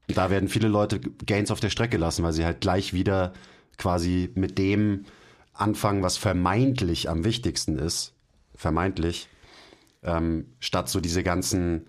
Da 0.08 0.30
werden 0.30 0.50
viele 0.50 0.68
Leute 0.68 1.00
Gains 1.00 1.52
auf 1.52 1.60
der 1.60 1.70
Strecke 1.70 1.98
lassen, 1.98 2.24
weil 2.24 2.34
sie 2.34 2.46
halt 2.46 2.62
gleich 2.62 2.94
wieder 2.94 3.34
quasi 3.78 4.32
mit 4.36 4.58
dem 4.58 5.06
anfangen, 5.54 6.04
was 6.04 6.18
vermeintlich 6.18 7.10
am 7.10 7.24
wichtigsten 7.24 7.78
ist. 7.78 8.14
Vermeintlich 8.56 9.28
ähm, 10.04 10.46
statt 10.60 10.90
so 10.90 11.00
diese 11.00 11.24
ganzen, 11.24 11.86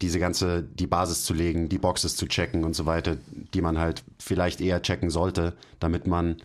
diese 0.00 0.18
ganze, 0.18 0.62
die 0.62 0.86
Basis 0.86 1.24
zu 1.24 1.34
legen, 1.34 1.68
die 1.68 1.78
Boxes 1.78 2.16
zu 2.16 2.26
checken 2.26 2.64
und 2.64 2.74
so 2.74 2.86
weiter, 2.86 3.16
die 3.54 3.60
man 3.60 3.78
halt 3.78 4.04
vielleicht 4.18 4.60
eher 4.60 4.82
checken 4.82 5.10
sollte, 5.10 5.54
damit 5.78 6.06
man 6.06 6.36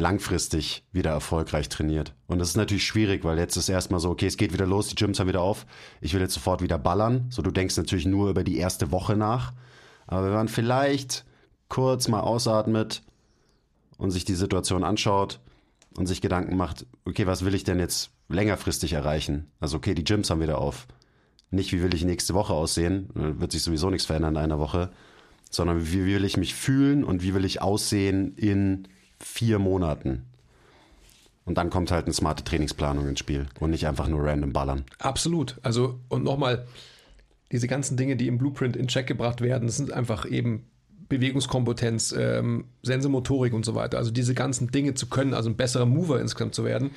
langfristig 0.00 0.84
wieder 0.92 1.10
erfolgreich 1.10 1.68
trainiert. 1.68 2.14
Und 2.26 2.38
das 2.38 2.48
ist 2.48 2.56
natürlich 2.56 2.86
schwierig, 2.86 3.24
weil 3.24 3.38
jetzt 3.38 3.56
ist 3.56 3.68
erstmal 3.68 4.00
so, 4.00 4.10
okay, 4.10 4.26
es 4.26 4.36
geht 4.36 4.52
wieder 4.52 4.66
los, 4.66 4.88
die 4.88 4.94
Gyms 4.94 5.20
haben 5.20 5.28
wieder 5.28 5.42
auf, 5.42 5.66
ich 6.00 6.14
will 6.14 6.20
jetzt 6.20 6.34
sofort 6.34 6.62
wieder 6.62 6.78
ballern. 6.78 7.26
So, 7.30 7.42
du 7.42 7.50
denkst 7.50 7.76
natürlich 7.76 8.06
nur 8.06 8.30
über 8.30 8.42
die 8.42 8.56
erste 8.56 8.90
Woche 8.90 9.16
nach. 9.16 9.52
Aber 10.06 10.26
wenn 10.26 10.32
man 10.32 10.48
vielleicht 10.48 11.24
kurz 11.68 12.08
mal 12.08 12.20
ausatmet 12.20 13.02
und 13.98 14.10
sich 14.10 14.24
die 14.24 14.34
Situation 14.34 14.82
anschaut 14.82 15.40
und 15.96 16.06
sich 16.06 16.20
Gedanken 16.20 16.56
macht, 16.56 16.86
okay, 17.04 17.26
was 17.26 17.44
will 17.44 17.54
ich 17.54 17.64
denn 17.64 17.78
jetzt 17.78 18.10
längerfristig 18.28 18.92
erreichen. 18.92 19.50
Also 19.60 19.76
okay, 19.76 19.94
die 19.94 20.04
Gyms 20.04 20.30
haben 20.30 20.40
wieder 20.40 20.58
auf. 20.58 20.86
Nicht, 21.50 21.72
wie 21.72 21.82
will 21.82 21.94
ich 21.94 22.04
nächste 22.04 22.34
Woche 22.34 22.54
aussehen, 22.54 23.08
wird 23.14 23.52
sich 23.52 23.62
sowieso 23.62 23.90
nichts 23.90 24.06
verändern 24.06 24.36
in 24.36 24.42
einer 24.42 24.60
Woche, 24.60 24.90
sondern 25.50 25.92
wie 25.92 26.06
will 26.06 26.24
ich 26.24 26.36
mich 26.36 26.54
fühlen 26.54 27.02
und 27.02 27.22
wie 27.22 27.34
will 27.34 27.44
ich 27.44 27.60
aussehen 27.60 28.34
in 28.36 28.86
vier 29.20 29.58
Monaten. 29.58 30.26
Und 31.44 31.58
dann 31.58 31.70
kommt 31.70 31.90
halt 31.90 32.04
eine 32.04 32.14
smarte 32.14 32.44
Trainingsplanung 32.44 33.08
ins 33.08 33.18
Spiel 33.18 33.46
und 33.58 33.70
nicht 33.70 33.86
einfach 33.86 34.08
nur 34.08 34.24
random 34.24 34.52
ballern. 34.52 34.84
Absolut. 34.98 35.58
Also, 35.62 35.98
und 36.08 36.22
nochmal, 36.22 36.66
diese 37.50 37.66
ganzen 37.66 37.96
Dinge, 37.96 38.16
die 38.16 38.28
im 38.28 38.38
Blueprint 38.38 38.76
in 38.76 38.88
Check 38.88 39.06
gebracht 39.06 39.40
werden, 39.40 39.68
sind 39.68 39.92
einfach 39.92 40.30
eben 40.30 40.66
Bewegungskompetenz, 41.08 42.14
ähm, 42.16 42.66
Sensomotorik 42.82 43.52
und 43.52 43.64
so 43.64 43.74
weiter. 43.74 43.98
Also 43.98 44.12
diese 44.12 44.34
ganzen 44.34 44.70
Dinge 44.70 44.94
zu 44.94 45.08
können, 45.08 45.34
also 45.34 45.50
ein 45.50 45.56
besserer 45.56 45.86
Mover 45.86 46.20
insgesamt 46.20 46.54
zu 46.54 46.64
werden, 46.64 46.92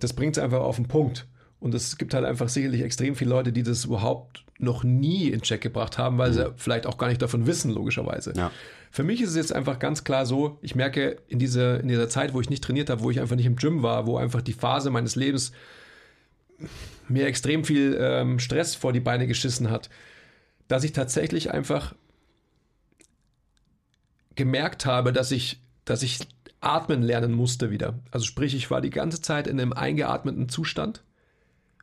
das 0.00 0.12
bringt 0.12 0.36
es 0.36 0.42
einfach 0.42 0.60
auf 0.60 0.76
den 0.76 0.86
Punkt. 0.86 1.26
Und 1.60 1.74
es 1.74 1.98
gibt 1.98 2.14
halt 2.14 2.24
einfach 2.24 2.48
sicherlich 2.48 2.82
extrem 2.82 3.16
viele 3.16 3.30
Leute, 3.30 3.52
die 3.52 3.62
das 3.62 3.84
überhaupt 3.84 4.44
noch 4.58 4.84
nie 4.84 5.28
in 5.28 5.42
Check 5.42 5.60
gebracht 5.60 5.98
haben, 5.98 6.18
weil 6.18 6.30
mhm. 6.30 6.34
sie 6.34 6.52
vielleicht 6.56 6.86
auch 6.86 6.98
gar 6.98 7.08
nicht 7.08 7.22
davon 7.22 7.46
wissen, 7.46 7.70
logischerweise. 7.70 8.32
Ja. 8.36 8.50
Für 8.90 9.04
mich 9.04 9.20
ist 9.20 9.30
es 9.30 9.36
jetzt 9.36 9.52
einfach 9.52 9.78
ganz 9.78 10.04
klar 10.04 10.26
so, 10.26 10.58
ich 10.62 10.74
merke 10.74 11.16
in 11.28 11.38
dieser, 11.38 11.80
in 11.80 11.88
dieser 11.88 12.08
Zeit, 12.08 12.34
wo 12.34 12.40
ich 12.40 12.50
nicht 12.50 12.64
trainiert 12.64 12.90
habe, 12.90 13.02
wo 13.02 13.10
ich 13.10 13.20
einfach 13.20 13.36
nicht 13.36 13.46
im 13.46 13.56
Gym 13.56 13.82
war, 13.82 14.06
wo 14.06 14.16
einfach 14.16 14.42
die 14.42 14.52
Phase 14.52 14.90
meines 14.90 15.14
Lebens 15.14 15.52
mir 17.08 17.26
extrem 17.26 17.64
viel 17.64 17.96
ähm, 18.00 18.38
Stress 18.38 18.74
vor 18.74 18.92
die 18.92 19.00
Beine 19.00 19.26
geschissen 19.26 19.70
hat, 19.70 19.88
dass 20.66 20.84
ich 20.84 20.92
tatsächlich 20.92 21.52
einfach 21.52 21.94
gemerkt 24.34 24.86
habe, 24.86 25.12
dass 25.12 25.30
ich, 25.30 25.60
dass 25.84 26.02
ich 26.02 26.18
atmen 26.60 27.02
lernen 27.02 27.32
musste 27.32 27.70
wieder. 27.70 27.98
Also 28.10 28.26
sprich, 28.26 28.54
ich 28.54 28.70
war 28.70 28.80
die 28.80 28.90
ganze 28.90 29.20
Zeit 29.20 29.46
in 29.46 29.60
einem 29.60 29.72
eingeatmeten 29.72 30.48
Zustand. 30.48 31.02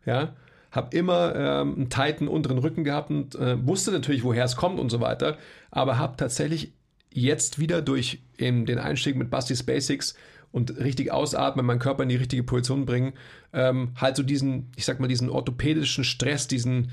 Ja, 0.05 0.33
habe 0.71 0.95
immer 0.95 1.35
ähm, 1.35 1.75
einen 1.75 1.89
tighten 1.89 2.27
unteren 2.27 2.57
Rücken 2.57 2.83
gehabt 2.83 3.09
und 3.09 3.35
äh, 3.35 3.65
wusste 3.65 3.91
natürlich, 3.91 4.23
woher 4.23 4.43
es 4.43 4.55
kommt 4.55 4.79
und 4.79 4.89
so 4.89 4.99
weiter, 4.99 5.37
aber 5.71 5.97
habe 5.97 6.17
tatsächlich 6.17 6.73
jetzt 7.11 7.59
wieder 7.59 7.81
durch 7.81 8.19
eben 8.37 8.65
den 8.65 8.77
Einstieg 8.77 9.15
mit 9.15 9.29
Basti's 9.29 9.63
Basics 9.63 10.15
und 10.51 10.77
richtig 10.77 11.11
ausatmen, 11.11 11.65
meinen 11.65 11.79
Körper 11.79 12.03
in 12.03 12.09
die 12.09 12.17
richtige 12.17 12.43
Position 12.43 12.85
bringen, 12.85 13.13
ähm, 13.53 13.91
halt 13.95 14.17
so 14.17 14.23
diesen, 14.23 14.71
ich 14.75 14.85
sag 14.85 14.99
mal, 14.99 15.07
diesen 15.07 15.29
orthopädischen 15.29 16.03
Stress, 16.03 16.47
diesen 16.47 16.91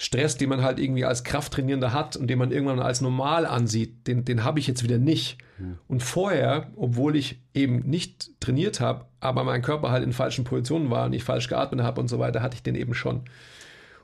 Stress, 0.00 0.36
den 0.36 0.48
man 0.48 0.62
halt 0.62 0.78
irgendwie 0.78 1.04
als 1.04 1.24
Krafttrainierender 1.24 1.92
hat 1.92 2.16
und 2.16 2.28
den 2.28 2.38
man 2.38 2.52
irgendwann 2.52 2.78
als 2.78 3.00
normal 3.00 3.44
ansieht, 3.44 4.06
den, 4.06 4.24
den 4.24 4.44
habe 4.44 4.60
ich 4.60 4.68
jetzt 4.68 4.84
wieder 4.84 4.96
nicht. 4.96 5.38
Und 5.88 6.04
vorher, 6.04 6.68
obwohl 6.76 7.16
ich 7.16 7.40
eben 7.52 7.80
nicht 7.80 8.30
trainiert 8.38 8.78
habe, 8.80 9.06
aber 9.18 9.42
mein 9.42 9.60
Körper 9.60 9.90
halt 9.90 10.04
in 10.04 10.12
falschen 10.12 10.44
Positionen 10.44 10.88
war 10.88 11.06
und 11.06 11.14
ich 11.14 11.24
falsch 11.24 11.48
geatmet 11.48 11.82
habe 11.82 12.00
und 12.00 12.06
so 12.06 12.20
weiter, 12.20 12.42
hatte 12.42 12.54
ich 12.54 12.62
den 12.62 12.76
eben 12.76 12.94
schon. 12.94 13.22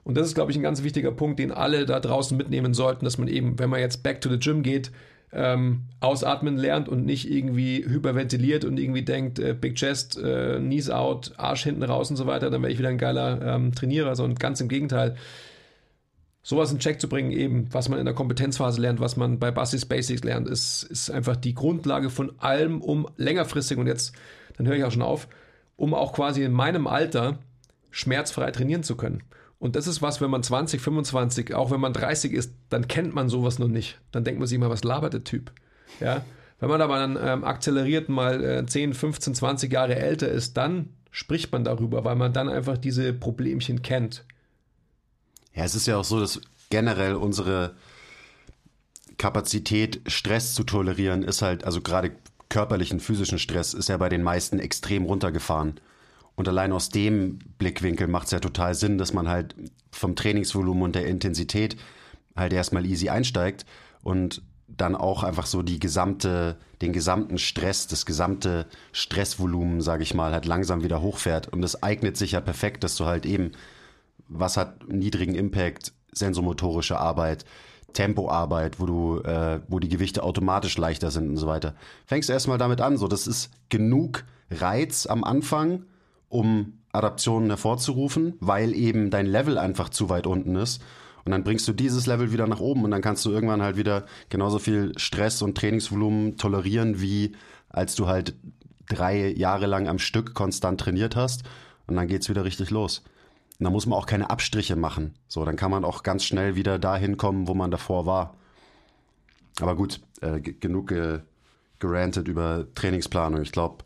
Und 0.02 0.16
das 0.16 0.26
ist, 0.26 0.34
glaube 0.34 0.50
ich, 0.50 0.58
ein 0.58 0.64
ganz 0.64 0.82
wichtiger 0.82 1.12
Punkt, 1.12 1.38
den 1.38 1.52
alle 1.52 1.86
da 1.86 2.00
draußen 2.00 2.36
mitnehmen 2.36 2.74
sollten, 2.74 3.04
dass 3.04 3.16
man 3.16 3.28
eben, 3.28 3.58
wenn 3.60 3.70
man 3.70 3.78
jetzt 3.78 4.02
back 4.02 4.20
to 4.20 4.28
the 4.28 4.38
gym 4.38 4.64
geht, 4.64 4.90
ähm, 5.32 5.82
ausatmen 6.00 6.56
lernt 6.56 6.88
und 6.88 7.06
nicht 7.06 7.30
irgendwie 7.30 7.84
hyperventiliert 7.86 8.64
und 8.64 8.78
irgendwie 8.78 9.02
denkt, 9.02 9.38
äh, 9.38 9.54
Big 9.54 9.76
Chest, 9.76 10.18
äh, 10.18 10.58
Knees 10.58 10.90
out, 10.90 11.32
Arsch 11.36 11.62
hinten 11.62 11.84
raus 11.84 12.10
und 12.10 12.16
so 12.16 12.26
weiter, 12.26 12.50
dann 12.50 12.62
wäre 12.62 12.72
ich 12.72 12.78
wieder 12.78 12.88
ein 12.88 12.98
geiler 12.98 13.40
ähm, 13.42 13.72
Trainierer, 13.72 14.16
sondern 14.16 14.38
ganz 14.38 14.60
im 14.60 14.68
Gegenteil 14.68 15.16
sowas 16.44 16.70
in 16.70 16.78
Check 16.78 17.00
zu 17.00 17.08
bringen, 17.08 17.32
eben, 17.32 17.66
was 17.72 17.88
man 17.88 17.98
in 17.98 18.04
der 18.04 18.14
Kompetenzphase 18.14 18.80
lernt, 18.80 19.00
was 19.00 19.16
man 19.16 19.38
bei 19.38 19.50
Basis 19.50 19.86
Basics 19.86 20.22
lernt, 20.22 20.46
ist, 20.46 20.84
ist 20.84 21.10
einfach 21.10 21.36
die 21.36 21.54
Grundlage 21.54 22.10
von 22.10 22.32
allem, 22.38 22.80
um 22.82 23.08
längerfristig, 23.16 23.78
und 23.78 23.86
jetzt, 23.86 24.14
dann 24.56 24.68
höre 24.68 24.76
ich 24.76 24.84
auch 24.84 24.92
schon 24.92 25.02
auf, 25.02 25.26
um 25.76 25.94
auch 25.94 26.12
quasi 26.12 26.44
in 26.44 26.52
meinem 26.52 26.86
Alter 26.86 27.38
schmerzfrei 27.90 28.50
trainieren 28.50 28.82
zu 28.82 28.94
können. 28.94 29.22
Und 29.58 29.74
das 29.74 29.86
ist 29.86 30.02
was, 30.02 30.20
wenn 30.20 30.30
man 30.30 30.42
20, 30.42 30.82
25, 30.82 31.54
auch 31.54 31.70
wenn 31.70 31.80
man 31.80 31.94
30 31.94 32.32
ist, 32.32 32.52
dann 32.68 32.88
kennt 32.88 33.14
man 33.14 33.30
sowas 33.30 33.58
noch 33.58 33.68
nicht. 33.68 33.98
Dann 34.12 34.22
denkt 34.22 34.38
man 34.38 34.46
sich 34.46 34.58
mal, 34.58 34.68
was 34.68 34.84
labert 34.84 35.14
der 35.14 35.24
Typ? 35.24 35.50
Ja. 36.00 36.22
Wenn 36.60 36.68
man 36.68 36.82
aber 36.82 36.98
dann 36.98 37.18
ähm, 37.20 37.44
akzeleriert 37.44 38.10
mal 38.10 38.44
äh, 38.44 38.66
10, 38.66 38.92
15, 38.92 39.34
20 39.34 39.72
Jahre 39.72 39.96
älter 39.96 40.28
ist, 40.28 40.58
dann 40.58 40.90
spricht 41.10 41.52
man 41.52 41.64
darüber, 41.64 42.04
weil 42.04 42.16
man 42.16 42.34
dann 42.34 42.50
einfach 42.50 42.76
diese 42.76 43.14
Problemchen 43.14 43.80
kennt. 43.80 44.24
Ja, 45.54 45.64
es 45.64 45.74
ist 45.74 45.86
ja 45.86 45.96
auch 45.96 46.04
so, 46.04 46.20
dass 46.20 46.40
generell 46.70 47.14
unsere 47.14 47.74
Kapazität, 49.18 50.00
Stress 50.06 50.54
zu 50.54 50.64
tolerieren, 50.64 51.22
ist 51.22 51.42
halt, 51.42 51.64
also 51.64 51.80
gerade 51.80 52.12
körperlichen, 52.48 53.00
physischen 53.00 53.38
Stress, 53.38 53.74
ist 53.74 53.88
ja 53.88 53.96
bei 53.96 54.08
den 54.08 54.22
meisten 54.22 54.58
extrem 54.58 55.04
runtergefahren. 55.04 55.80
Und 56.36 56.48
allein 56.48 56.72
aus 56.72 56.88
dem 56.88 57.38
Blickwinkel 57.58 58.08
macht 58.08 58.26
es 58.26 58.32
ja 58.32 58.40
total 58.40 58.74
Sinn, 58.74 58.98
dass 58.98 59.12
man 59.12 59.28
halt 59.28 59.54
vom 59.92 60.16
Trainingsvolumen 60.16 60.82
und 60.82 60.94
der 60.96 61.06
Intensität 61.06 61.76
halt 62.34 62.52
erstmal 62.52 62.84
easy 62.84 63.08
einsteigt 63.08 63.64
und 64.02 64.42
dann 64.66 64.96
auch 64.96 65.22
einfach 65.22 65.46
so 65.46 65.62
die 65.62 65.78
gesamte, 65.78 66.56
den 66.82 66.92
gesamten 66.92 67.38
Stress, 67.38 67.86
das 67.86 68.06
gesamte 68.06 68.66
Stressvolumen, 68.92 69.80
sage 69.80 70.02
ich 70.02 70.14
mal, 70.14 70.32
halt 70.32 70.46
langsam 70.46 70.82
wieder 70.82 71.00
hochfährt. 71.00 71.48
Und 71.48 71.62
das 71.62 71.82
eignet 71.84 72.16
sich 72.16 72.32
ja 72.32 72.40
perfekt, 72.40 72.82
dass 72.82 72.96
du 72.96 73.04
halt 73.04 73.24
eben 73.26 73.52
was 74.28 74.56
hat 74.56 74.88
niedrigen 74.88 75.34
Impact, 75.34 75.92
sensomotorische 76.12 76.98
Arbeit, 76.98 77.44
Tempoarbeit, 77.92 78.80
wo 78.80 78.86
du, 78.86 79.18
äh, 79.20 79.60
wo 79.68 79.78
die 79.78 79.88
Gewichte 79.88 80.22
automatisch 80.22 80.76
leichter 80.76 81.10
sind 81.10 81.28
und 81.30 81.36
so 81.36 81.46
weiter. 81.46 81.74
Fängst 82.06 82.28
erstmal 82.28 82.58
damit 82.58 82.80
an, 82.80 82.98
so 82.98 83.08
das 83.08 83.26
ist 83.26 83.50
genug 83.68 84.24
Reiz 84.50 85.06
am 85.06 85.24
Anfang, 85.24 85.84
um 86.28 86.74
Adaptionen 86.92 87.48
hervorzurufen, 87.48 88.34
weil 88.40 88.74
eben 88.74 89.10
dein 89.10 89.26
Level 89.26 89.58
einfach 89.58 89.88
zu 89.88 90.08
weit 90.08 90.26
unten 90.26 90.56
ist. 90.56 90.82
Und 91.24 91.32
dann 91.32 91.42
bringst 91.42 91.66
du 91.66 91.72
dieses 91.72 92.06
Level 92.06 92.32
wieder 92.32 92.46
nach 92.46 92.60
oben 92.60 92.84
und 92.84 92.90
dann 92.90 93.00
kannst 93.00 93.24
du 93.24 93.30
irgendwann 93.30 93.62
halt 93.62 93.76
wieder 93.76 94.04
genauso 94.28 94.58
viel 94.58 94.92
Stress 94.96 95.40
und 95.40 95.56
Trainingsvolumen 95.56 96.36
tolerieren, 96.36 97.00
wie 97.00 97.32
als 97.70 97.94
du 97.94 98.06
halt 98.06 98.34
drei 98.88 99.32
Jahre 99.32 99.66
lang 99.66 99.88
am 99.88 99.98
Stück 99.98 100.34
konstant 100.34 100.80
trainiert 100.80 101.16
hast. 101.16 101.44
Und 101.86 101.96
dann 101.96 102.08
geht's 102.08 102.28
wieder 102.28 102.44
richtig 102.44 102.70
los. 102.70 103.02
Und 103.64 103.70
da 103.70 103.72
muss 103.72 103.86
man 103.86 103.98
auch 103.98 104.04
keine 104.04 104.28
Abstriche 104.28 104.76
machen. 104.76 105.14
So, 105.26 105.42
dann 105.46 105.56
kann 105.56 105.70
man 105.70 105.86
auch 105.86 106.02
ganz 106.02 106.22
schnell 106.22 106.54
wieder 106.54 106.78
dahin 106.78 107.16
kommen, 107.16 107.48
wo 107.48 107.54
man 107.54 107.70
davor 107.70 108.04
war. 108.04 108.34
Aber 109.58 109.74
gut, 109.74 110.02
äh, 110.20 110.38
genug 110.38 110.88
ge 110.88 111.20
gerantet 111.78 112.28
über 112.28 112.66
Trainingsplanung. 112.74 113.40
Ich 113.40 113.52
glaube, 113.52 113.82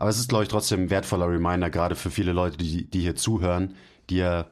aber 0.00 0.10
es 0.10 0.18
ist, 0.18 0.30
glaube 0.30 0.42
ich, 0.42 0.48
trotzdem 0.48 0.82
ein 0.82 0.90
wertvoller 0.90 1.28
Reminder, 1.28 1.70
gerade 1.70 1.94
für 1.94 2.10
viele 2.10 2.32
Leute, 2.32 2.56
die, 2.56 2.90
die 2.90 3.00
hier 3.02 3.14
zuhören, 3.14 3.76
die 4.08 4.16
ja 4.16 4.46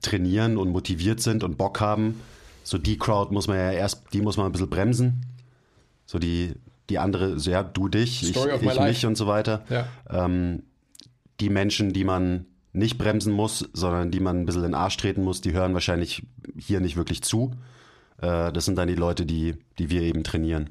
trainieren 0.00 0.58
und 0.58 0.70
motiviert 0.70 1.20
sind 1.20 1.42
und 1.42 1.58
Bock 1.58 1.80
haben. 1.80 2.20
So 2.62 2.78
die 2.78 2.98
Crowd 2.98 3.34
muss 3.34 3.48
man 3.48 3.56
ja 3.56 3.72
erst, 3.72 4.04
die 4.12 4.20
muss 4.20 4.36
man 4.36 4.46
ein 4.46 4.52
bisschen 4.52 4.70
bremsen. 4.70 5.26
So 6.06 6.20
die, 6.20 6.54
die 6.88 7.00
andere, 7.00 7.40
so 7.40 7.50
ja, 7.50 7.64
du 7.64 7.88
dich, 7.88 8.28
Story 8.28 8.54
ich, 8.60 8.62
ich 8.62 8.80
mich 8.80 9.06
und 9.06 9.16
so 9.16 9.26
weiter. 9.26 9.64
Ja. 9.68 9.88
Ähm, 10.08 10.62
die 11.40 11.50
Menschen, 11.50 11.92
die 11.92 12.04
man 12.04 12.46
nicht 12.72 12.98
bremsen 12.98 13.32
muss, 13.32 13.68
sondern 13.72 14.10
die 14.10 14.20
man 14.20 14.40
ein 14.40 14.46
bisschen 14.46 14.64
in 14.64 14.70
den 14.70 14.74
Arsch 14.74 14.96
treten 14.96 15.22
muss, 15.22 15.40
die 15.40 15.52
hören 15.52 15.74
wahrscheinlich 15.74 16.22
hier 16.58 16.80
nicht 16.80 16.96
wirklich 16.96 17.22
zu. 17.22 17.52
Äh, 18.20 18.52
das 18.52 18.64
sind 18.64 18.76
dann 18.76 18.88
die 18.88 18.94
Leute, 18.94 19.26
die, 19.26 19.56
die 19.78 19.90
wir 19.90 20.02
eben 20.02 20.24
trainieren. 20.24 20.70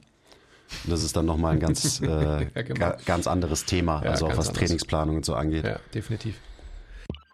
Und 0.84 0.92
das 0.92 1.04
ist 1.04 1.16
dann 1.16 1.26
nochmal 1.26 1.54
ein 1.54 1.60
ganz, 1.60 2.02
äh, 2.04 2.08
Ja, 2.08 2.62
genau. 2.64 2.80
ga, 2.80 2.98
ganz 3.06 3.28
anderes 3.28 3.66
Thema, 3.66 4.04
Ja, 4.04 4.12
also 4.12 4.26
auch 4.26 4.32
was 4.32 4.48
anders. 4.48 4.54
Trainingsplanung 4.54 5.18
und 5.18 5.26
so 5.26 5.36
angeht. 5.36 5.66
Ja, 5.66 5.80
definitiv. 5.94 6.36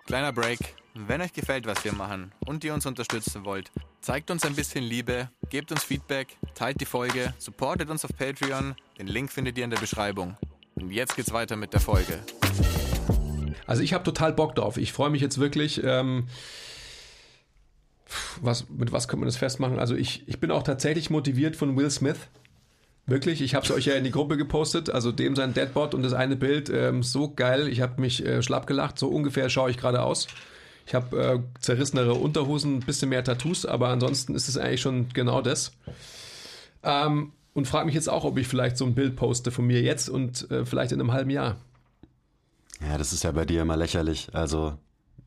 Kleiner 0.05 0.34
Break. 0.34 0.59
Wenn 0.95 1.22
euch 1.22 1.32
gefällt, 1.32 1.68
was 1.68 1.84
wir 1.86 1.93
machen 1.93 2.32
und 2.39 2.63
ihr 2.63 2.74
uns 2.74 2.88
unterstützen 2.88 3.45
wollt, 3.45 3.72
zeigt 4.01 4.32
uns 4.32 4.43
ein 4.45 4.55
bisschen 4.55 4.84
Liebe, 4.84 5.30
gebt 5.51 5.72
uns 5.72 5.84
Feedback, 5.84 6.38
teilt 6.55 6.82
die 6.82 6.86
Folge, 6.86 7.36
supportet 7.38 7.91
uns 7.91 8.03
auf 8.03 8.11
Patreon. 8.18 8.76
Den 8.97 9.05
Link 9.05 9.32
findet 9.32 9.59
ihr 9.59 9.63
in 9.63 9.70
der 9.70 9.78
Beschreibung. 9.80 10.36
Und 10.74 10.89
jetzt 10.91 11.15
geht's 11.15 11.32
weiter 11.32 11.55
mit 11.55 11.74
der 11.74 11.82
Folge. 11.82 12.20
Also 13.68 13.84
ich 13.84 13.93
habe 13.93 14.03
total 14.03 14.34
Bock 14.34 14.55
drauf. 14.55 14.78
Ich 14.78 14.93
freue 14.93 15.11
mich 15.11 15.22
jetzt 15.22 15.39
wirklich. 15.39 15.82
Ähm, 15.84 16.28
was, 18.41 18.70
mit 18.70 18.91
was 18.91 19.07
könnte 19.07 19.20
man 19.20 19.28
das 19.28 19.38
festmachen? 19.38 19.80
Also 19.80 19.95
ich, 19.95 20.24
ich 20.28 20.39
bin 20.39 20.49
auch 20.49 20.63
tatsächlich 20.63 21.09
motiviert 21.09 21.55
von 21.55 21.76
Will 21.78 21.91
Smith. 21.91 22.18
Wirklich, 23.05 23.41
ich 23.41 23.55
habe 23.55 23.65
es 23.65 23.72
euch 23.72 23.86
ja 23.86 23.93
in 23.93 24.03
die 24.03 24.11
Gruppe 24.11 24.36
gepostet, 24.36 24.89
also 24.89 25.13
dem 25.13 25.36
sein 25.36 25.53
Deadbot 25.53 25.93
und 25.93 26.03
das 26.03 26.11
eine 26.13 26.36
Bild, 26.36 26.70
ähm, 26.70 27.03
so 27.03 27.34
geil, 27.34 27.70
ich 27.70 27.80
habe 27.80 28.01
mich 28.01 28.26
äh, 28.26 28.41
schlapp 28.41 28.68
gelacht, 28.68 28.99
so 28.99 29.07
ungefähr 29.07 29.49
schaue 29.49 29.70
ich 29.70 29.78
gerade 29.78 30.01
aus. 30.01 30.28
Ich 30.86 30.93
habe 30.93 31.18
äh, 31.18 31.39
zerrissenere 31.61 32.15
Unterhosen, 32.15 32.78
ein 32.78 32.80
bisschen 32.82 33.07
mehr 33.07 33.24
Tattoos, 33.24 33.65
aber 33.65 33.89
ansonsten 33.89 34.36
ist 34.36 34.49
es 34.49 34.57
eigentlich 34.57 34.82
schon 34.82 35.07
genau 35.13 35.41
das. 35.41 35.72
Ähm, 36.84 37.32
und 37.53 37.68
frage 37.68 37.86
mich 37.86 37.95
jetzt 37.95 38.09
auch, 38.09 38.26
ob 38.26 38.38
ich 38.38 38.47
vielleicht 38.47 38.78
so 38.78 38.86
ein 38.86 38.93
Bild 38.93 39.15
poste 39.15 39.51
von 39.51 39.65
mir 39.65 39.82
jetzt 39.82 40.09
und 40.09 40.49
äh, 40.51 40.65
vielleicht 40.65 40.91
in 40.91 40.99
einem 40.99 41.13
halben 41.13 41.30
Jahr. 41.30 41.55
Ja, 42.82 42.97
das 42.97 43.13
ist 43.13 43.23
ja 43.23 43.32
bei 43.32 43.45
dir 43.45 43.61
immer 43.61 43.78
lächerlich. 43.78 44.30
Also 44.34 44.78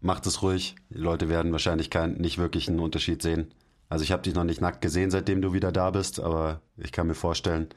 macht 0.01 0.26
es 0.26 0.42
ruhig. 0.42 0.76
Die 0.90 0.98
Leute 0.98 1.28
werden 1.28 1.53
wahrscheinlich 1.53 1.90
kein, 1.90 2.14
nicht 2.14 2.38
wirklich 2.38 2.68
einen 2.68 2.80
Unterschied 2.80 3.22
sehen. 3.22 3.53
Also 3.88 4.05
ich 4.05 4.12
habe 4.12 4.22
dich 4.22 4.34
noch 4.34 4.44
nicht 4.44 4.61
nackt 4.61 4.80
gesehen, 4.80 5.11
seitdem 5.11 5.42
du 5.42 5.53
wieder 5.53 5.72
da 5.72 5.90
bist, 5.90 6.20
aber 6.20 6.61
ich 6.76 6.92
kann 6.92 7.09
mir 7.09 7.14
vorstellen, 7.14 7.68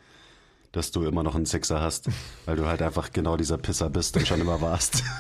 dass 0.72 0.92
du 0.92 1.04
immer 1.06 1.24
noch 1.24 1.36
einen 1.36 1.46
Sixer 1.46 1.82
hast, 1.82 2.08
weil 2.46 2.56
du 2.56 2.66
halt 2.66 2.82
einfach 2.82 3.12
genau 3.12 3.36
dieser 3.36 3.58
Pisser 3.58 3.90
bist 3.90 4.16
und 4.16 4.28
schon 4.28 4.42
immer 4.42 4.62
warst. 4.62 5.04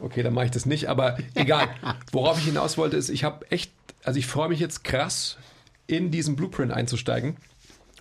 Okay, 0.00 0.22
dann 0.22 0.34
mache 0.34 0.44
ich 0.44 0.50
das 0.50 0.66
nicht, 0.66 0.90
aber 0.90 1.16
egal. 1.34 1.66
Worauf 2.12 2.36
ich 2.36 2.44
hinaus 2.44 2.76
wollte, 2.76 2.94
ist, 2.98 3.08
ich 3.08 3.24
habe 3.24 3.50
echt, 3.50 3.72
also 4.04 4.18
ich 4.18 4.26
freue 4.26 4.50
mich 4.50 4.60
jetzt 4.60 4.84
krass, 4.84 5.38
in 5.86 6.10
diesen 6.10 6.36
Blueprint 6.36 6.70
einzusteigen. 6.70 7.38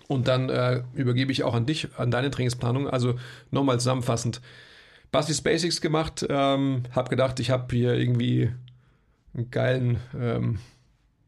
Und 0.10 0.28
dann 0.28 0.50
äh, 0.50 0.84
übergebe 0.94 1.32
ich 1.32 1.44
auch 1.44 1.54
an 1.54 1.66
dich, 1.66 1.88
an 1.98 2.12
deine 2.12 2.30
Trainingsplanung. 2.30 2.90
Also 2.90 3.16
nochmal 3.52 3.80
zusammenfassend. 3.80 4.42
Basics 5.14 5.42
Basics 5.42 5.80
gemacht, 5.80 6.26
ähm, 6.28 6.84
habe 6.92 7.10
gedacht, 7.10 7.40
ich 7.40 7.52
habe 7.52 7.74
hier 7.74 7.94
irgendwie 7.94 8.52
einen 9.34 9.52
geilen 9.52 10.00
ähm, 10.20 10.60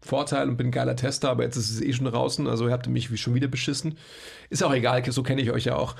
Vorteil 0.01 0.49
und 0.49 0.57
bin 0.57 0.67
ein 0.67 0.71
geiler 0.71 0.95
Tester, 0.95 1.29
aber 1.29 1.43
jetzt 1.43 1.55
ist 1.55 1.69
es 1.69 1.81
eh 1.81 1.93
schon 1.93 2.05
draußen, 2.05 2.47
also 2.47 2.67
ihr 2.67 2.73
habt 2.73 2.87
mich 2.87 3.21
schon 3.21 3.35
wieder 3.35 3.47
beschissen. 3.47 3.97
Ist 4.49 4.63
auch 4.63 4.73
egal, 4.73 5.09
so 5.11 5.23
kenne 5.23 5.41
ich 5.41 5.51
euch 5.51 5.65
ja 5.65 5.75
auch. 5.75 5.95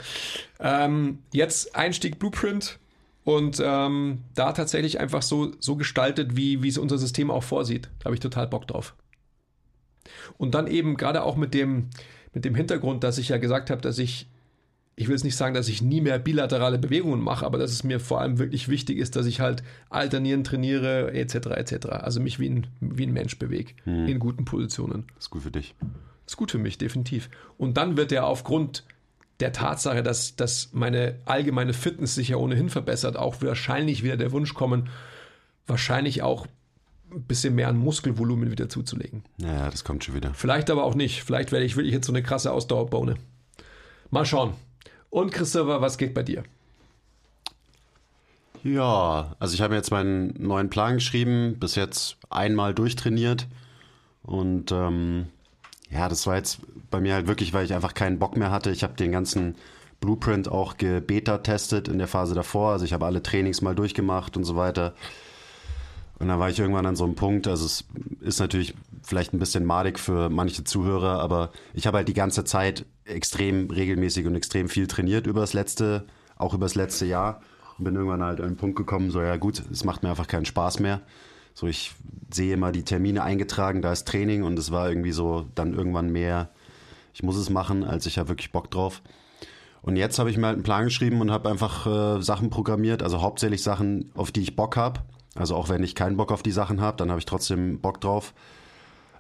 Ähm, 0.60 1.20
jetzt 1.32 1.76
Einstieg 1.76 2.20
Blueprint 2.20 2.80
und 3.24 3.62
ähm, 3.64 4.24
da 4.34 4.52
tatsächlich 4.52 5.00
einfach 5.00 5.22
so, 5.22 5.52
so 5.60 5.76
gestaltet, 5.76 6.36
wie, 6.36 6.64
wie 6.64 6.68
es 6.68 6.80
unser 6.80 6.98
System 6.98 7.30
auch 7.30 7.44
vorsieht. 7.44 7.90
Da 8.00 8.06
habe 8.06 8.16
ich 8.16 8.20
total 8.20 8.48
Bock 8.48 8.68
drauf. 8.68 8.96
Und 10.40 10.56
dann 10.56 10.66
eben 10.66 10.98
gerade 10.98 11.24
auch 11.24 11.36
mit 11.36 11.54
dem, 11.54 11.92
mit 12.34 12.46
dem 12.46 12.56
Hintergrund, 12.56 13.04
dass 13.04 13.20
ich 13.20 13.30
ja 13.30 13.38
gesagt 13.38 13.70
habe, 13.70 13.82
dass 13.82 14.00
ich, 14.00 14.28
ich 14.98 15.08
will 15.08 15.16
jetzt 15.16 15.24
nicht 15.26 15.36
sagen, 15.36 15.54
dass 15.54 15.68
ich 15.68 15.82
nie 15.82 16.00
mehr 16.00 16.20
bilaterale 16.20 16.78
Bewegungen 16.78 17.22
mache, 17.22 17.46
aber 17.46 17.58
dass 17.58 17.72
es 17.72 17.84
mir 17.84 18.00
vor 18.00 18.22
allem 18.22 18.40
wirklich 18.40 18.70
wichtig 18.70 18.98
ist, 18.98 19.16
dass 19.16 19.26
ich 19.26 19.42
halt 19.42 19.62
alternieren 19.90 20.46
trainiere, 20.46 21.12
etc., 21.14 21.48
etc. 21.48 21.88
Also 21.88 22.22
mich 22.22 22.40
wie 22.40 22.50
ein, 22.50 22.68
wie 22.80 23.06
ein 23.06 23.12
Mensch 23.12 23.38
bewege, 23.38 23.74
in 23.86 24.20
guten 24.20 24.46
Positionen. 24.46 25.06
ist 25.20 25.30
gut 25.30 25.44
für 25.44 25.52
dich. 25.52 25.76
Ist 26.26 26.38
gut 26.38 26.52
für 26.52 26.58
mich, 26.58 26.78
definitiv. 26.78 27.30
Und 27.58 27.76
dann 27.76 27.98
wird 27.98 28.12
er 28.14 28.26
aufgrund 28.26 28.84
der 29.42 29.52
Tatsache, 29.52 30.02
dass, 30.02 30.38
dass 30.38 30.70
meine 30.72 31.16
allgemeine 31.26 31.74
Fitness 31.74 32.16
sich 32.16 32.30
ja 32.30 32.38
ohnehin 32.38 32.70
verbessert, 32.70 33.18
auch 33.18 33.42
wahrscheinlich 33.42 34.02
wieder 34.02 34.16
der 34.16 34.32
Wunsch 34.32 34.54
kommen, 34.54 34.90
wahrscheinlich 35.68 36.22
auch 36.22 36.48
ein 37.12 37.24
bisschen 37.24 37.54
mehr 37.56 37.68
an 37.68 37.78
Muskelvolumen 37.78 38.50
wieder 38.50 38.70
zuzulegen. 38.70 39.24
Ja, 39.38 39.70
das 39.70 39.84
kommt 39.84 40.06
schon 40.06 40.16
wieder. 40.16 40.34
Vielleicht 40.34 40.70
aber 40.70 40.84
auch 40.84 40.96
nicht. 40.96 41.24
Vielleicht 41.24 41.52
werde 41.52 41.66
ich 41.66 41.76
wirklich 41.76 41.94
jetzt 41.94 42.08
so 42.08 42.14
eine 42.14 42.24
krasse 42.24 42.52
Ausdauerbohne. 42.52 43.16
Mal 44.10 44.26
schauen. 44.26 44.54
Und 45.10 45.32
Christopher, 45.32 45.82
was 45.82 45.98
geht 45.98 46.14
bei 46.14 46.24
dir? 46.24 46.44
Ja, 48.64 49.36
also 49.40 49.54
ich 49.54 49.62
habe 49.62 49.76
jetzt 49.76 49.92
meinen 49.92 50.34
neuen 50.40 50.70
Plan 50.70 50.96
geschrieben, 50.96 51.58
bis 51.60 51.76
jetzt 51.76 52.18
einmal 52.30 52.74
durchtrainiert. 52.74 53.48
Und 54.24 54.72
ähm, 54.72 55.28
ja, 55.92 56.10
das 56.10 56.26
war 56.26 56.36
jetzt 56.36 56.60
bei 56.90 57.00
mir 57.00 57.14
halt 57.14 57.28
wirklich, 57.28 57.54
weil 57.54 57.66
ich 57.66 57.74
einfach 57.74 57.94
keinen 57.94 58.18
Bock 58.18 58.36
mehr 58.36 58.50
hatte. 58.50 58.72
Ich 58.72 58.84
habe 58.84 58.96
den 58.96 59.12
ganzen 59.12 59.56
Blueprint 60.02 60.48
auch 60.48 60.78
gebeta-testet 60.78 61.88
in 61.88 62.00
der 62.00 62.08
Phase 62.08 62.34
davor. 62.34 62.72
Also 62.72 62.86
ich 62.86 62.94
habe 62.94 63.06
alle 63.06 63.22
Trainings 63.22 63.62
mal 63.62 63.76
durchgemacht 63.76 64.36
und 64.36 64.46
so 64.46 64.56
weiter. 64.56 64.96
Und 66.18 66.28
dann 66.28 66.40
war 66.40 66.50
ich 66.50 66.60
irgendwann 66.60 66.86
an 66.86 66.96
so 66.96 67.04
einem 67.04 67.16
Punkt, 67.16 67.48
also 67.48 67.66
es 67.66 67.84
ist 68.22 68.40
natürlich 68.40 68.74
vielleicht 69.04 69.34
ein 69.34 69.40
bisschen 69.40 69.66
madig 69.66 70.00
für 70.00 70.30
manche 70.30 70.64
Zuhörer, 70.64 71.20
aber 71.20 71.52
ich 71.74 71.88
habe 71.88 71.98
halt 71.98 72.08
die 72.08 72.14
ganze 72.14 72.46
Zeit 72.46 72.86
extrem 73.06 73.70
regelmäßig 73.70 74.26
und 74.26 74.36
extrem 74.36 74.68
viel 74.68 74.88
trainiert 74.88 75.28
über 75.28 75.42
das 75.42 75.54
letzte, 75.54 76.06
auch 76.38 76.54
über 76.54 76.66
das 76.66 76.76
letzte 76.76 77.06
Jahr. 77.06 77.42
Und 77.78 77.86
bin 77.86 77.96
irgendwann 77.96 78.24
halt 78.24 78.42
an 78.42 78.50
den 78.50 78.58
Punkt 78.58 78.76
gekommen, 78.76 79.12
so 79.12 79.22
ja 79.22 79.36
gut, 79.38 79.64
es 79.72 79.84
macht 79.84 80.04
mir 80.04 80.10
einfach 80.10 80.28
keinen 80.28 80.46
Spaß 80.46 80.80
mehr. 80.80 81.02
So, 81.54 81.68
ich 81.68 81.94
sehe 82.34 82.54
immer 82.54 82.72
die 82.72 82.84
Termine 82.84 83.24
eingetragen, 83.24 83.82
da 83.82 83.92
ist 83.92 84.08
Training 84.08 84.44
und 84.44 84.60
es 84.60 84.72
war 84.72 84.90
irgendwie 84.90 85.12
so 85.12 85.46
dann 85.56 85.74
irgendwann 85.74 86.12
mehr, 86.12 86.50
ich 87.14 87.24
muss 87.24 87.38
es 87.38 87.50
machen, 87.50 87.84
als 87.84 88.06
ich 88.06 88.18
habe 88.18 88.30
wirklich 88.30 88.52
Bock 88.52 88.72
drauf. 88.72 89.02
Und 89.82 89.98
jetzt 89.98 90.20
habe 90.20 90.30
ich 90.30 90.38
mir 90.38 90.48
halt 90.48 90.56
einen 90.56 90.64
Plan 90.64 90.86
geschrieben 90.86 91.22
und 91.22 91.32
habe 91.32 91.50
einfach 91.50 91.86
äh, 91.86 92.22
Sachen 92.22 92.50
programmiert, 92.50 93.04
also 93.04 93.22
hauptsächlich 93.22 93.62
Sachen, 93.62 94.12
auf 94.16 94.32
die 94.32 94.42
ich 94.42 94.56
Bock 94.56 94.76
habe. 94.78 95.02
Also 95.36 95.56
auch 95.56 95.70
wenn 95.70 95.84
ich 95.84 95.96
keinen 95.96 96.18
Bock 96.18 96.32
auf 96.32 96.44
die 96.44 96.52
Sachen 96.52 96.82
habe, 96.82 96.98
dann 96.98 97.10
habe 97.10 97.20
ich 97.20 97.26
trotzdem 97.26 97.80
Bock 97.80 98.02
drauf. 98.02 98.34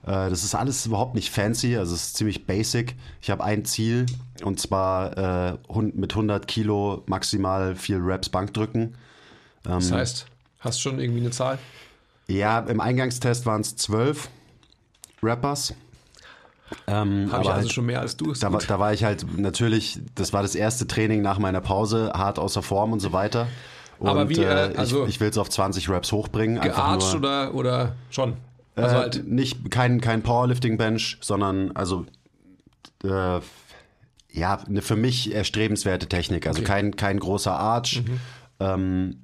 Äh, 0.05 0.29
das 0.29 0.43
ist 0.43 0.53
alles 0.53 0.85
überhaupt 0.85 1.15
nicht 1.15 1.31
fancy, 1.31 1.77
also 1.77 1.95
es 1.95 2.07
ist 2.07 2.17
ziemlich 2.17 2.45
basic. 2.45 2.95
Ich 3.21 3.31
habe 3.31 3.43
ein 3.43 3.65
Ziel 3.65 4.05
und 4.43 4.59
zwar 4.59 5.51
äh, 5.51 5.57
mit 5.93 6.11
100 6.11 6.47
Kilo 6.47 7.03
maximal 7.07 7.75
viel 7.75 7.97
Reps 7.97 8.29
Bankdrücken. 8.29 8.95
Ähm, 9.65 9.79
das 9.79 9.91
heißt, 9.91 10.25
hast 10.59 10.77
du 10.77 10.81
schon 10.81 10.99
irgendwie 10.99 11.21
eine 11.21 11.31
Zahl? 11.31 11.57
Ja, 12.27 12.59
im 12.59 12.81
Eingangstest 12.81 13.45
waren 13.45 13.61
es 13.61 13.75
12 13.75 14.29
Rappers. 15.23 15.73
Ähm, 16.87 17.31
Habe 17.31 17.43
ich 17.43 17.49
also 17.49 17.61
halt, 17.61 17.71
schon 17.71 17.85
mehr 17.85 18.01
als 18.01 18.17
du. 18.17 18.33
Da, 18.33 18.51
war, 18.51 18.59
da 18.59 18.79
war 18.79 18.93
ich 18.93 19.03
halt 19.03 19.25
natürlich, 19.37 19.99
das 20.15 20.33
war 20.33 20.41
das 20.41 20.55
erste 20.55 20.87
Training 20.87 21.21
nach 21.21 21.37
meiner 21.37 21.61
Pause, 21.61 22.11
hart 22.15 22.39
außer 22.39 22.63
Form 22.63 22.91
und 22.91 22.99
so 22.99 23.11
weiter. 23.11 23.47
Und, 23.99 24.09
Aber 24.09 24.29
wie, 24.29 24.39
äh, 24.39 24.73
also 24.75 25.03
ich, 25.03 25.15
ich 25.15 25.19
will 25.19 25.29
es 25.29 25.37
auf 25.37 25.49
20 25.49 25.89
Raps 25.89 26.11
hochbringen. 26.11 26.59
Gearzt 26.59 27.15
oder, 27.15 27.53
oder 27.53 27.95
schon? 28.09 28.35
Also 28.75 28.95
äh, 28.95 28.99
halt 28.99 29.27
nicht 29.27 29.71
kein, 29.71 30.01
kein 30.01 30.21
Powerlifting-Bench, 30.21 31.17
sondern 31.21 31.71
also 31.71 32.05
äh, 33.03 33.39
ja, 34.31 34.59
eine 34.67 34.81
für 34.81 34.95
mich 34.95 35.33
erstrebenswerte 35.33 36.07
Technik. 36.07 36.45
Also 36.47 36.59
okay. 36.59 36.67
kein, 36.67 36.95
kein 36.95 37.19
großer 37.19 37.57
Arch. 37.57 38.03
Mhm. 38.05 38.19
Ähm, 38.59 39.15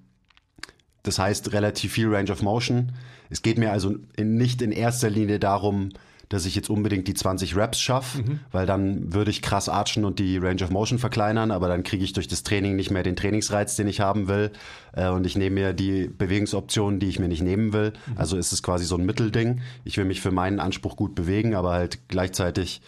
das 1.04 1.20
heißt 1.20 1.52
relativ 1.54 1.94
viel 1.94 2.14
Range 2.14 2.32
of 2.32 2.42
Motion. 2.42 2.94
Es 3.30 3.42
geht 3.42 3.58
mir 3.58 3.72
also 3.72 3.96
in, 4.16 4.36
nicht 4.36 4.62
in 4.62 4.72
erster 4.72 5.10
Linie 5.10 5.40
darum, 5.40 5.90
dass 6.32 6.46
ich 6.46 6.56
jetzt 6.56 6.70
unbedingt 6.70 7.10
die 7.10 7.14
20 7.14 7.58
Reps 7.58 7.82
schaffe, 7.82 8.20
mhm. 8.20 8.40
weil 8.52 8.66
dann 8.66 9.14
würde 9.14 9.32
ich 9.32 9.42
krass 9.42 9.68
archen 9.68 10.06
und 10.06 10.18
die 10.18 10.38
Range 10.38 10.64
of 10.64 10.70
Motion 10.70 10.98
verkleinern, 10.98 11.52
aber 11.52 11.68
dann 11.68 11.84
kriege 11.84 12.06
ich 12.06 12.14
durch 12.14 12.30
das 12.30 12.44
Training 12.44 12.78
nicht 12.78 12.90
mehr 12.90 13.04
den 13.04 13.18
Trainingsreiz, 13.18 13.76
den 13.76 13.88
ich 13.90 14.00
haben 14.00 14.30
will. 14.30 14.52
Äh, 14.94 15.10
und 15.10 15.26
ich 15.26 15.36
nehme 15.36 15.56
mir 15.56 15.74
die 15.74 16.08
Bewegungsoptionen, 16.08 17.02
die 17.02 17.10
ich 17.10 17.20
mir 17.20 17.28
nicht 17.28 17.42
nehmen 17.42 17.74
will. 17.74 17.92
Mhm. 18.08 18.18
Also 18.18 18.38
ist 18.38 18.54
es 18.54 18.64
quasi 18.64 18.86
so 18.86 18.96
ein 18.96 19.06
Mittelding. 19.06 19.60
Ich 19.84 19.98
will 19.98 20.06
mich 20.06 20.22
für 20.22 20.32
meinen 20.32 20.62
Anspruch 20.62 20.96
gut 20.96 21.16
bewegen, 21.16 21.54
aber 21.54 21.74
halt 21.74 22.08
gleichzeitig 22.08 22.82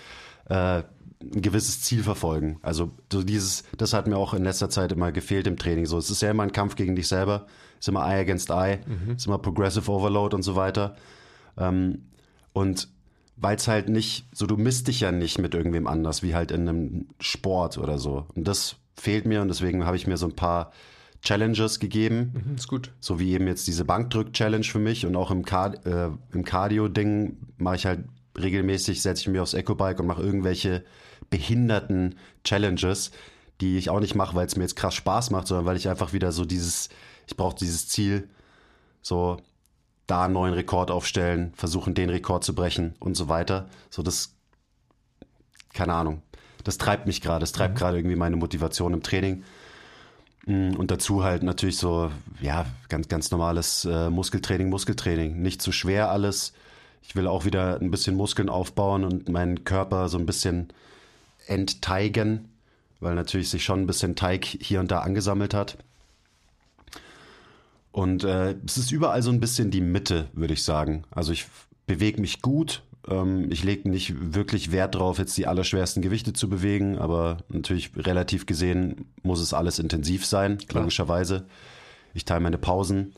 äh, 0.47 0.83
ein 1.33 1.41
gewisses 1.41 1.81
Ziel 1.81 2.01
verfolgen. 2.01 2.59
Also 2.61 2.91
so 3.11 3.23
dieses, 3.23 3.65
das 3.77 3.91
hat 3.91 4.07
mir 4.07 4.15
auch 4.15 4.33
in 4.33 4.45
letzter 4.45 4.69
Zeit 4.69 4.93
immer 4.93 5.11
gefehlt 5.11 5.47
im 5.47 5.57
Training. 5.57 5.85
So, 5.85 5.97
es 5.97 6.09
ist 6.09 6.21
ja 6.21 6.31
immer 6.31 6.43
ein 6.43 6.53
Kampf 6.53 6.75
gegen 6.75 6.95
dich 6.95 7.09
selber. 7.09 7.45
Es 7.73 7.87
ist 7.87 7.89
immer 7.89 8.05
Eye 8.05 8.21
against 8.21 8.49
Eye, 8.51 8.79
mhm. 8.85 9.11
es 9.11 9.17
ist 9.17 9.27
immer 9.27 9.37
Progressive 9.37 9.91
Overload 9.91 10.33
und 10.33 10.43
so 10.43 10.55
weiter. 10.55 10.95
Ähm, 11.57 12.03
und 12.53 12.87
weil 13.35 13.55
es 13.55 13.67
halt 13.67 13.89
nicht, 13.89 14.27
so 14.31 14.45
du 14.45 14.57
misst 14.57 14.87
dich 14.87 14.99
ja 14.99 15.11
nicht 15.11 15.39
mit 15.39 15.53
irgendwem 15.53 15.87
anders, 15.87 16.23
wie 16.23 16.35
halt 16.35 16.51
in 16.51 16.67
einem 16.67 17.07
Sport 17.19 17.77
oder 17.77 17.97
so. 17.97 18.27
Und 18.35 18.47
das 18.47 18.75
fehlt 18.95 19.25
mir 19.25 19.41
und 19.41 19.47
deswegen 19.47 19.85
habe 19.85 19.97
ich 19.97 20.07
mir 20.07 20.17
so 20.17 20.27
ein 20.27 20.35
paar 20.35 20.71
Challenges 21.21 21.79
gegeben. 21.79 22.33
Mhm, 22.33 22.55
ist 22.55 22.67
gut. 22.67 22.91
So 22.99 23.19
wie 23.19 23.31
eben 23.31 23.47
jetzt 23.47 23.65
diese 23.67 23.85
Bankdrück-Challenge 23.85 24.65
für 24.65 24.79
mich 24.79 25.05
und 25.05 25.15
auch 25.15 25.31
im, 25.31 25.45
Card 25.45 25.85
äh, 25.85 26.09
im 26.31 26.43
Cardio-Ding 26.43 27.37
mache 27.57 27.75
ich 27.75 27.85
halt 27.85 28.05
regelmäßig, 28.37 29.01
setze 29.01 29.21
ich 29.21 29.27
mir 29.29 29.41
aufs 29.41 29.53
Ecobike 29.53 30.01
und 30.01 30.07
mache 30.07 30.21
irgendwelche 30.21 30.83
behinderten 31.29 32.15
Challenges, 32.43 33.11
die 33.61 33.77
ich 33.77 33.89
auch 33.89 33.99
nicht 33.99 34.15
mache, 34.15 34.35
weil 34.35 34.45
es 34.45 34.55
mir 34.55 34.63
jetzt 34.63 34.75
krass 34.75 34.95
Spaß 34.95 35.31
macht, 35.31 35.47
sondern 35.47 35.65
weil 35.65 35.77
ich 35.77 35.87
einfach 35.87 36.13
wieder 36.13 36.31
so 36.31 36.45
dieses, 36.45 36.89
ich 37.27 37.37
brauche 37.37 37.55
dieses 37.55 37.87
Ziel, 37.87 38.27
so 39.01 39.37
da 40.07 40.25
einen 40.25 40.33
neuen 40.33 40.53
Rekord 40.53 40.91
aufstellen, 40.91 41.53
versuchen 41.55 41.93
den 41.93 42.09
Rekord 42.09 42.43
zu 42.43 42.53
brechen 42.53 42.95
und 42.99 43.15
so 43.15 43.29
weiter. 43.29 43.69
So 43.89 44.03
das, 44.03 44.35
keine 45.73 45.93
Ahnung, 45.93 46.21
das 46.63 46.77
treibt 46.77 47.07
mich 47.07 47.21
gerade, 47.21 47.39
das 47.39 47.51
treibt 47.51 47.75
mhm. 47.75 47.77
gerade 47.79 47.97
irgendwie 47.97 48.15
meine 48.15 48.35
Motivation 48.35 48.93
im 48.93 49.03
Training. 49.03 49.43
Mm, 50.45 50.75
und 50.75 50.91
dazu 50.91 51.23
halt 51.23 51.43
natürlich 51.43 51.77
so, 51.77 52.11
ja, 52.41 52.65
ganz, 52.89 53.07
ganz 53.07 53.31
normales 53.31 53.85
äh, 53.85 54.09
Muskeltraining, 54.09 54.69
Muskeltraining. 54.69 55.41
Nicht 55.41 55.61
zu 55.61 55.71
schwer 55.71 56.11
alles. 56.11 56.53
Ich 57.01 57.15
will 57.15 57.27
auch 57.27 57.45
wieder 57.45 57.79
ein 57.81 57.91
bisschen 57.91 58.15
Muskeln 58.15 58.49
aufbauen 58.49 59.03
und 59.03 59.29
meinen 59.29 59.63
Körper 59.63 60.09
so 60.09 60.17
ein 60.17 60.25
bisschen 60.25 60.69
entteigen, 61.47 62.49
weil 62.99 63.15
natürlich 63.15 63.49
sich 63.49 63.63
schon 63.63 63.81
ein 63.81 63.87
bisschen 63.87 64.15
Teig 64.15 64.45
hier 64.45 64.79
und 64.79 64.91
da 64.91 64.99
angesammelt 64.99 65.53
hat. 65.53 65.77
Und 67.93 68.23
äh, 68.23 68.55
es 68.65 68.77
ist 68.77 68.91
überall 68.91 69.21
so 69.21 69.29
ein 69.29 69.39
bisschen 69.39 69.69
die 69.69 69.79
Mitte, 69.79 70.27
würde 70.33 70.55
ich 70.55 70.63
sagen. 70.63 71.03
Also 71.11 71.31
ich 71.31 71.45
bewege 71.85 72.19
mich 72.19 72.41
gut. 72.41 72.81
Ähm, 73.07 73.51
ich 73.51 73.63
lege 73.63 73.87
nicht 73.87 74.33
wirklich 74.33 74.71
Wert 74.71 74.95
drauf, 74.95 75.19
jetzt 75.19 75.37
die 75.37 75.45
allerschwersten 75.45 76.01
Gewichte 76.01 76.33
zu 76.33 76.49
bewegen, 76.49 76.97
aber 76.97 77.37
natürlich 77.49 77.91
relativ 77.95 78.47
gesehen 78.47 79.05
muss 79.21 79.39
es 79.39 79.53
alles 79.53 79.77
intensiv 79.77 80.25
sein, 80.25 80.57
Klar. 80.57 80.81
logischerweise. 80.81 81.45
Ich 82.15 82.25
teile 82.25 82.39
meine 82.39 82.57
Pausen. 82.57 83.13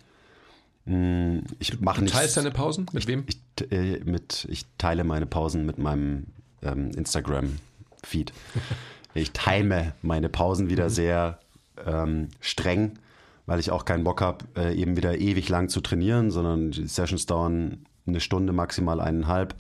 Hm, 0.86 1.44
ich 1.58 1.80
mache 1.80 2.02
nicht. 2.02 2.14
Teilst 2.14 2.36
deine 2.36 2.52
Pausen? 2.52 2.86
Mit 2.92 3.08
wem? 3.08 3.24
Ich, 3.28 3.72
äh, 3.72 4.02
mit, 4.04 4.46
ich 4.52 4.66
teile 4.78 5.06
meine 5.06 5.26
Pausen 5.26 5.66
mit 5.66 5.78
meinem 5.78 6.26
ähm, 6.62 6.92
Instagram-Feed. 6.92 8.34
ich 9.14 9.32
time 9.32 9.94
meine 10.02 10.28
Pausen 10.28 10.70
wieder 10.70 10.90
sehr 10.90 11.40
ähm, 11.86 12.28
streng 12.42 13.00
weil 13.46 13.60
ich 13.60 13.72
auch 13.72 13.86
keinen 13.86 14.04
Bock 14.04 14.22
habe, 14.22 14.46
äh, 14.56 14.76
eben 14.76 14.98
wieder 14.98 15.18
ewig 15.18 15.50
lang 15.50 15.70
zu 15.70 15.82
trainieren, 15.82 16.32
sondern 16.32 16.72
die 16.72 16.88
Sessions 16.88 17.26
dauern 17.26 17.86
eine 18.08 18.20
Stunde, 18.20 18.54
maximal 18.54 19.00
eineinhalb. 19.00 19.56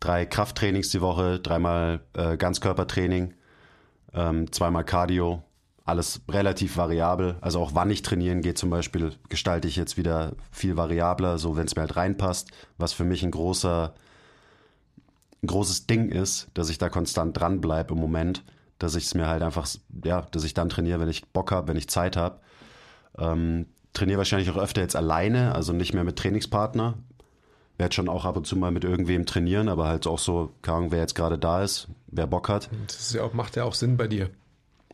Drei 0.00 0.24
Krafttrainings 0.24 0.88
die 0.90 1.00
Woche, 1.00 1.40
dreimal 1.40 2.00
äh, 2.14 2.36
Ganzkörpertraining, 2.36 3.34
ähm, 4.14 4.50
zweimal 4.50 4.84
Cardio, 4.84 5.42
alles 5.84 6.22
relativ 6.28 6.76
variabel. 6.76 7.36
Also 7.42 7.60
auch 7.60 7.74
wann 7.74 7.90
ich 7.90 8.02
trainieren 8.02 8.40
gehe 8.40 8.54
zum 8.54 8.70
Beispiel, 8.70 9.12
gestalte 9.28 9.68
ich 9.68 9.76
jetzt 9.76 9.98
wieder 9.98 10.32
viel 10.50 10.76
variabler, 10.76 11.38
so 11.38 11.56
wenn 11.56 11.66
es 11.66 11.76
mir 11.76 11.82
halt 11.82 11.96
reinpasst, 11.96 12.50
was 12.78 12.94
für 12.94 13.04
mich 13.04 13.22
ein 13.22 13.30
großer, 13.30 13.92
ein 15.42 15.46
großes 15.46 15.86
Ding 15.86 16.08
ist, 16.08 16.48
dass 16.54 16.70
ich 16.70 16.78
da 16.78 16.88
konstant 16.88 17.38
dran 17.38 17.60
bleibe 17.60 17.94
im 17.94 18.00
Moment, 18.00 18.42
dass 18.78 18.94
ich 18.94 19.04
es 19.04 19.14
mir 19.14 19.26
halt 19.26 19.42
einfach, 19.42 19.68
ja, 20.04 20.22
dass 20.30 20.44
ich 20.44 20.54
dann 20.54 20.70
trainiere, 20.70 21.00
wenn 21.00 21.08
ich 21.08 21.26
Bock 21.28 21.52
habe, 21.52 21.68
wenn 21.68 21.76
ich 21.76 21.88
Zeit 21.88 22.16
habe 22.16 22.40
ähm, 23.20 23.66
trainiere 23.92 24.18
wahrscheinlich 24.18 24.50
auch 24.50 24.56
öfter 24.56 24.80
jetzt 24.80 24.96
alleine, 24.96 25.54
also 25.54 25.72
nicht 25.72 25.94
mehr 25.94 26.04
mit 26.04 26.16
Trainingspartner. 26.16 26.94
Werde 27.78 27.94
schon 27.94 28.08
auch 28.08 28.24
ab 28.24 28.36
und 28.36 28.46
zu 28.46 28.56
mal 28.56 28.70
mit 28.70 28.84
irgendwem 28.84 29.24
trainieren, 29.24 29.68
aber 29.68 29.86
halt 29.86 30.06
auch 30.06 30.18
so, 30.18 30.52
keine 30.62 30.78
Ahnung, 30.78 30.92
wer 30.92 31.00
jetzt 31.00 31.14
gerade 31.14 31.38
da 31.38 31.62
ist, 31.62 31.88
wer 32.08 32.26
Bock 32.26 32.48
hat. 32.48 32.68
Das 32.86 33.12
ja 33.12 33.22
auch, 33.22 33.32
macht 33.32 33.56
ja 33.56 33.64
auch 33.64 33.74
Sinn 33.74 33.96
bei 33.96 34.06
dir. 34.06 34.30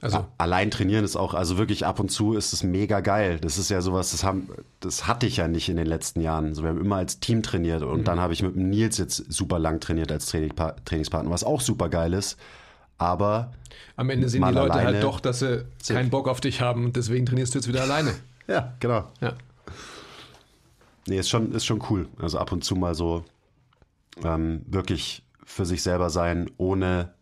Also 0.03 0.27
allein 0.37 0.71
trainieren 0.71 1.05
ist 1.05 1.17
auch, 1.17 1.33
also 1.33 1.57
wirklich 1.57 1.87
ab 1.87 2.01
und 2.01 2.11
zu 2.11 2.35
ist 2.35 2.53
es 2.53 2.63
mega 2.63 3.01
geil. 3.01 3.39
Das 3.41 3.57
ist 3.57 3.71
ja 3.71 3.81
sowas, 3.81 4.13
das 4.13 4.25
haben, 4.25 4.51
das 4.81 5.07
hatte 5.07 5.27
ich 5.27 5.39
ja 5.39 5.49
nicht 5.49 5.71
in 5.71 5.77
den 5.77 5.87
letzten 5.87 6.21
Jahren. 6.21 6.55
So, 6.55 6.63
wir 6.63 6.69
haben 6.69 6.81
immer 6.81 6.97
als 6.97 7.19
Team 7.19 7.43
trainiert 7.43 7.83
und 7.83 8.01
mhm. 8.01 8.05
dann 8.05 8.21
habe 8.21 8.35
ich 8.35 8.43
mit 8.43 8.57
Nils 8.57 8.99
jetzt 8.99 9.17
super 9.33 9.59
lang 9.59 9.81
trainiert 9.81 10.13
als 10.13 10.27
Trainingspartner, 10.27 11.31
was 11.31 11.45
auch 11.45 11.63
super 11.63 11.89
geil 11.89 12.13
ist. 12.13 12.37
Aber 12.99 13.53
am 13.97 14.11
Ende 14.11 14.29
sehen 14.29 14.45
die 14.47 14.53
Leute 14.53 14.75
halt 14.75 15.03
doch, 15.03 15.21
dass 15.21 15.41
sie 15.41 15.67
keinen 15.89 16.11
Bock 16.11 16.29
auf 16.29 16.41
dich 16.41 16.61
haben 16.61 16.85
und 16.85 16.97
deswegen 16.97 17.27
trainierst 17.27 17.55
du 17.55 17.59
jetzt 17.59 17.69
wieder 17.69 17.83
alleine. 17.83 18.15
Ja, 18.49 18.75
genau. 18.79 19.11
Ja. 19.21 19.35
Nee, 21.09 21.19
ist 21.19 21.29
schon, 21.29 21.51
ist 21.51 21.67
schon 21.67 21.83
cool. 21.91 22.09
Also 22.17 22.39
ab 22.39 22.53
und 22.53 22.63
zu 22.63 22.77
mal 22.77 22.95
so 22.95 23.25
ähm, 24.23 24.63
wirklich 24.69 25.25
für 25.45 25.67
sich 25.67 25.83
selber 25.83 26.11
sein, 26.11 26.49
ohne 26.57 27.13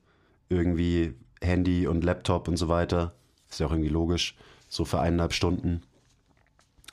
irgendwie 0.51 1.15
Handy 1.41 1.87
und 1.87 2.05
Laptop 2.05 2.47
und 2.47 2.59
so 2.59 2.69
weiter. 2.69 3.15
Ist 3.49 3.59
ja 3.59 3.67
auch 3.67 3.71
irgendwie 3.71 3.89
logisch. 3.89 4.37
So 4.69 4.85
für 4.85 5.01
eineinhalb 5.01 5.33
Stunden. 5.33 5.83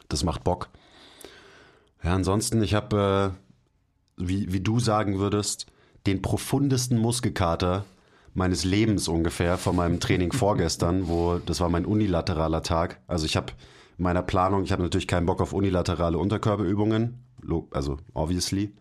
Das 0.08 0.24
macht 0.24 0.46
Bock. 0.46 0.70
Ja, 2.04 2.14
ansonsten, 2.14 2.64
ich 2.64 2.74
habe, 2.74 3.34
äh, 4.18 4.24
wie, 4.24 4.54
wie 4.54 4.62
du 4.62 4.80
sagen 4.80 5.20
würdest, 5.20 5.68
den 6.06 6.22
profundesten 6.22 6.98
Muskelkater 6.98 7.86
meines 8.34 8.64
Lebens 8.64 9.08
ungefähr 9.08 9.58
von 9.58 9.76
meinem 9.76 10.00
Training 10.00 10.32
vorgestern, 10.32 11.08
wo 11.08 11.40
das 11.46 11.60
war 11.60 11.70
mein 11.70 11.86
unilateraler 11.86 12.64
Tag. 12.64 13.00
Also 13.08 13.26
ich 13.26 13.36
habe 13.36 13.54
in 13.98 14.04
meiner 14.04 14.24
Planung, 14.24 14.64
ich 14.64 14.72
habe 14.72 14.84
natürlich 14.84 15.08
keinen 15.08 15.26
Bock 15.26 15.42
auf 15.42 15.54
unilaterale 15.54 16.18
Unterkörperübungen, 16.18 17.24
also 17.72 17.98
obviously. 18.14 18.74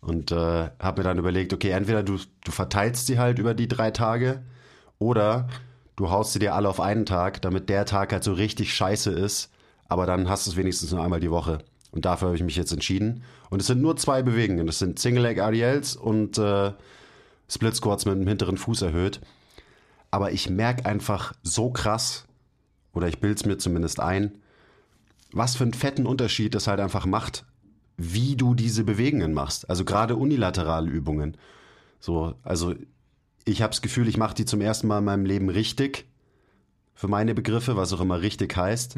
Und 0.00 0.32
äh, 0.32 0.70
habe 0.78 1.00
mir 1.00 1.04
dann 1.04 1.18
überlegt, 1.18 1.52
okay, 1.52 1.70
entweder 1.70 2.02
du, 2.02 2.16
du 2.44 2.52
verteilst 2.52 3.06
sie 3.06 3.18
halt 3.18 3.38
über 3.38 3.52
die 3.52 3.68
drei 3.68 3.90
Tage 3.90 4.42
oder 4.98 5.48
du 5.96 6.10
haust 6.10 6.32
sie 6.32 6.38
dir 6.38 6.54
alle 6.54 6.68
auf 6.68 6.80
einen 6.80 7.04
Tag, 7.04 7.42
damit 7.42 7.68
der 7.68 7.84
Tag 7.84 8.12
halt 8.12 8.24
so 8.24 8.32
richtig 8.32 8.72
scheiße 8.72 9.10
ist, 9.10 9.50
aber 9.88 10.06
dann 10.06 10.30
hast 10.30 10.46
du 10.46 10.52
es 10.52 10.56
wenigstens 10.56 10.92
nur 10.92 11.04
einmal 11.04 11.20
die 11.20 11.30
Woche. 11.30 11.58
Und 11.90 12.04
dafür 12.04 12.28
habe 12.28 12.36
ich 12.36 12.42
mich 12.42 12.56
jetzt 12.56 12.72
entschieden. 12.72 13.24
Und 13.50 13.60
es 13.60 13.66
sind 13.66 13.82
nur 13.82 13.96
zwei 13.96 14.22
Bewegungen. 14.22 14.66
Das 14.66 14.78
sind 14.78 14.98
Single 14.98 15.24
Leg 15.24 15.38
RDLs 15.38 15.96
und 15.96 16.38
äh, 16.38 16.72
Split 17.50 17.74
Squats 17.74 18.04
mit 18.04 18.14
dem 18.14 18.26
hinteren 18.26 18.56
Fuß 18.56 18.82
erhöht. 18.82 19.20
Aber 20.10 20.32
ich 20.32 20.48
merke 20.48 20.86
einfach 20.86 21.32
so 21.42 21.70
krass, 21.70 22.26
oder 22.92 23.08
ich 23.08 23.20
bilde 23.20 23.36
es 23.36 23.46
mir 23.46 23.58
zumindest 23.58 24.00
ein, 24.00 24.32
was 25.32 25.56
für 25.56 25.64
einen 25.64 25.74
fetten 25.74 26.06
Unterschied 26.06 26.54
das 26.54 26.66
halt 26.66 26.80
einfach 26.80 27.06
macht, 27.06 27.44
wie 27.96 28.36
du 28.36 28.54
diese 28.54 28.84
Bewegungen 28.84 29.34
machst. 29.34 29.68
Also 29.68 29.84
gerade 29.84 30.16
unilaterale 30.16 30.90
Übungen. 30.90 31.36
So, 32.00 32.34
also 32.42 32.74
ich 33.44 33.62
habe 33.62 33.70
das 33.70 33.82
Gefühl, 33.82 34.08
ich 34.08 34.16
mache 34.16 34.34
die 34.34 34.44
zum 34.44 34.60
ersten 34.60 34.86
Mal 34.86 34.98
in 34.98 35.04
meinem 35.04 35.24
Leben 35.24 35.48
richtig. 35.48 36.06
Für 36.94 37.08
meine 37.08 37.34
Begriffe, 37.34 37.76
was 37.76 37.92
auch 37.92 38.00
immer 38.00 38.20
richtig 38.22 38.56
heißt. 38.56 38.96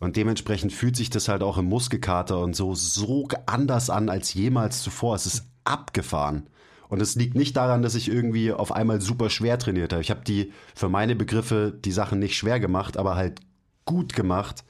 Und 0.00 0.16
dementsprechend 0.16 0.72
fühlt 0.72 0.96
sich 0.96 1.10
das 1.10 1.28
halt 1.28 1.42
auch 1.42 1.58
im 1.58 1.66
Muskelkater 1.66 2.38
und 2.38 2.56
so 2.56 2.74
so 2.74 3.28
anders 3.46 3.90
an 3.90 4.08
als 4.08 4.34
jemals 4.34 4.82
zuvor. 4.82 5.14
Es 5.14 5.26
ist 5.26 5.46
abgefahren. 5.64 6.46
Und 6.90 7.00
es 7.00 7.14
liegt 7.14 7.36
nicht 7.36 7.56
daran, 7.56 7.82
dass 7.82 7.94
ich 7.94 8.08
irgendwie 8.08 8.52
auf 8.52 8.72
einmal 8.72 9.00
super 9.00 9.30
schwer 9.30 9.58
trainiert 9.60 9.92
habe. 9.92 10.02
Ich 10.02 10.10
habe 10.10 10.24
die 10.24 10.52
für 10.74 10.88
meine 10.88 11.14
Begriffe 11.14 11.72
die 11.72 11.92
Sachen 11.92 12.18
nicht 12.18 12.36
schwer 12.36 12.58
gemacht, 12.58 12.96
aber 12.96 13.14
halt 13.14 13.40
gut 13.84 14.12
gemacht 14.12 14.64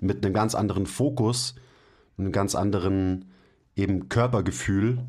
mit 0.00 0.24
einem 0.24 0.32
ganz 0.32 0.54
anderen 0.54 0.86
Fokus, 0.86 1.54
einem 2.16 2.32
ganz 2.32 2.54
anderen 2.54 3.26
eben 3.76 4.08
Körpergefühl. 4.08 5.06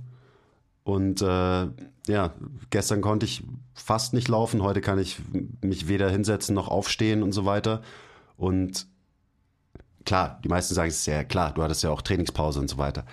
Und 0.84 1.22
äh, 1.22 1.68
ja, 2.08 2.34
gestern 2.70 3.00
konnte 3.00 3.26
ich 3.26 3.44
fast 3.74 4.14
nicht 4.14 4.28
laufen, 4.28 4.64
heute 4.64 4.82
kann 4.82 5.00
ich 5.00 5.20
mich 5.62 5.88
weder 5.88 6.10
hinsetzen 6.10 6.54
noch 6.54 6.68
aufstehen 6.68 7.24
und 7.24 7.32
so 7.32 7.46
weiter. 7.46 7.82
Und 8.36 8.86
klar, 10.04 10.42
die 10.44 10.50
meisten 10.50 10.76
sagen 10.76 10.90
es 10.90 10.98
ist 10.98 11.06
ja 11.06 11.24
klar, 11.24 11.54
du 11.54 11.64
hattest 11.64 11.84
ja 11.84 11.90
auch 11.90 12.02
Trainingspause 12.02 12.60
und 12.60 12.70
so 12.70 12.78
weiter. 12.78 13.06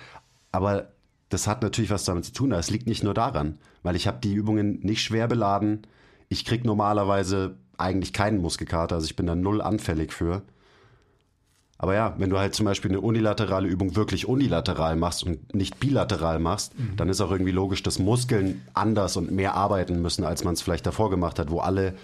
Aber 0.51 0.91
das 1.31 1.47
hat 1.47 1.63
natürlich 1.63 1.89
was 1.89 2.05
damit 2.05 2.25
zu 2.25 2.33
tun. 2.33 2.51
Es 2.51 2.69
liegt 2.69 2.87
nicht 2.87 3.03
nur 3.03 3.13
daran, 3.13 3.57
weil 3.83 3.95
ich 3.95 4.05
habe 4.05 4.19
die 4.21 4.33
Übungen 4.33 4.79
nicht 4.81 5.01
schwer 5.01 5.27
beladen. 5.27 5.87
Ich 6.29 6.45
krieg 6.45 6.65
normalerweise 6.65 7.55
eigentlich 7.77 8.13
keinen 8.13 8.41
Muskelkater, 8.41 8.95
also 8.95 9.05
ich 9.05 9.15
bin 9.15 9.25
da 9.25 9.35
null 9.35 9.61
anfällig 9.61 10.13
für. 10.13 10.43
Aber 11.77 11.95
ja, 11.95 12.13
wenn 12.19 12.29
du 12.29 12.37
halt 12.37 12.53
zum 12.53 12.67
Beispiel 12.67 12.91
eine 12.91 13.01
unilaterale 13.01 13.67
Übung 13.67 13.95
wirklich 13.95 14.27
unilateral 14.27 14.95
machst 14.95 15.23
und 15.23 15.55
nicht 15.55 15.79
bilateral 15.79 16.37
machst, 16.37 16.73
dann 16.95 17.09
ist 17.09 17.21
auch 17.21 17.31
irgendwie 17.31 17.51
logisch, 17.51 17.81
dass 17.81 17.97
Muskeln 17.97 18.61
anders 18.75 19.17
und 19.17 19.31
mehr 19.31 19.55
arbeiten 19.55 19.99
müssen, 19.99 20.23
als 20.23 20.43
man 20.43 20.53
es 20.53 20.61
vielleicht 20.61 20.85
davor 20.85 21.09
gemacht 21.09 21.39
hat, 21.39 21.49
wo 21.49 21.59
alle 21.59 21.95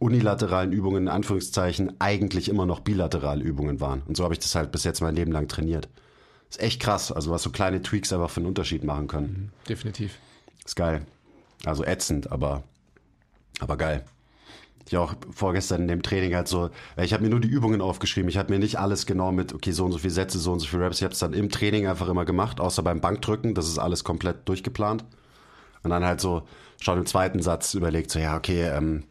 unilateralen 0.00 0.72
Übungen 0.72 1.04
in 1.04 1.08
Anführungszeichen 1.08 1.92
eigentlich 2.00 2.48
immer 2.48 2.66
noch 2.66 2.80
bilaterale 2.80 3.44
Übungen 3.44 3.80
waren. 3.80 4.02
Und 4.08 4.16
so 4.16 4.24
habe 4.24 4.34
ich 4.34 4.40
das 4.40 4.56
halt 4.56 4.72
bis 4.72 4.82
jetzt 4.82 5.00
mein 5.00 5.14
Leben 5.14 5.30
lang 5.30 5.46
trainiert. 5.46 5.88
Ist 6.54 6.60
echt 6.60 6.80
krass, 6.80 7.10
also 7.10 7.32
was 7.32 7.42
so 7.42 7.50
kleine 7.50 7.82
Tweaks 7.82 8.12
einfach 8.12 8.30
für 8.30 8.38
einen 8.38 8.46
Unterschied 8.46 8.84
machen 8.84 9.08
können. 9.08 9.50
Definitiv. 9.68 10.18
Ist 10.64 10.76
geil. 10.76 11.04
Also 11.64 11.84
ätzend, 11.84 12.30
aber, 12.30 12.62
aber 13.58 13.76
geil. 13.76 14.04
Ich 14.86 14.96
auch 14.96 15.16
vorgestern 15.34 15.82
in 15.82 15.88
dem 15.88 16.02
Training 16.04 16.32
halt 16.36 16.46
so, 16.46 16.70
ich 16.96 17.12
habe 17.12 17.24
mir 17.24 17.30
nur 17.30 17.40
die 17.40 17.48
Übungen 17.48 17.80
aufgeschrieben. 17.80 18.28
Ich 18.28 18.36
habe 18.36 18.52
mir 18.52 18.60
nicht 18.60 18.78
alles 18.78 19.04
genau 19.04 19.32
mit, 19.32 19.52
okay, 19.52 19.72
so 19.72 19.84
und 19.84 19.90
so 19.90 19.98
viele 19.98 20.12
Sätze, 20.12 20.38
so 20.38 20.52
und 20.52 20.60
so 20.60 20.68
viele 20.68 20.84
Reps. 20.84 20.98
Ich 20.98 21.02
habe 21.02 21.12
es 21.12 21.18
dann 21.18 21.32
im 21.32 21.50
Training 21.50 21.88
einfach 21.88 22.06
immer 22.06 22.24
gemacht, 22.24 22.60
außer 22.60 22.84
beim 22.84 23.00
Bankdrücken. 23.00 23.56
Das 23.56 23.66
ist 23.66 23.78
alles 23.78 24.04
komplett 24.04 24.48
durchgeplant. 24.48 25.04
Und 25.82 25.90
dann 25.90 26.04
halt 26.04 26.20
so 26.20 26.46
schon 26.80 26.98
im 26.98 27.06
zweiten 27.06 27.42
Satz 27.42 27.74
überlegt, 27.74 28.12
so, 28.12 28.20
ja, 28.20 28.36
okay, 28.36 28.68
ähm, 28.68 29.02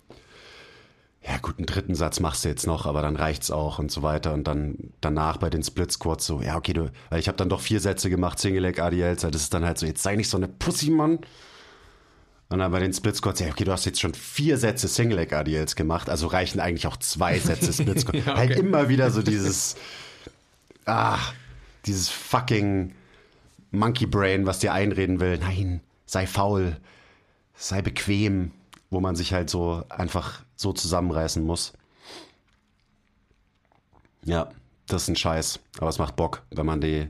ja 1.26 1.38
gut, 1.38 1.58
einen 1.58 1.66
dritten 1.66 1.96
Satz 1.96 2.20
machst 2.20 2.44
du 2.44 2.50
jetzt 2.50 2.68
noch, 2.68 2.86
aber 2.86 3.02
dann 3.02 3.16
reicht's 3.16 3.50
auch 3.50 3.80
und 3.80 3.92
so 3.92 4.04
weiter. 4.04 4.34
Und 4.34 4.46
dann 4.46 4.76
danach 5.00 5.38
bei 5.38 5.50
den 5.50 5.64
Split 5.64 5.92
Squats 5.92 6.26
so, 6.26 6.42
ja, 6.42 6.58
okay, 6.58 6.74
du, 6.74 6.92
weil 7.10 7.20
ich 7.20 7.28
habe 7.28 7.38
dann 7.38 7.50
doch 7.50 7.62
vier 7.62 7.80
Sätze 7.80 8.10
gemacht, 8.10 8.40
Single 8.40 8.62
Leg 8.62 8.80
ADLs, 8.80 9.22
das 9.22 9.36
ist 9.36 9.54
dann 9.54 9.64
halt 9.64 9.78
so, 9.78 9.86
jetzt 9.86 10.04
sei 10.04 10.16
nicht 10.16 10.30
so 10.30 10.38
eine 10.38 10.50
Pussy, 10.50 10.90
Mann. 10.90 11.20
Und 12.50 12.60
dann 12.60 12.72
bei 12.72 12.80
den 12.80 12.94
Split 12.94 13.16
Squats, 13.16 13.40
ja, 13.40 13.48
okay, 13.48 13.64
du 13.64 13.72
hast 13.72 13.86
jetzt 13.86 14.02
schon 14.02 14.14
vier 14.14 14.58
Sätze 14.58 14.88
Single 14.90 15.18
Leg 15.18 15.32
ADLs 15.32 15.76
gemacht, 15.76 16.10
also 16.10 16.28
reichen 16.28 16.60
eigentlich 16.60 16.88
auch 16.88 16.98
zwei 16.98 17.40
Sätze 17.40 17.72
Split 17.82 18.02
Squats. 18.02 18.26
Ja, 18.26 18.34
okay. 18.34 18.40
Halt 18.40 18.60
immer 18.60 18.90
wieder 18.90 19.10
so 19.10 19.22
dieses, 19.22 19.76
ah, 20.86 21.20
dieses 21.86 22.10
fucking 22.10 22.94
Monkey 23.72 24.06
Brain, 24.08 24.46
was 24.46 24.60
dir 24.60 24.74
einreden 24.74 25.22
will. 25.22 25.38
Nein, 25.38 25.80
sei 26.06 26.28
faul, 26.28 26.76
sei 27.56 27.82
bequem, 27.82 28.52
wo 28.90 29.00
man 29.00 29.16
sich 29.16 29.34
halt 29.34 29.50
so 29.50 29.84
einfach 29.90 30.43
so 30.56 30.74
zusammenreißen 30.74 31.44
muss. 31.44 31.74
Ja, 34.26 34.50
das 34.88 35.04
ist 35.04 35.10
ein 35.10 35.16
Scheiß, 35.16 35.60
aber 35.80 35.90
es 35.90 36.00
macht 36.00 36.16
Bock, 36.16 36.44
wenn 36.52 36.66
man 36.66 36.82
die, 36.82 37.10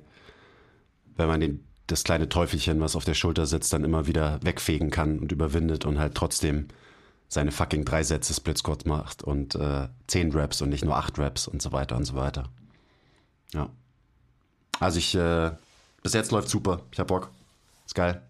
wenn 1.16 1.28
man 1.28 1.40
den, 1.40 1.64
das 1.88 2.04
kleine 2.04 2.30
Teufelchen, 2.30 2.80
was 2.82 2.96
auf 2.96 3.06
der 3.06 3.14
Schulter 3.14 3.46
sitzt, 3.46 3.74
dann 3.74 3.84
immer 3.84 4.08
wieder 4.08 4.40
wegfegen 4.44 4.90
kann 4.90 5.20
und 5.20 5.32
überwindet 5.32 5.86
und 5.86 6.00
halt 6.00 6.16
trotzdem 6.16 6.68
seine 7.28 7.52
fucking 7.52 7.84
drei 7.84 8.04
Sätze 8.04 8.34
Split 8.34 8.58
Squats 8.60 8.86
macht 8.86 9.24
und 9.24 9.56
äh, 9.56 9.88
zehn 10.08 10.32
Reps 10.32 10.62
und 10.62 10.70
nicht 10.70 10.86
nur 10.86 10.96
acht 10.96 11.18
Reps 11.18 11.48
und 11.48 11.62
so 11.62 11.72
weiter 11.72 11.96
und 11.96 12.06
so 12.06 12.16
weiter. 12.16 12.50
Ja. 13.54 13.70
Also 14.80 15.00
ich, 15.00 15.16
äh, 15.16 15.52
bis 16.02 16.14
jetzt 16.14 16.32
läuft 16.32 16.50
super. 16.50 16.82
Ich 16.92 17.00
hab 17.00 17.08
Bock. 17.08 17.30
Ist 17.86 17.96
geil. 17.96 18.22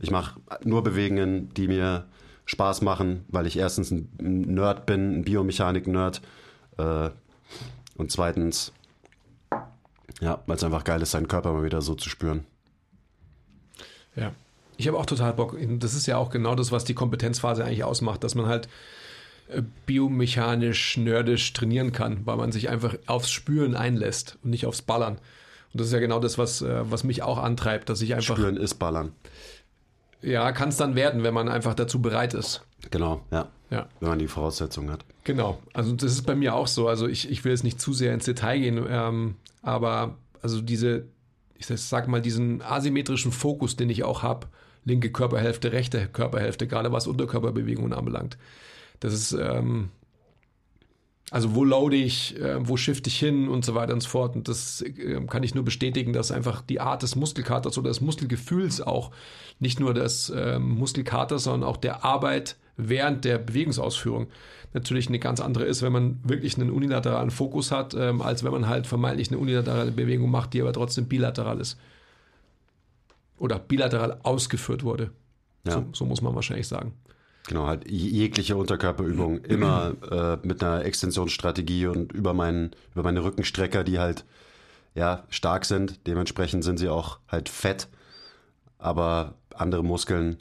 Ich 0.00 0.10
mache 0.10 0.40
nur 0.64 0.82
Bewegungen, 0.82 1.52
die 1.54 1.68
mir 1.68 2.06
Spaß 2.48 2.80
machen, 2.80 3.26
weil 3.28 3.46
ich 3.46 3.58
erstens 3.58 3.90
ein 3.90 4.08
Nerd 4.18 4.86
bin, 4.86 5.18
ein 5.18 5.22
Biomechanik-Nerd. 5.22 6.22
Äh, 6.78 7.10
und 7.96 8.10
zweitens, 8.10 8.72
ja, 10.20 10.42
weil 10.46 10.56
es 10.56 10.64
einfach 10.64 10.84
geil 10.84 11.02
ist, 11.02 11.10
seinen 11.10 11.28
Körper 11.28 11.52
mal 11.52 11.62
wieder 11.62 11.82
so 11.82 11.94
zu 11.94 12.08
spüren. 12.08 12.46
Ja. 14.16 14.32
Ich 14.78 14.86
habe 14.88 14.96
auch 14.96 15.06
total 15.06 15.34
Bock. 15.34 15.56
Das 15.78 15.92
ist 15.92 16.06
ja 16.06 16.16
auch 16.16 16.30
genau 16.30 16.54
das, 16.54 16.72
was 16.72 16.84
die 16.84 16.94
Kompetenzphase 16.94 17.64
eigentlich 17.64 17.84
ausmacht, 17.84 18.24
dass 18.24 18.34
man 18.34 18.46
halt 18.46 18.68
äh, 19.48 19.62
biomechanisch, 19.84 20.96
nerdisch 20.96 21.52
trainieren 21.52 21.92
kann, 21.92 22.24
weil 22.24 22.36
man 22.36 22.50
sich 22.50 22.70
einfach 22.70 22.96
aufs 23.06 23.30
Spüren 23.30 23.74
einlässt 23.74 24.38
und 24.42 24.50
nicht 24.50 24.64
aufs 24.64 24.80
Ballern. 24.80 25.18
Und 25.72 25.80
das 25.80 25.88
ist 25.88 25.92
ja 25.92 25.98
genau 25.98 26.18
das, 26.18 26.38
was, 26.38 26.62
äh, 26.62 26.90
was 26.90 27.04
mich 27.04 27.22
auch 27.22 27.38
antreibt, 27.38 27.90
dass 27.90 28.00
ich 28.00 28.14
einfach, 28.14 28.36
Spüren 28.36 28.56
ist 28.56 28.76
Ballern. 28.76 29.12
Ja, 30.22 30.52
kann 30.52 30.70
es 30.70 30.76
dann 30.76 30.94
werden, 30.94 31.22
wenn 31.22 31.34
man 31.34 31.48
einfach 31.48 31.74
dazu 31.74 32.00
bereit 32.02 32.34
ist. 32.34 32.62
Genau, 32.90 33.22
ja. 33.30 33.48
Ja. 33.70 33.86
Wenn 34.00 34.08
man 34.08 34.18
die 34.18 34.28
Voraussetzungen 34.28 34.90
hat. 34.90 35.04
Genau, 35.24 35.58
also 35.74 35.92
das 35.92 36.12
ist 36.12 36.22
bei 36.22 36.34
mir 36.34 36.54
auch 36.54 36.66
so. 36.66 36.88
Also 36.88 37.06
ich, 37.06 37.30
ich 37.30 37.44
will 37.44 37.52
jetzt 37.52 37.64
nicht 37.64 37.80
zu 37.80 37.92
sehr 37.92 38.14
ins 38.14 38.24
Detail 38.24 38.58
gehen, 38.60 38.84
ähm, 38.88 39.36
aber 39.62 40.16
also 40.40 40.62
diese, 40.62 41.04
ich 41.58 41.66
sag 41.66 42.08
mal, 42.08 42.22
diesen 42.22 42.62
asymmetrischen 42.62 43.30
Fokus, 43.30 43.76
den 43.76 43.90
ich 43.90 44.04
auch 44.04 44.22
habe, 44.22 44.46
linke 44.84 45.12
Körperhälfte, 45.12 45.72
rechte 45.72 46.06
Körperhälfte, 46.06 46.66
gerade 46.66 46.92
was 46.92 47.06
Unterkörperbewegungen 47.06 47.92
anbelangt. 47.92 48.38
Das 49.00 49.12
ist, 49.12 49.32
ähm, 49.32 49.90
also 51.30 51.54
wo 51.54 51.64
loade 51.64 51.96
ich, 51.96 52.38
äh, 52.40 52.56
wo 52.66 52.76
shifte 52.76 53.08
ich 53.08 53.18
hin 53.18 53.48
und 53.48 53.64
so 53.64 53.74
weiter 53.74 53.92
und 53.92 54.02
so 54.02 54.08
fort. 54.08 54.34
Und 54.34 54.48
das 54.48 54.80
äh, 54.82 55.20
kann 55.26 55.42
ich 55.42 55.54
nur 55.54 55.64
bestätigen, 55.64 56.12
dass 56.12 56.30
einfach 56.30 56.62
die 56.62 56.80
Art 56.80 57.02
des 57.02 57.16
Muskelkaters 57.16 57.76
oder 57.76 57.88
des 57.88 58.00
Muskelgefühls 58.00 58.80
auch 58.80 59.10
nicht 59.58 59.78
nur 59.78 59.92
des 59.92 60.32
ähm, 60.34 60.70
Muskelkaters, 60.70 61.44
sondern 61.44 61.68
auch 61.68 61.76
der 61.76 62.04
Arbeit 62.04 62.56
während 62.76 63.24
der 63.24 63.38
Bewegungsausführung 63.38 64.28
natürlich 64.72 65.08
eine 65.08 65.18
ganz 65.18 65.40
andere 65.40 65.64
ist, 65.64 65.82
wenn 65.82 65.92
man 65.92 66.20
wirklich 66.24 66.56
einen 66.58 66.70
unilateralen 66.70 67.30
Fokus 67.30 67.72
hat, 67.72 67.94
ähm, 67.94 68.22
als 68.22 68.44
wenn 68.44 68.52
man 68.52 68.68
halt 68.68 68.86
vermeintlich 68.86 69.28
eine 69.28 69.38
unilaterale 69.38 69.90
Bewegung 69.90 70.30
macht, 70.30 70.54
die 70.54 70.60
aber 70.60 70.72
trotzdem 70.72 71.06
bilateral 71.06 71.60
ist. 71.60 71.78
Oder 73.38 73.58
bilateral 73.58 74.18
ausgeführt 74.22 74.82
wurde. 74.82 75.10
Ja. 75.66 75.72
So, 75.72 75.86
so 75.92 76.04
muss 76.04 76.22
man 76.22 76.34
wahrscheinlich 76.34 76.68
sagen. 76.68 76.94
Genau, 77.48 77.66
halt 77.66 77.90
jegliche 77.90 78.58
Unterkörperübung 78.58 79.38
immer 79.38 79.94
äh, 80.10 80.46
mit 80.46 80.62
einer 80.62 80.84
Extensionsstrategie 80.84 81.86
und 81.86 82.12
über, 82.12 82.34
meinen, 82.34 82.72
über 82.92 83.02
meine 83.02 83.24
Rückenstrecker, 83.24 83.84
die 83.84 83.98
halt 83.98 84.26
ja 84.94 85.24
stark 85.30 85.64
sind. 85.64 86.06
Dementsprechend 86.06 86.62
sind 86.62 86.76
sie 86.76 86.90
auch 86.90 87.20
halt 87.26 87.48
fett, 87.48 87.88
aber 88.76 89.32
andere 89.54 89.82
Muskeln 89.82 90.36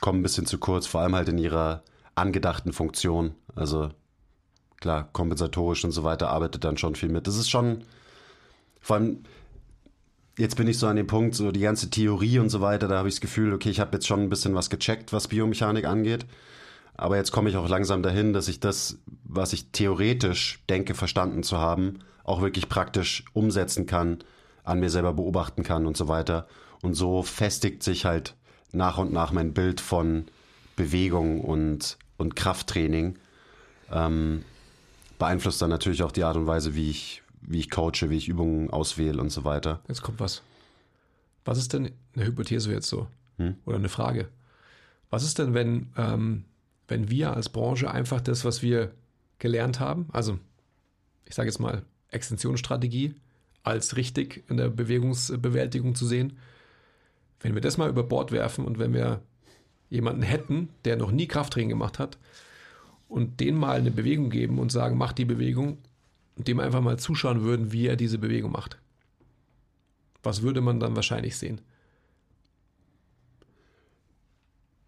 kommen 0.00 0.20
ein 0.20 0.22
bisschen 0.22 0.46
zu 0.46 0.56
kurz, 0.56 0.86
vor 0.86 1.02
allem 1.02 1.14
halt 1.14 1.28
in 1.28 1.36
ihrer 1.36 1.82
angedachten 2.14 2.72
Funktion. 2.72 3.34
Also 3.54 3.90
klar, 4.80 5.10
kompensatorisch 5.12 5.84
und 5.84 5.92
so 5.92 6.04
weiter 6.04 6.30
arbeitet 6.30 6.64
dann 6.64 6.78
schon 6.78 6.94
viel 6.94 7.10
mit. 7.10 7.26
Das 7.26 7.36
ist 7.36 7.50
schon, 7.50 7.84
vor 8.80 8.96
allem, 8.96 9.24
jetzt 10.36 10.56
bin 10.56 10.66
ich 10.66 10.78
so 10.78 10.86
an 10.86 10.96
dem 10.96 11.06
Punkt, 11.06 11.34
so 11.34 11.52
die 11.52 11.60
ganze 11.60 11.90
Theorie 11.90 12.38
und 12.38 12.50
so 12.50 12.60
weiter, 12.60 12.88
da 12.88 12.98
habe 12.98 13.08
ich 13.08 13.14
das 13.14 13.20
Gefühl, 13.20 13.52
okay, 13.52 13.70
ich 13.70 13.80
habe 13.80 13.96
jetzt 13.96 14.06
schon 14.06 14.20
ein 14.20 14.28
bisschen 14.28 14.54
was 14.54 14.70
gecheckt, 14.70 15.12
was 15.12 15.28
Biomechanik 15.28 15.84
angeht. 15.84 16.26
Aber 16.96 17.16
jetzt 17.16 17.32
komme 17.32 17.50
ich 17.50 17.56
auch 17.56 17.68
langsam 17.68 18.02
dahin, 18.02 18.32
dass 18.32 18.48
ich 18.48 18.60
das, 18.60 18.98
was 19.24 19.52
ich 19.52 19.70
theoretisch 19.72 20.60
denke, 20.68 20.94
verstanden 20.94 21.42
zu 21.42 21.58
haben, 21.58 22.00
auch 22.22 22.40
wirklich 22.40 22.68
praktisch 22.68 23.24
umsetzen 23.32 23.86
kann, 23.86 24.18
an 24.62 24.80
mir 24.80 24.90
selber 24.90 25.12
beobachten 25.12 25.62
kann 25.62 25.86
und 25.86 25.96
so 25.96 26.08
weiter. 26.08 26.46
Und 26.82 26.94
so 26.94 27.22
festigt 27.22 27.82
sich 27.82 28.04
halt 28.04 28.34
nach 28.72 28.98
und 28.98 29.12
nach 29.12 29.32
mein 29.32 29.54
Bild 29.54 29.80
von 29.80 30.26
Bewegung 30.76 31.40
und, 31.40 31.98
und 32.16 32.36
Krafttraining. 32.36 33.18
Ähm, 33.92 34.44
beeinflusst 35.18 35.62
dann 35.62 35.70
natürlich 35.70 36.02
auch 36.02 36.12
die 36.12 36.24
Art 36.24 36.36
und 36.36 36.46
Weise, 36.46 36.74
wie 36.74 36.90
ich, 36.90 37.22
wie 37.46 37.58
ich 37.58 37.70
coache, 37.70 38.08
wie 38.08 38.16
ich 38.16 38.28
Übungen 38.28 38.70
auswähle 38.70 39.20
und 39.20 39.30
so 39.30 39.44
weiter. 39.44 39.80
Jetzt 39.88 40.02
kommt 40.02 40.20
was. 40.20 40.42
Was 41.44 41.58
ist 41.58 41.72
denn 41.72 41.90
eine 42.14 42.26
Hypothese 42.26 42.72
jetzt 42.72 42.88
so? 42.88 43.06
Hm? 43.36 43.56
Oder 43.66 43.76
eine 43.76 43.88
Frage? 43.88 44.28
Was 45.10 45.22
ist 45.22 45.38
denn, 45.38 45.54
wenn, 45.54 45.92
ähm, 45.96 46.44
wenn 46.88 47.10
wir 47.10 47.34
als 47.34 47.48
Branche 47.48 47.90
einfach 47.90 48.20
das, 48.20 48.44
was 48.44 48.62
wir 48.62 48.92
gelernt 49.38 49.80
haben, 49.80 50.08
also 50.12 50.38
ich 51.26 51.34
sage 51.34 51.48
jetzt 51.48 51.58
mal 51.58 51.82
Extensionsstrategie 52.10 53.14
als 53.62 53.96
richtig 53.96 54.44
in 54.48 54.56
der 54.56 54.68
Bewegungsbewältigung 54.68 55.94
zu 55.94 56.06
sehen, 56.06 56.38
wenn 57.40 57.54
wir 57.54 57.60
das 57.60 57.76
mal 57.76 57.90
über 57.90 58.02
Bord 58.02 58.32
werfen 58.32 58.64
und 58.64 58.78
wenn 58.78 58.94
wir 58.94 59.20
jemanden 59.90 60.22
hätten, 60.22 60.70
der 60.84 60.96
noch 60.96 61.10
nie 61.10 61.26
Krafttraining 61.26 61.68
gemacht 61.68 61.98
hat 61.98 62.18
und 63.08 63.40
den 63.40 63.56
mal 63.56 63.78
eine 63.78 63.90
Bewegung 63.90 64.30
geben 64.30 64.58
und 64.58 64.72
sagen, 64.72 64.96
mach 64.96 65.12
die 65.12 65.24
Bewegung 65.24 65.78
dem 66.36 66.60
einfach 66.60 66.80
mal 66.80 66.98
zuschauen 66.98 67.42
würden, 67.42 67.72
wie 67.72 67.86
er 67.86 67.96
diese 67.96 68.18
Bewegung 68.18 68.52
macht. 68.52 68.78
Was 70.22 70.42
würde 70.42 70.60
man 70.60 70.80
dann 70.80 70.96
wahrscheinlich 70.96 71.36
sehen? 71.36 71.60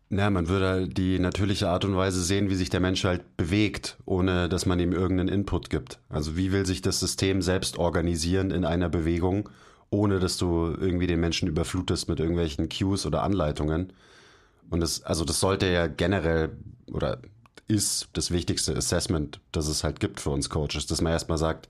Na, 0.08 0.30
man 0.30 0.48
würde 0.48 0.68
halt 0.68 0.98
die 0.98 1.18
natürliche 1.18 1.68
Art 1.68 1.84
und 1.84 1.96
Weise 1.96 2.22
sehen, 2.22 2.48
wie 2.48 2.54
sich 2.54 2.70
der 2.70 2.80
Mensch 2.80 3.02
halt 3.04 3.36
bewegt, 3.36 3.98
ohne 4.04 4.48
dass 4.48 4.64
man 4.64 4.78
ihm 4.78 4.92
irgendeinen 4.92 5.28
Input 5.28 5.68
gibt. 5.68 5.98
Also 6.08 6.36
wie 6.36 6.52
will 6.52 6.64
sich 6.64 6.80
das 6.80 7.00
System 7.00 7.42
selbst 7.42 7.76
organisieren 7.76 8.52
in 8.52 8.64
einer 8.64 8.88
Bewegung, 8.88 9.48
ohne 9.90 10.20
dass 10.20 10.36
du 10.36 10.76
irgendwie 10.78 11.08
den 11.08 11.18
Menschen 11.18 11.48
überflutest 11.48 12.08
mit 12.08 12.20
irgendwelchen 12.20 12.68
Cues 12.68 13.04
oder 13.04 13.22
Anleitungen. 13.24 13.92
Und 14.70 14.80
das, 14.80 15.02
also 15.02 15.24
das 15.24 15.40
sollte 15.40 15.66
ja 15.66 15.88
generell 15.88 16.56
oder 16.92 17.18
ist 17.68 18.08
das 18.12 18.30
wichtigste 18.30 18.76
Assessment, 18.76 19.40
das 19.52 19.66
es 19.66 19.84
halt 19.84 20.00
gibt 20.00 20.20
für 20.20 20.30
uns 20.30 20.50
Coaches, 20.50 20.86
dass 20.86 21.00
man 21.00 21.12
erstmal 21.12 21.38
sagt, 21.38 21.68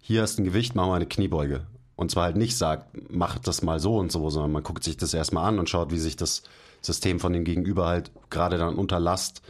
hier 0.00 0.22
hast 0.22 0.38
ein 0.38 0.44
Gewicht, 0.44 0.74
mach 0.74 0.86
mal 0.86 0.96
eine 0.96 1.06
Kniebeuge. 1.06 1.66
Und 1.94 2.10
zwar 2.10 2.24
halt 2.24 2.36
nicht 2.36 2.56
sagt, 2.56 2.96
mach 3.10 3.38
das 3.38 3.62
mal 3.62 3.78
so 3.78 3.98
und 3.98 4.10
so, 4.10 4.28
sondern 4.30 4.50
man 4.50 4.64
guckt 4.64 4.82
sich 4.82 4.96
das 4.96 5.14
erstmal 5.14 5.46
an 5.46 5.58
und 5.58 5.70
schaut, 5.70 5.92
wie 5.92 5.98
sich 5.98 6.16
das 6.16 6.42
System 6.80 7.20
von 7.20 7.32
dem 7.32 7.44
Gegenüber 7.44 7.86
halt 7.86 8.10
gerade 8.30 8.58
dann 8.58 8.74
unter 8.74 8.98
Last 8.98 9.42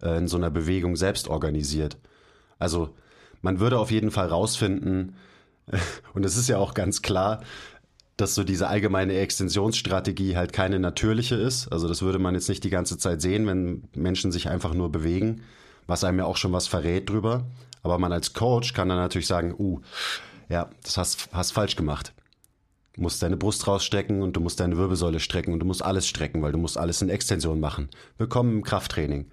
äh, 0.00 0.16
in 0.16 0.28
so 0.28 0.38
einer 0.38 0.50
Bewegung 0.50 0.96
selbst 0.96 1.28
organisiert. 1.28 1.98
Also 2.58 2.94
man 3.42 3.60
würde 3.60 3.78
auf 3.78 3.90
jeden 3.90 4.10
Fall 4.10 4.28
rausfinden, 4.28 5.16
und 6.14 6.24
es 6.24 6.38
ist 6.38 6.48
ja 6.48 6.56
auch 6.56 6.72
ganz 6.72 7.02
klar, 7.02 7.42
dass 8.18 8.34
so 8.34 8.42
diese 8.42 8.68
allgemeine 8.68 9.16
Extensionsstrategie 9.16 10.36
halt 10.36 10.52
keine 10.52 10.80
natürliche 10.80 11.36
ist. 11.36 11.68
Also 11.68 11.86
das 11.86 12.02
würde 12.02 12.18
man 12.18 12.34
jetzt 12.34 12.48
nicht 12.48 12.64
die 12.64 12.70
ganze 12.70 12.98
Zeit 12.98 13.22
sehen, 13.22 13.46
wenn 13.46 13.84
Menschen 13.94 14.32
sich 14.32 14.48
einfach 14.48 14.74
nur 14.74 14.90
bewegen, 14.90 15.42
was 15.86 16.02
einem 16.02 16.18
ja 16.18 16.24
auch 16.24 16.36
schon 16.36 16.52
was 16.52 16.66
verrät 16.66 17.08
drüber. 17.08 17.46
Aber 17.84 17.96
man 17.98 18.12
als 18.12 18.34
Coach 18.34 18.74
kann 18.74 18.88
dann 18.88 18.98
natürlich 18.98 19.28
sagen, 19.28 19.54
uh, 19.56 19.80
ja, 20.48 20.68
das 20.82 20.96
hast, 20.96 21.28
hast 21.32 21.52
falsch 21.52 21.76
gemacht. 21.76 22.12
Du 22.94 23.02
musst 23.02 23.22
deine 23.22 23.36
Brust 23.36 23.68
rausstrecken 23.68 24.20
und 24.20 24.32
du 24.32 24.40
musst 24.40 24.58
deine 24.58 24.76
Wirbelsäule 24.76 25.20
strecken 25.20 25.52
und 25.52 25.60
du 25.60 25.66
musst 25.66 25.84
alles 25.84 26.08
strecken, 26.08 26.42
weil 26.42 26.50
du 26.50 26.58
musst 26.58 26.76
alles 26.76 27.00
in 27.00 27.10
Extension 27.10 27.60
machen. 27.60 27.88
Willkommen 28.18 28.52
im 28.52 28.64
Krafttraining. 28.64 29.30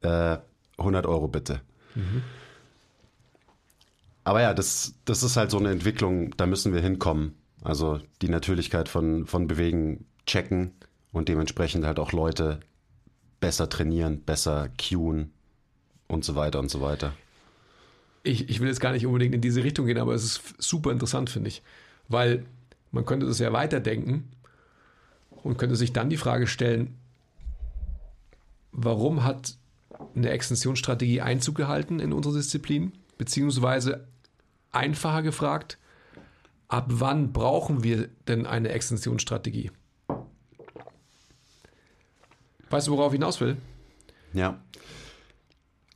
Äh, 0.00 0.38
100 0.78 1.04
Euro 1.04 1.28
bitte. 1.28 1.60
Mhm. 1.94 2.22
Aber 4.24 4.40
ja, 4.40 4.54
das, 4.54 4.94
das 5.04 5.22
ist 5.22 5.36
halt 5.36 5.50
so 5.50 5.58
eine 5.58 5.70
Entwicklung, 5.70 6.34
da 6.38 6.46
müssen 6.46 6.72
wir 6.72 6.80
hinkommen. 6.80 7.34
Also 7.62 8.00
die 8.22 8.28
Natürlichkeit 8.28 8.88
von, 8.88 9.26
von 9.26 9.46
Bewegen 9.46 10.06
checken 10.26 10.72
und 11.12 11.28
dementsprechend 11.28 11.84
halt 11.84 11.98
auch 11.98 12.12
Leute 12.12 12.60
besser 13.40 13.68
trainieren, 13.68 14.22
besser 14.22 14.68
cueen 14.78 15.30
und 16.08 16.24
so 16.24 16.34
weiter 16.34 16.58
und 16.58 16.70
so 16.70 16.80
weiter. 16.80 17.12
Ich, 18.22 18.48
ich 18.48 18.60
will 18.60 18.68
jetzt 18.68 18.80
gar 18.80 18.92
nicht 18.92 19.06
unbedingt 19.06 19.34
in 19.34 19.40
diese 19.40 19.62
Richtung 19.62 19.86
gehen, 19.86 19.98
aber 19.98 20.14
es 20.14 20.24
ist 20.24 20.54
super 20.58 20.90
interessant, 20.90 21.30
finde 21.30 21.48
ich. 21.48 21.62
Weil 22.08 22.44
man 22.90 23.04
könnte 23.04 23.26
das 23.26 23.38
ja 23.38 23.52
weiterdenken 23.52 24.28
und 25.30 25.58
könnte 25.58 25.76
sich 25.76 25.92
dann 25.92 26.10
die 26.10 26.16
Frage 26.16 26.46
stellen, 26.46 26.96
warum 28.72 29.24
hat 29.24 29.54
eine 30.14 30.30
Extensionsstrategie 30.30 31.20
Einzug 31.20 31.54
gehalten 31.54 32.00
in 32.00 32.12
unsere 32.12 32.36
Disziplin? 32.36 32.92
Beziehungsweise 33.18 34.06
einfacher 34.72 35.22
gefragt, 35.22 35.78
ab 36.68 36.86
wann 36.88 37.32
brauchen 37.32 37.82
wir 37.82 38.08
denn 38.28 38.46
eine 38.46 38.70
Extensionsstrategie? 38.70 39.70
Weißt 42.70 42.88
du, 42.88 42.92
worauf 42.92 43.12
ich 43.12 43.18
hinaus 43.18 43.40
will? 43.40 43.56
Ja. 44.32 44.60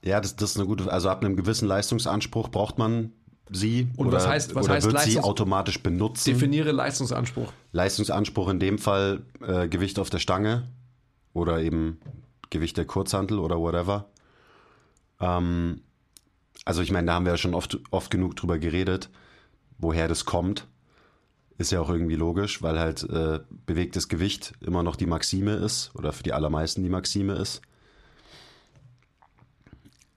Ja, 0.02 0.20
das, 0.20 0.36
das 0.36 0.52
ist 0.52 0.56
eine 0.56 0.66
gute, 0.66 0.90
also 0.90 1.08
ab 1.10 1.22
einem 1.22 1.36
gewissen 1.36 1.68
Leistungsanspruch 1.68 2.48
braucht 2.48 2.78
man 2.78 3.12
sie 3.50 3.88
und 3.96 4.06
oder, 4.06 4.18
was 4.18 4.28
heißt, 4.28 4.54
was 4.54 4.64
oder 4.64 4.74
heißt 4.74 4.86
wird 4.86 4.94
Leistungs 4.94 5.14
sie 5.14 5.20
automatisch 5.20 5.82
benutzen. 5.82 6.32
Definiere 6.32 6.72
Leistungsanspruch. 6.72 7.52
Leistungsanspruch 7.72 8.48
in 8.48 8.60
dem 8.60 8.78
Fall 8.78 9.22
äh, 9.40 9.68
Gewicht 9.68 9.98
auf 9.98 10.08
der 10.08 10.18
Stange 10.20 10.68
oder 11.34 11.60
eben 11.60 12.00
Gewicht 12.48 12.76
der 12.76 12.84
Kurzhantel 12.84 13.38
oder 13.38 13.58
whatever. 13.58 14.06
Ähm, 15.20 15.82
also 16.64 16.82
ich 16.82 16.92
meine, 16.92 17.06
da 17.06 17.14
haben 17.14 17.24
wir 17.24 17.32
ja 17.32 17.38
schon 17.38 17.54
oft, 17.54 17.78
oft 17.90 18.10
genug 18.10 18.36
drüber 18.36 18.58
geredet, 18.58 19.10
woher 19.80 20.08
das 20.08 20.24
kommt. 20.24 20.66
Ist 21.58 21.72
ja 21.72 21.80
auch 21.80 21.90
irgendwie 21.90 22.16
logisch, 22.16 22.62
weil 22.62 22.78
halt 22.78 23.02
äh, 23.10 23.40
bewegtes 23.66 24.08
Gewicht 24.08 24.54
immer 24.60 24.82
noch 24.82 24.96
die 24.96 25.06
Maxime 25.06 25.54
ist 25.54 25.90
oder 25.94 26.12
für 26.12 26.22
die 26.22 26.32
allermeisten 26.32 26.82
die 26.82 26.88
Maxime 26.88 27.34
ist. 27.34 27.60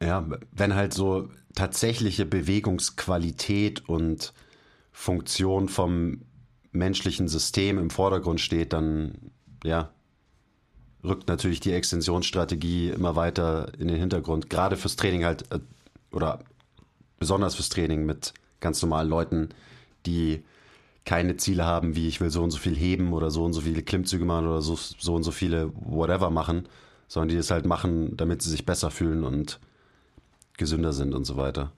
Ja, 0.02 0.26
wenn 0.52 0.76
halt 0.76 0.94
so 0.94 1.30
tatsächliche 1.56 2.26
Bewegungsqualität 2.26 3.88
und 3.88 4.34
Funktion 4.92 5.70
vom 5.70 6.22
menschlichen 6.72 7.28
System 7.28 7.78
im 7.78 7.90
Vordergrund 7.90 8.42
steht, 8.42 8.74
dann 8.74 9.32
ja, 9.64 9.92
rückt 11.04 11.28
natürlich 11.28 11.60
die 11.60 11.74
Extensionsstrategie 11.74 12.90
immer 12.90 13.16
weiter 13.16 13.72
in 13.78 13.88
den 13.88 13.98
Hintergrund. 13.98 14.50
Gerade 14.50 14.78
fürs 14.78 14.96
Training 14.96 15.26
halt 15.26 15.52
äh, 15.52 15.60
oder 16.12 16.40
besonders 17.20 17.56
fürs 17.56 17.70
Training 17.70 18.06
mit 18.06 18.34
ganz 18.64 18.82
normalen 18.82 19.10
Leuten, 19.10 19.50
die 20.08 20.44
keine 21.06 21.38
Ziele 21.38 21.66
haben, 21.66 21.96
wie 21.96 22.08
ich 22.08 22.22
will 22.22 22.30
so 22.30 22.42
und 22.42 22.52
so 22.52 22.58
viel 22.58 22.76
heben 22.76 23.14
oder 23.14 23.30
so 23.30 23.44
und 23.44 23.54
so 23.54 23.62
viele 23.62 23.84
Klimmzüge 23.84 24.26
machen 24.26 24.48
oder 24.48 24.62
so, 24.62 24.76
so 24.76 25.14
und 25.14 25.24
so 25.24 25.32
viele 25.32 25.72
whatever 25.76 26.30
machen, 26.30 26.68
sondern 27.08 27.30
die 27.30 27.36
das 27.36 27.52
halt 27.52 27.66
machen, 27.66 28.16
damit 28.16 28.42
sie 28.42 28.50
sich 28.50 28.66
besser 28.66 28.90
fühlen 28.90 29.24
und 29.24 29.60
gesünder 30.58 30.94
sind 30.94 31.14
und 31.14 31.26
so 31.26 31.36
weiter. 31.36 31.72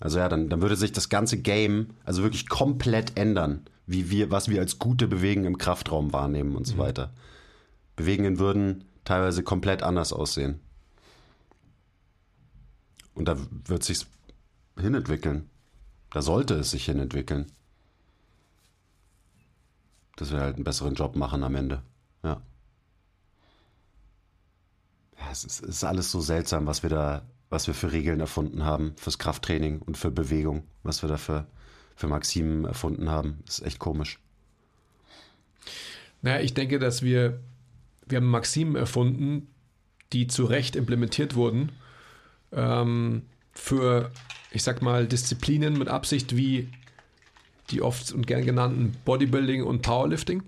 Also 0.00 0.18
ja, 0.18 0.28
dann, 0.28 0.48
dann 0.48 0.62
würde 0.62 0.76
sich 0.76 0.92
das 0.92 1.08
ganze 1.08 1.38
Game 1.38 1.88
also 2.04 2.22
wirklich 2.22 2.48
komplett 2.48 3.16
ändern, 3.18 3.66
wie 3.86 4.10
wir, 4.10 4.30
was 4.30 4.48
wir 4.48 4.60
als 4.60 4.78
gute 4.78 5.06
Bewegen 5.06 5.44
im 5.44 5.58
Kraftraum 5.58 6.12
wahrnehmen 6.12 6.56
und 6.56 6.66
so 6.66 6.74
mhm. 6.74 6.78
weiter. 6.78 7.12
Bewegungen 7.94 8.38
würden 8.38 8.84
teilweise 9.04 9.42
komplett 9.42 9.82
anders 9.82 10.12
aussehen. 10.12 10.60
Und 13.14 13.28
da 13.28 13.36
wird 13.66 13.82
sich 13.82 14.06
hinentwickeln. 14.78 15.50
Da 16.10 16.22
sollte 16.22 16.54
es 16.54 16.70
sich 16.70 16.84
hinentwickeln. 16.84 17.46
Dass 20.16 20.32
wir 20.32 20.40
halt 20.40 20.56
einen 20.56 20.64
besseren 20.64 20.94
Job 20.94 21.16
machen 21.16 21.42
am 21.42 21.54
Ende. 21.54 21.82
Ja 22.22 22.40
es 25.30 25.44
ist, 25.44 25.60
ist, 25.60 25.84
alles 25.84 26.10
so 26.10 26.20
seltsam, 26.20 26.66
was 26.66 26.82
wir 26.82 26.90
da, 26.90 27.22
was 27.50 27.66
wir 27.66 27.74
für 27.74 27.92
Regeln 27.92 28.20
erfunden 28.20 28.64
haben 28.64 28.94
fürs 28.96 29.18
Krafttraining 29.18 29.80
und 29.80 29.96
für 29.96 30.10
Bewegung, 30.10 30.64
was 30.82 31.02
wir 31.02 31.08
da 31.08 31.16
für, 31.16 31.46
für 31.94 32.08
Maximen 32.08 32.64
erfunden 32.64 33.10
haben. 33.10 33.38
Das 33.46 33.58
ist 33.58 33.66
echt 33.66 33.78
komisch. 33.78 34.18
Naja, 36.22 36.40
ich 36.40 36.54
denke, 36.54 36.78
dass 36.78 37.02
wir, 37.02 37.40
wir 38.06 38.16
haben 38.16 38.30
Maximen 38.30 38.76
erfunden, 38.76 39.48
die 40.12 40.26
zu 40.26 40.44
Recht 40.44 40.76
implementiert 40.76 41.34
wurden 41.34 41.72
ähm, 42.52 43.22
für, 43.52 44.10
ich 44.50 44.62
sag 44.62 44.82
mal, 44.82 45.06
Disziplinen 45.06 45.78
mit 45.78 45.88
Absicht 45.88 46.36
wie 46.36 46.68
die 47.70 47.82
oft 47.82 48.12
und 48.12 48.26
gern 48.26 48.44
genannten 48.44 48.96
Bodybuilding 49.04 49.62
und 49.62 49.82
Powerlifting. 49.82 50.42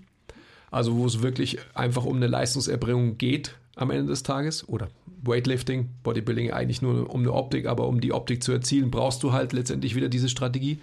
Also 0.71 0.97
wo 0.97 1.07
es 1.07 1.23
wirklich 1.23 1.59
einfach 1.75 2.05
um 2.05 2.17
eine 2.17 2.27
Leistungserbringung 2.27 3.19
geht, 3.19 3.57
am 3.75 3.91
Ende 3.91 4.07
des 4.07 4.23
Tages 4.23 4.69
oder 4.69 4.89
Weightlifting, 5.23 5.89
Bodybuilding 6.03 6.53
eigentlich 6.53 6.83
nur 6.83 7.13
um 7.13 7.21
eine 7.21 7.33
Optik, 7.33 7.67
aber 7.67 7.87
um 7.89 8.01
die 8.01 8.13
Optik 8.13 8.43
zu 8.43 8.53
erzielen, 8.53 8.91
brauchst 8.91 9.23
du 9.23 9.33
halt 9.33 9.53
letztendlich 9.53 9.95
wieder 9.95 10.09
diese 10.09 10.29
Strategie. 10.29 10.79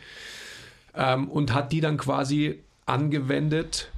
ähm, 0.95 1.29
und 1.29 1.53
hat 1.53 1.71
die 1.71 1.81
dann 1.81 1.97
quasi 1.97 2.59
angewendet 2.85 3.91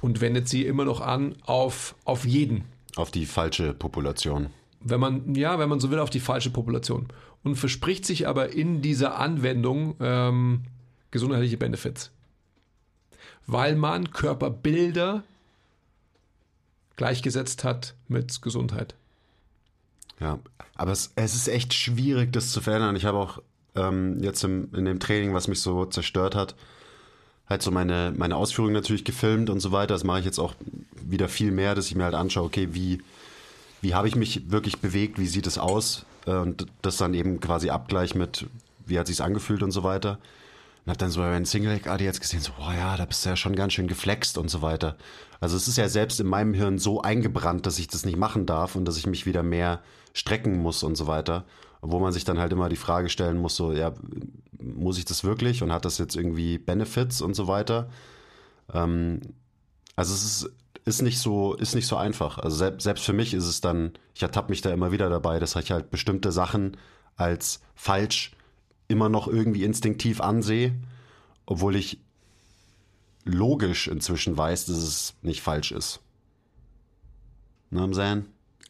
und 0.00 0.20
wendet 0.20 0.48
sie 0.48 0.64
immer 0.66 0.84
noch 0.84 1.00
an 1.00 1.34
auf, 1.44 1.94
auf 2.04 2.24
jeden. 2.24 2.64
Auf 2.96 3.10
die 3.10 3.26
falsche 3.26 3.74
Population. 3.74 4.48
Wenn 4.80 5.00
man, 5.00 5.34
ja, 5.34 5.58
wenn 5.58 5.68
man 5.68 5.80
so 5.80 5.90
will, 5.90 5.98
auf 5.98 6.10
die 6.10 6.20
falsche 6.20 6.50
Population. 6.50 7.08
Und 7.44 7.56
verspricht 7.56 8.06
sich 8.06 8.26
aber 8.26 8.52
in 8.52 8.82
dieser 8.82 9.18
Anwendung 9.18 9.96
ähm, 10.00 10.62
gesundheitliche 11.10 11.58
Benefits. 11.58 12.10
Weil 13.46 13.76
man 13.76 14.10
Körperbilder 14.10 15.22
gleichgesetzt 16.96 17.62
hat 17.62 17.94
mit 18.08 18.40
Gesundheit. 18.40 18.94
Ja, 20.20 20.38
aber 20.76 20.92
es, 20.92 21.12
es 21.16 21.34
ist 21.34 21.48
echt 21.48 21.74
schwierig, 21.74 22.32
das 22.32 22.50
zu 22.50 22.60
verändern. 22.60 22.96
Ich 22.96 23.04
habe 23.04 23.18
auch 23.18 23.42
ähm, 23.74 24.22
jetzt 24.22 24.42
im, 24.42 24.72
in 24.74 24.86
dem 24.86 25.00
Training, 25.00 25.34
was 25.34 25.48
mich 25.48 25.60
so 25.60 25.84
zerstört 25.84 26.34
hat, 26.34 26.54
halt 27.46 27.62
so 27.62 27.70
meine, 27.70 28.14
meine 28.16 28.36
Ausführungen 28.36 28.72
natürlich 28.74 29.04
gefilmt 29.04 29.50
und 29.50 29.60
so 29.60 29.70
weiter. 29.70 29.94
Das 29.94 30.04
mache 30.04 30.20
ich 30.20 30.24
jetzt 30.24 30.38
auch 30.38 30.54
wieder 31.04 31.28
viel 31.28 31.50
mehr, 31.50 31.74
dass 31.74 31.86
ich 31.86 31.94
mir 31.94 32.04
halt 32.04 32.14
anschaue, 32.14 32.44
okay, 32.44 32.68
wie, 32.72 33.02
wie 33.82 33.94
habe 33.94 34.08
ich 34.08 34.16
mich 34.16 34.50
wirklich 34.50 34.78
bewegt, 34.78 35.18
wie 35.18 35.26
sieht 35.26 35.46
es 35.46 35.58
aus 35.58 36.06
und 36.26 36.66
das 36.82 36.96
dann 36.96 37.14
eben 37.14 37.40
quasi 37.40 37.70
abgleich 37.70 38.14
mit, 38.14 38.46
wie 38.86 38.98
hat 38.98 39.06
sich's 39.06 39.20
angefühlt 39.20 39.62
und 39.62 39.70
so 39.70 39.82
weiter. 39.82 40.18
Und 40.84 40.90
habe 40.90 40.98
dann 40.98 41.10
so 41.10 41.20
bei 41.20 41.32
den 41.32 41.46
Single 41.46 41.72
Leg 41.72 41.86
AD 41.86 42.04
jetzt 42.04 42.20
gesehen, 42.20 42.40
so, 42.40 42.52
boah 42.58 42.74
ja, 42.74 42.96
da 42.96 43.06
bist 43.06 43.24
du 43.24 43.30
ja 43.30 43.36
schon 43.36 43.56
ganz 43.56 43.72
schön 43.72 43.86
geflext 43.86 44.36
und 44.36 44.50
so 44.50 44.60
weiter. 44.60 44.96
Also 45.40 45.56
es 45.56 45.66
ist 45.66 45.78
ja 45.78 45.88
selbst 45.88 46.20
in 46.20 46.26
meinem 46.26 46.54
Hirn 46.54 46.78
so 46.78 47.00
eingebrannt, 47.00 47.66
dass 47.66 47.78
ich 47.78 47.88
das 47.88 48.04
nicht 48.04 48.18
machen 48.18 48.46
darf 48.46 48.76
und 48.76 48.84
dass 48.84 48.98
ich 48.98 49.06
mich 49.06 49.24
wieder 49.24 49.42
mehr 49.42 49.82
strecken 50.12 50.58
muss 50.58 50.82
und 50.82 50.96
so 50.96 51.06
weiter. 51.06 51.44
Wo 51.80 51.98
man 51.98 52.12
sich 52.12 52.24
dann 52.24 52.38
halt 52.38 52.52
immer 52.52 52.68
die 52.68 52.76
Frage 52.76 53.08
stellen 53.08 53.38
muss, 53.38 53.56
so, 53.56 53.72
ja, 53.72 53.92
muss 54.58 54.98
ich 54.98 55.04
das 55.04 55.24
wirklich 55.24 55.62
und 55.62 55.72
hat 55.72 55.84
das 55.84 55.98
jetzt 55.98 56.16
irgendwie 56.16 56.58
Benefits 56.58 57.20
und 57.20 57.34
so 57.34 57.48
weiter? 57.48 57.88
Ähm, 58.72 59.20
also 59.96 60.14
es 60.14 60.24
ist, 60.24 60.50
ist 60.84 61.02
nicht 61.02 61.18
so, 61.18 61.54
ist 61.54 61.74
nicht 61.74 61.86
so 61.86 61.96
einfach. 61.96 62.38
Also 62.38 62.56
selbst, 62.56 62.84
selbst 62.84 63.04
für 63.04 63.12
mich 63.12 63.32
ist 63.34 63.46
es 63.46 63.60
dann, 63.60 63.92
ich 64.14 64.22
ertappe 64.22 64.50
mich 64.50 64.60
da 64.60 64.72
immer 64.72 64.92
wieder 64.92 65.08
dabei, 65.08 65.38
dass 65.38 65.56
ich 65.56 65.70
halt 65.70 65.90
bestimmte 65.90 66.30
Sachen 66.30 66.76
als 67.16 67.60
falsch 67.74 68.32
immer 68.88 69.08
noch 69.08 69.28
irgendwie 69.28 69.64
instinktiv 69.64 70.20
ansehe, 70.20 70.74
obwohl 71.46 71.76
ich 71.76 71.98
logisch 73.24 73.88
inzwischen 73.88 74.36
weiß, 74.36 74.66
dass 74.66 74.76
es 74.76 75.14
nicht 75.22 75.40
falsch 75.40 75.72
ist. 75.72 76.00
Ne, 77.70 77.80
I'm 77.80 77.94
saying? 77.94 78.26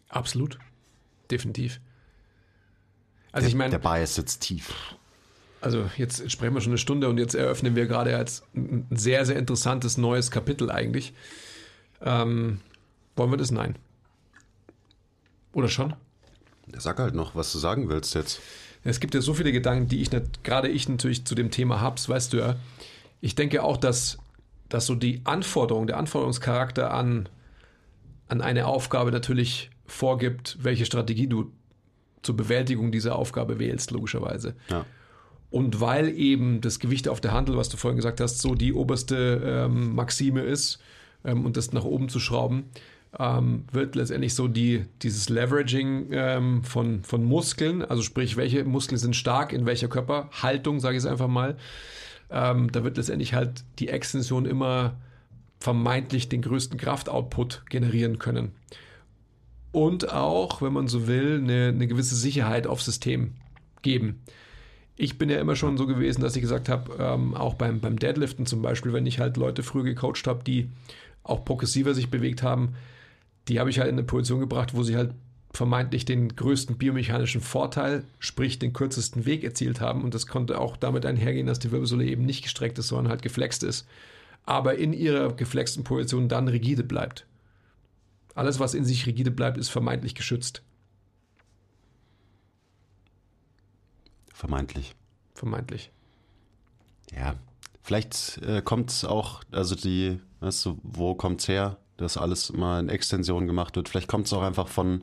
Absolut. 0.08 0.58
Definitiv. 1.30 1.80
Also 3.32 3.46
der, 3.46 3.48
ich 3.48 3.54
meine, 3.56 3.70
der 3.70 3.78
Bias 3.78 4.14
sitzt 4.14 4.42
tief. 4.42 4.72
also 5.60 5.90
jetzt 5.96 6.30
sprechen 6.30 6.54
wir 6.54 6.60
schon 6.60 6.70
eine 6.70 6.78
Stunde 6.78 7.08
und 7.08 7.18
jetzt 7.18 7.34
eröffnen 7.34 7.74
wir 7.74 7.86
gerade 7.86 8.16
als 8.16 8.44
ein 8.54 8.86
sehr, 8.90 9.26
sehr 9.26 9.36
interessantes 9.36 9.96
neues 9.96 10.30
Kapitel 10.30 10.70
eigentlich. 10.70 11.12
Ähm, 12.04 12.60
wollen 13.16 13.30
wir 13.30 13.36
das? 13.36 13.50
Nein. 13.50 13.76
Oder 15.52 15.68
schon? 15.68 15.94
Sag 16.76 16.98
halt 16.98 17.14
noch, 17.14 17.34
was 17.34 17.52
du 17.52 17.58
sagen 17.58 17.88
willst 17.88 18.14
jetzt. 18.14 18.40
Es 18.84 19.00
gibt 19.00 19.14
ja 19.14 19.22
so 19.22 19.34
viele 19.34 19.52
Gedanken, 19.52 19.88
die 19.88 20.02
ich 20.02 20.12
nicht, 20.12 20.44
gerade 20.44 20.68
ich 20.68 20.88
natürlich 20.88 21.24
zu 21.24 21.34
dem 21.34 21.50
Thema 21.50 21.80
hab's, 21.80 22.08
weißt 22.08 22.32
du 22.32 22.38
ja. 22.38 22.56
Ich 23.20 23.34
denke 23.34 23.62
auch, 23.62 23.78
dass, 23.78 24.18
dass 24.68 24.86
so 24.86 24.94
die 24.94 25.22
Anforderung, 25.24 25.86
der 25.86 25.96
Anforderungscharakter 25.96 26.92
an, 26.92 27.28
an 28.28 28.42
eine 28.42 28.66
Aufgabe 28.66 29.10
natürlich 29.10 29.70
vorgibt, 29.86 30.58
welche 30.60 30.84
Strategie 30.84 31.26
du 31.26 31.50
zur 32.22 32.36
Bewältigung 32.36 32.92
dieser 32.92 33.16
Aufgabe 33.16 33.58
wählst, 33.58 33.90
logischerweise. 33.90 34.54
Ja. 34.68 34.84
Und 35.50 35.80
weil 35.80 36.08
eben 36.08 36.60
das 36.60 36.78
Gewicht 36.78 37.08
auf 37.08 37.20
der 37.20 37.32
Handel, 37.32 37.56
was 37.56 37.68
du 37.68 37.76
vorhin 37.76 37.96
gesagt 37.96 38.20
hast, 38.20 38.40
so 38.40 38.54
die 38.54 38.72
oberste 38.72 39.40
ähm, 39.44 39.94
Maxime 39.94 40.42
ist 40.42 40.80
ähm, 41.24 41.44
und 41.44 41.56
das 41.56 41.72
nach 41.72 41.84
oben 41.84 42.08
zu 42.08 42.20
schrauben, 42.20 42.64
ähm, 43.18 43.64
wird 43.72 43.94
letztendlich 43.94 44.34
so 44.34 44.48
die, 44.48 44.86
dieses 45.02 45.28
Leveraging 45.28 46.08
ähm, 46.12 46.64
von, 46.64 47.04
von 47.04 47.24
Muskeln, 47.24 47.82
also 47.82 48.02
sprich, 48.02 48.36
welche 48.36 48.64
Muskeln 48.64 48.98
sind 48.98 49.16
stark, 49.16 49.52
in 49.52 49.66
welcher 49.66 49.88
Körperhaltung, 49.88 50.80
sage 50.80 50.96
ich 50.96 51.04
es 51.04 51.10
einfach 51.10 51.28
mal, 51.28 51.56
ähm, 52.30 52.72
da 52.72 52.84
wird 52.84 52.96
letztendlich 52.96 53.34
halt 53.34 53.64
die 53.78 53.88
Extension 53.88 54.46
immer 54.46 54.96
vermeintlich 55.60 56.28
den 56.28 56.42
größten 56.42 56.78
Kraftoutput 56.78 57.64
generieren 57.70 58.18
können. 58.18 58.52
Und 59.72 60.12
auch, 60.12 60.62
wenn 60.62 60.72
man 60.72 60.88
so 60.88 61.06
will, 61.06 61.40
eine, 61.42 61.68
eine 61.68 61.86
gewisse 61.86 62.14
Sicherheit 62.14 62.66
aufs 62.66 62.84
System 62.84 63.32
geben. 63.82 64.20
Ich 64.96 65.18
bin 65.18 65.28
ja 65.28 65.40
immer 65.40 65.56
schon 65.56 65.76
so 65.76 65.86
gewesen, 65.86 66.20
dass 66.20 66.36
ich 66.36 66.42
gesagt 66.42 66.68
habe, 66.68 66.96
ähm, 67.00 67.34
auch 67.34 67.54
beim, 67.54 67.80
beim 67.80 67.98
Deadliften 67.98 68.46
zum 68.46 68.62
Beispiel, 68.62 68.92
wenn 68.92 69.06
ich 69.06 69.18
halt 69.18 69.36
Leute 69.36 69.64
früher 69.64 69.82
gecoacht 69.82 70.26
habe, 70.28 70.44
die 70.44 70.70
auch 71.24 71.44
progressiver 71.44 71.94
sich 71.94 72.10
bewegt 72.10 72.42
haben, 72.42 72.74
die 73.48 73.58
habe 73.58 73.70
ich 73.70 73.78
halt 73.78 73.88
in 73.88 73.96
eine 73.96 74.06
Position 74.06 74.40
gebracht, 74.40 74.74
wo 74.74 74.82
sie 74.82 74.96
halt 74.96 75.14
vermeintlich 75.52 76.04
den 76.04 76.34
größten 76.34 76.78
biomechanischen 76.78 77.40
Vorteil, 77.40 78.04
sprich 78.18 78.58
den 78.58 78.72
kürzesten 78.72 79.24
Weg 79.24 79.44
erzielt 79.44 79.80
haben. 79.80 80.02
Und 80.02 80.14
das 80.14 80.26
konnte 80.26 80.60
auch 80.60 80.76
damit 80.76 81.06
einhergehen, 81.06 81.46
dass 81.46 81.58
die 81.58 81.70
Wirbelsäule 81.70 82.06
eben 82.06 82.24
nicht 82.24 82.42
gestreckt 82.42 82.78
ist, 82.78 82.88
sondern 82.88 83.10
halt 83.10 83.22
geflext 83.22 83.62
ist. 83.62 83.86
Aber 84.46 84.76
in 84.76 84.92
ihrer 84.92 85.32
geflexten 85.32 85.84
Position 85.84 86.28
dann 86.28 86.48
rigide 86.48 86.82
bleibt. 86.82 87.26
Alles, 88.34 88.58
was 88.58 88.74
in 88.74 88.84
sich 88.84 89.06
rigide 89.06 89.30
bleibt, 89.30 89.58
ist 89.58 89.68
vermeintlich 89.68 90.14
geschützt. 90.14 90.62
Vermeintlich. 94.32 94.94
Vermeintlich. 95.34 95.90
Ja. 97.14 97.36
Vielleicht 97.82 98.38
äh, 98.38 98.62
kommt 98.62 98.90
es 98.90 99.04
auch, 99.04 99.42
also 99.52 99.74
die, 99.74 100.18
weißt 100.44 100.66
du, 100.66 100.78
wo 100.82 101.14
kommt's 101.14 101.48
her, 101.48 101.78
dass 101.96 102.16
alles 102.16 102.50
immer 102.50 102.78
in 102.78 102.88
Extension 102.88 103.46
gemacht 103.46 103.76
wird. 103.76 103.88
Vielleicht 103.88 104.08
kommt 104.08 104.26
es 104.26 104.32
auch 104.32 104.42
einfach 104.42 104.68
von, 104.68 105.02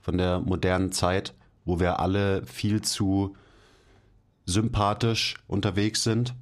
von 0.00 0.16
der 0.18 0.40
modernen 0.40 0.92
Zeit, 0.92 1.34
wo 1.64 1.80
wir 1.80 2.00
alle 2.00 2.44
viel 2.46 2.82
zu 2.82 3.36
sympathisch 4.46 5.36
unterwegs 5.46 6.04
sind 6.04 6.34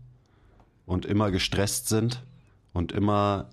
und 0.87 1.07
immer 1.07 1.31
gestresst 1.31 1.89
sind 1.89 2.23
und 2.73 2.93
immer 2.93 3.49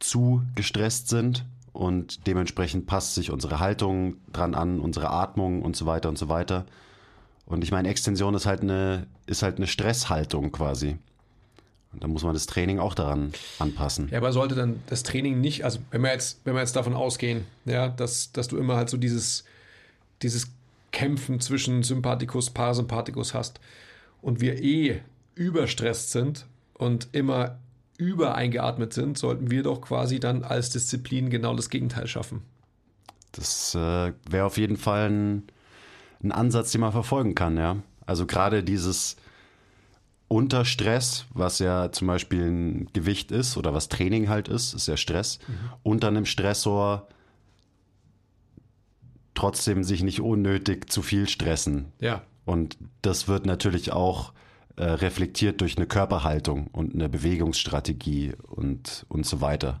zu 0.00 0.42
gestresst 0.54 1.08
sind 1.08 1.44
und 1.72 2.26
dementsprechend 2.26 2.86
passt 2.86 3.14
sich 3.14 3.30
unsere 3.30 3.58
Haltung 3.58 4.16
dran 4.32 4.54
an, 4.54 4.80
unsere 4.80 5.10
Atmung 5.10 5.62
und 5.62 5.76
so 5.76 5.86
weiter 5.86 6.08
und 6.08 6.18
so 6.18 6.28
weiter. 6.28 6.66
Und 7.46 7.64
ich 7.64 7.70
meine, 7.70 7.88
Extension 7.88 8.34
ist 8.34 8.46
halt 8.46 8.62
eine, 8.62 9.06
ist 9.26 9.42
halt 9.42 9.56
eine 9.56 9.66
Stresshaltung 9.66 10.52
quasi. 10.52 10.98
Und 11.92 12.02
da 12.02 12.08
muss 12.08 12.22
man 12.22 12.34
das 12.34 12.46
Training 12.46 12.78
auch 12.78 12.94
daran 12.94 13.32
anpassen. 13.58 14.08
Ja, 14.10 14.18
aber 14.18 14.32
sollte 14.32 14.54
dann 14.54 14.82
das 14.86 15.02
Training 15.02 15.40
nicht, 15.40 15.64
also 15.64 15.78
wenn 15.90 16.02
wir 16.02 16.12
jetzt, 16.12 16.40
wenn 16.44 16.54
wir 16.54 16.60
jetzt 16.60 16.76
davon 16.76 16.94
ausgehen, 16.94 17.44
ja, 17.64 17.88
dass, 17.88 18.32
dass 18.32 18.48
du 18.48 18.58
immer 18.58 18.76
halt 18.76 18.90
so 18.90 18.98
dieses, 18.98 19.44
dieses 20.22 20.48
Kämpfen 20.92 21.40
zwischen 21.40 21.82
Sympathikus, 21.82 22.50
Parasympathikus 22.50 23.32
hast 23.32 23.60
und 24.20 24.40
wir 24.40 24.62
eh 24.62 25.00
überstresst 25.34 26.10
sind 26.10 26.46
und 26.74 27.08
immer 27.12 27.58
übereingeatmet 27.96 28.92
sind, 28.92 29.18
sollten 29.18 29.50
wir 29.50 29.62
doch 29.62 29.80
quasi 29.80 30.20
dann 30.20 30.44
als 30.44 30.70
Disziplin 30.70 31.30
genau 31.30 31.54
das 31.54 31.70
Gegenteil 31.70 32.06
schaffen. 32.06 32.42
Das 33.32 33.74
äh, 33.74 34.12
wäre 34.28 34.44
auf 34.44 34.56
jeden 34.56 34.76
Fall 34.76 35.10
ein, 35.10 35.42
ein 36.22 36.32
Ansatz, 36.32 36.72
den 36.72 36.80
man 36.80 36.92
verfolgen 36.92 37.34
kann, 37.34 37.56
ja. 37.56 37.76
Also 38.06 38.24
gerade 38.24 38.62
dieses 38.64 39.16
unter 40.28 40.64
Stress, 40.64 41.24
was 41.32 41.58
ja 41.58 41.90
zum 41.90 42.06
Beispiel 42.06 42.44
ein 42.44 42.88
Gewicht 42.92 43.32
ist 43.32 43.56
oder 43.56 43.72
was 43.74 43.88
Training 43.88 44.28
halt 44.28 44.48
ist, 44.48 44.74
ist 44.74 44.86
ja 44.86 44.96
Stress, 44.96 45.38
unter 45.82 46.08
einem 46.08 46.26
Stressor 46.26 47.08
trotzdem 49.34 49.84
sich 49.84 50.02
nicht 50.02 50.20
unnötig 50.20 50.90
zu 50.90 51.00
viel 51.00 51.28
stressen. 51.28 51.92
Ja, 52.00 52.22
Und 52.44 52.76
das 53.02 53.28
wird 53.28 53.46
natürlich 53.46 53.92
auch 53.92 54.32
äh, 54.76 54.84
reflektiert 54.84 55.60
durch 55.60 55.76
eine 55.76 55.86
Körperhaltung 55.86 56.66
und 56.68 56.94
eine 56.94 57.08
Bewegungsstrategie 57.08 58.32
und, 58.48 59.06
und 59.08 59.26
so 59.26 59.40
weiter. 59.40 59.80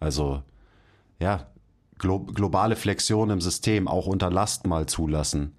Also 0.00 0.42
ja, 1.20 1.46
glo 1.98 2.20
globale 2.20 2.76
Flexion 2.76 3.30
im 3.30 3.40
System 3.40 3.88
auch 3.88 4.06
unter 4.06 4.30
Last 4.30 4.66
mal 4.66 4.86
zulassen, 4.86 5.54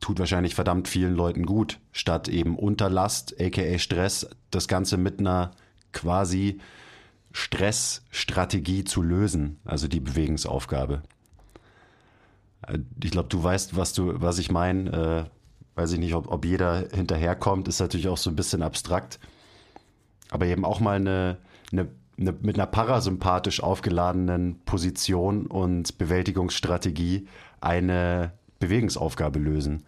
tut 0.00 0.18
wahrscheinlich 0.18 0.54
verdammt 0.54 0.88
vielen 0.88 1.14
Leuten 1.14 1.46
gut, 1.46 1.80
statt 1.92 2.28
eben 2.28 2.58
unter 2.58 2.90
Last, 2.90 3.40
aka 3.40 3.78
Stress, 3.78 4.28
das 4.50 4.68
Ganze 4.68 4.96
mit 4.96 5.20
einer 5.20 5.52
quasi 5.92 6.58
Stressstrategie 7.32 8.84
zu 8.84 9.02
lösen, 9.02 9.58
also 9.64 9.88
die 9.88 10.00
Bewegungsaufgabe. 10.00 11.02
Äh, 12.66 12.78
Ich 13.02 13.10
glaube, 13.10 13.28
du 13.28 13.42
weißt, 13.42 13.76
was 13.76 13.92
du, 13.92 14.20
was 14.20 14.38
ich 14.38 14.50
meine. 14.50 15.28
Äh, 15.28 15.30
weiß 15.76 15.92
ich 15.92 15.98
nicht, 15.98 16.14
ob, 16.14 16.30
ob 16.30 16.44
jeder 16.44 16.86
hinterherkommt, 16.92 17.66
ist 17.66 17.80
natürlich 17.80 18.06
auch 18.08 18.16
so 18.16 18.30
ein 18.30 18.36
bisschen 18.36 18.62
abstrakt. 18.62 19.18
Aber 20.30 20.46
eben 20.46 20.64
auch 20.64 20.78
mal 20.80 20.96
eine, 20.96 21.38
eine, 21.72 21.88
eine 22.16 22.32
mit 22.42 22.56
einer 22.56 22.66
parasympathisch 22.66 23.60
aufgeladenen 23.60 24.60
Position 24.64 25.46
und 25.46 25.98
Bewältigungsstrategie 25.98 27.26
eine 27.60 28.32
Bewegungsaufgabe 28.58 29.38
lösen. 29.38 29.84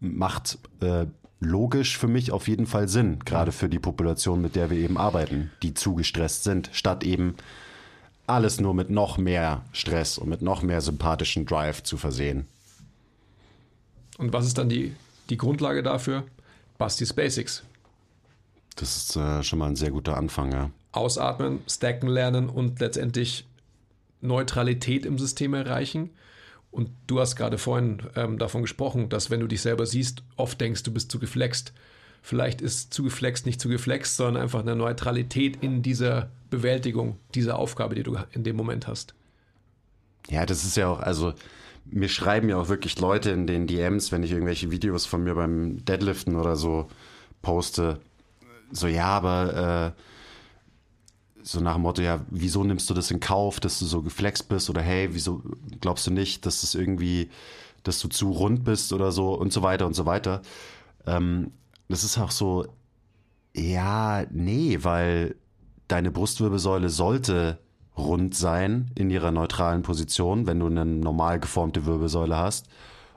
Macht 0.00 0.58
äh, 0.80 1.06
logisch 1.40 1.98
für 1.98 2.08
mich 2.08 2.32
auf 2.32 2.48
jeden 2.48 2.66
Fall 2.66 2.88
Sinn, 2.88 3.18
gerade 3.24 3.52
für 3.52 3.68
die 3.68 3.78
Population, 3.78 4.40
mit 4.40 4.56
der 4.56 4.70
wir 4.70 4.78
eben 4.78 4.98
arbeiten, 4.98 5.50
die 5.62 5.74
zu 5.74 5.94
gestresst 5.94 6.44
sind, 6.44 6.70
statt 6.72 7.04
eben 7.04 7.34
alles 8.26 8.60
nur 8.60 8.74
mit 8.74 8.90
noch 8.90 9.18
mehr 9.18 9.64
Stress 9.72 10.18
und 10.18 10.28
mit 10.28 10.42
noch 10.42 10.62
mehr 10.62 10.80
sympathischen 10.80 11.46
Drive 11.46 11.82
zu 11.82 11.96
versehen. 11.96 12.46
Und 14.18 14.32
was 14.32 14.46
ist 14.46 14.58
dann 14.58 14.68
die, 14.68 14.94
die 15.30 15.36
Grundlage 15.36 15.82
dafür? 15.82 16.24
Bastis 16.78 17.12
Basics. 17.12 17.62
Das 18.76 18.96
ist 18.96 19.16
äh, 19.16 19.42
schon 19.42 19.58
mal 19.58 19.68
ein 19.68 19.76
sehr 19.76 19.90
guter 19.90 20.16
Anfang, 20.16 20.52
ja. 20.52 20.70
Ausatmen, 20.92 21.60
stacken 21.66 22.08
lernen 22.08 22.48
und 22.48 22.80
letztendlich 22.80 23.46
Neutralität 24.20 25.04
im 25.04 25.18
System 25.18 25.54
erreichen. 25.54 26.10
Und 26.70 26.90
du 27.06 27.20
hast 27.20 27.36
gerade 27.36 27.58
vorhin 27.58 28.02
ähm, 28.16 28.38
davon 28.38 28.62
gesprochen, 28.62 29.08
dass 29.08 29.30
wenn 29.30 29.40
du 29.40 29.46
dich 29.46 29.62
selber 29.62 29.86
siehst, 29.86 30.22
oft 30.36 30.60
denkst, 30.60 30.82
du 30.82 30.92
bist 30.92 31.10
zu 31.10 31.18
geflext. 31.18 31.72
Vielleicht 32.22 32.60
ist 32.60 32.92
zu 32.92 33.04
geflext 33.04 33.46
nicht 33.46 33.60
zu 33.60 33.68
geflext, 33.68 34.16
sondern 34.16 34.42
einfach 34.42 34.60
eine 34.60 34.76
Neutralität 34.76 35.58
in 35.62 35.82
dieser 35.82 36.30
Bewältigung 36.50 37.18
dieser 37.34 37.58
Aufgabe, 37.58 37.94
die 37.94 38.02
du 38.02 38.18
in 38.32 38.44
dem 38.44 38.56
Moment 38.56 38.86
hast. 38.86 39.14
Ja, 40.28 40.44
das 40.44 40.64
ist 40.64 40.76
ja 40.76 40.88
auch, 40.88 41.00
also 41.00 41.34
mir 41.84 42.08
schreiben 42.08 42.48
ja 42.48 42.56
auch 42.56 42.68
wirklich 42.68 42.98
Leute 42.98 43.30
in 43.30 43.46
den 43.46 43.66
DMs, 43.66 44.10
wenn 44.12 44.22
ich 44.22 44.32
irgendwelche 44.32 44.70
Videos 44.70 45.06
von 45.06 45.22
mir 45.22 45.34
beim 45.34 45.84
Deadliften 45.84 46.36
oder 46.36 46.56
so 46.56 46.88
poste, 47.42 48.00
so 48.72 48.88
ja, 48.88 49.06
aber 49.06 49.94
äh, 49.96 50.02
so 51.46 51.60
nach 51.60 51.74
dem 51.74 51.82
Motto, 51.82 52.02
ja, 52.02 52.20
wieso 52.28 52.64
nimmst 52.64 52.90
du 52.90 52.94
das 52.94 53.12
in 53.12 53.20
Kauf, 53.20 53.60
dass 53.60 53.78
du 53.78 53.84
so 53.84 54.02
geflext 54.02 54.48
bist 54.48 54.68
oder 54.68 54.82
hey, 54.82 55.10
wieso 55.12 55.42
glaubst 55.80 56.04
du 56.06 56.10
nicht, 56.10 56.44
dass 56.44 56.62
das 56.62 56.74
irgendwie, 56.74 57.30
dass 57.84 58.00
du 58.00 58.08
zu 58.08 58.32
rund 58.32 58.64
bist 58.64 58.92
oder 58.92 59.12
so 59.12 59.34
und 59.34 59.52
so 59.52 59.62
weiter 59.62 59.86
und 59.86 59.94
so 59.94 60.06
weiter. 60.06 60.42
Ähm, 61.06 61.52
das 61.88 62.02
ist 62.02 62.18
auch 62.18 62.32
so, 62.32 62.66
ja, 63.54 64.24
nee, 64.30 64.78
weil 64.82 65.36
deine 65.86 66.10
Brustwirbelsäule 66.10 66.88
sollte 66.88 67.60
rund 67.96 68.34
sein 68.34 68.90
in 68.96 69.08
ihrer 69.08 69.30
neutralen 69.30 69.82
Position, 69.82 70.48
wenn 70.48 70.58
du 70.58 70.66
eine 70.66 70.84
normal 70.84 71.38
geformte 71.38 71.86
Wirbelsäule 71.86 72.36
hast. 72.36 72.66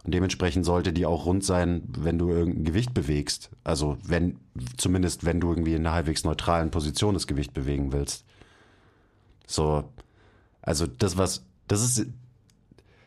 Und 0.03 0.13
dementsprechend 0.13 0.65
sollte 0.65 0.93
die 0.93 1.05
auch 1.05 1.25
rund 1.25 1.43
sein, 1.43 1.83
wenn 1.87 2.17
du 2.17 2.29
irgendein 2.29 2.63
Gewicht 2.63 2.93
bewegst. 2.93 3.49
Also 3.63 3.97
wenn, 4.03 4.39
zumindest 4.77 5.25
wenn 5.25 5.41
du 5.41 5.49
irgendwie 5.49 5.73
in 5.73 5.85
einer 5.85 5.95
halbwegs 5.95 6.23
neutralen 6.23 6.71
Position 6.71 7.13
das 7.13 7.27
Gewicht 7.27 7.53
bewegen 7.53 7.91
willst. 7.91 8.25
So, 9.45 9.83
also 10.61 10.87
das, 10.87 11.17
was, 11.17 11.45
das 11.67 11.83
ist, 11.83 12.07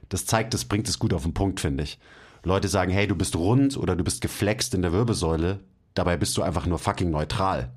das 0.08 0.26
zeigt, 0.26 0.52
das 0.52 0.66
bringt 0.66 0.88
es 0.88 0.98
gut 0.98 1.14
auf 1.14 1.22
den 1.22 1.34
Punkt, 1.34 1.60
finde 1.60 1.84
ich. 1.84 1.98
Leute 2.44 2.68
sagen, 2.68 2.92
hey, 2.92 3.06
du 3.06 3.14
bist 3.14 3.36
rund 3.36 3.76
oder 3.76 3.96
du 3.96 4.04
bist 4.04 4.20
geflext 4.20 4.74
in 4.74 4.82
der 4.82 4.92
Wirbelsäule, 4.92 5.60
dabei 5.94 6.16
bist 6.16 6.36
du 6.36 6.42
einfach 6.42 6.66
nur 6.66 6.78
fucking 6.78 7.10
neutral. 7.10 7.70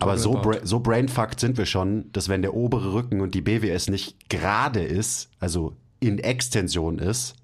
Aber 0.00 0.18
so, 0.18 0.32
bra 0.32 0.58
so 0.64 0.80
brainfucked 0.80 1.38
sind 1.38 1.56
wir 1.56 1.66
schon, 1.66 2.10
dass 2.12 2.28
wenn 2.28 2.42
der 2.42 2.54
obere 2.54 2.92
Rücken 2.92 3.20
und 3.20 3.34
die 3.34 3.42
BWS 3.42 3.88
nicht 3.88 4.28
gerade 4.28 4.82
ist, 4.82 5.30
also 5.38 5.76
in 6.02 6.18
Extension 6.18 6.98
ist, 6.98 7.36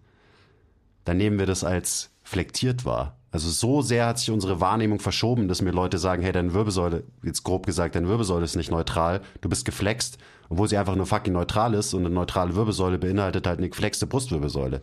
dann 1.04 1.16
nehmen 1.16 1.38
wir 1.38 1.46
das 1.46 1.64
als 1.64 2.10
flektiert 2.22 2.84
wahr. 2.84 3.16
Also 3.30 3.50
so 3.50 3.82
sehr 3.82 4.06
hat 4.06 4.18
sich 4.18 4.30
unsere 4.30 4.60
Wahrnehmung 4.60 5.00
verschoben, 5.00 5.48
dass 5.48 5.62
mir 5.62 5.70
Leute 5.70 5.98
sagen, 5.98 6.22
hey, 6.22 6.32
deine 6.32 6.54
Wirbelsäule, 6.54 7.04
jetzt 7.22 7.44
grob 7.44 7.66
gesagt, 7.66 7.94
deine 7.94 8.08
Wirbelsäule 8.08 8.44
ist 8.44 8.56
nicht 8.56 8.70
neutral, 8.70 9.20
du 9.42 9.48
bist 9.48 9.64
geflext, 9.64 10.18
obwohl 10.48 10.68
sie 10.68 10.76
einfach 10.76 10.96
nur 10.96 11.06
fucking 11.06 11.34
neutral 11.34 11.74
ist 11.74 11.94
und 11.94 12.04
eine 12.04 12.14
neutrale 12.14 12.56
Wirbelsäule 12.56 12.98
beinhaltet 12.98 13.46
halt 13.46 13.58
eine 13.58 13.68
geflexte 13.68 14.06
Brustwirbelsäule. 14.06 14.80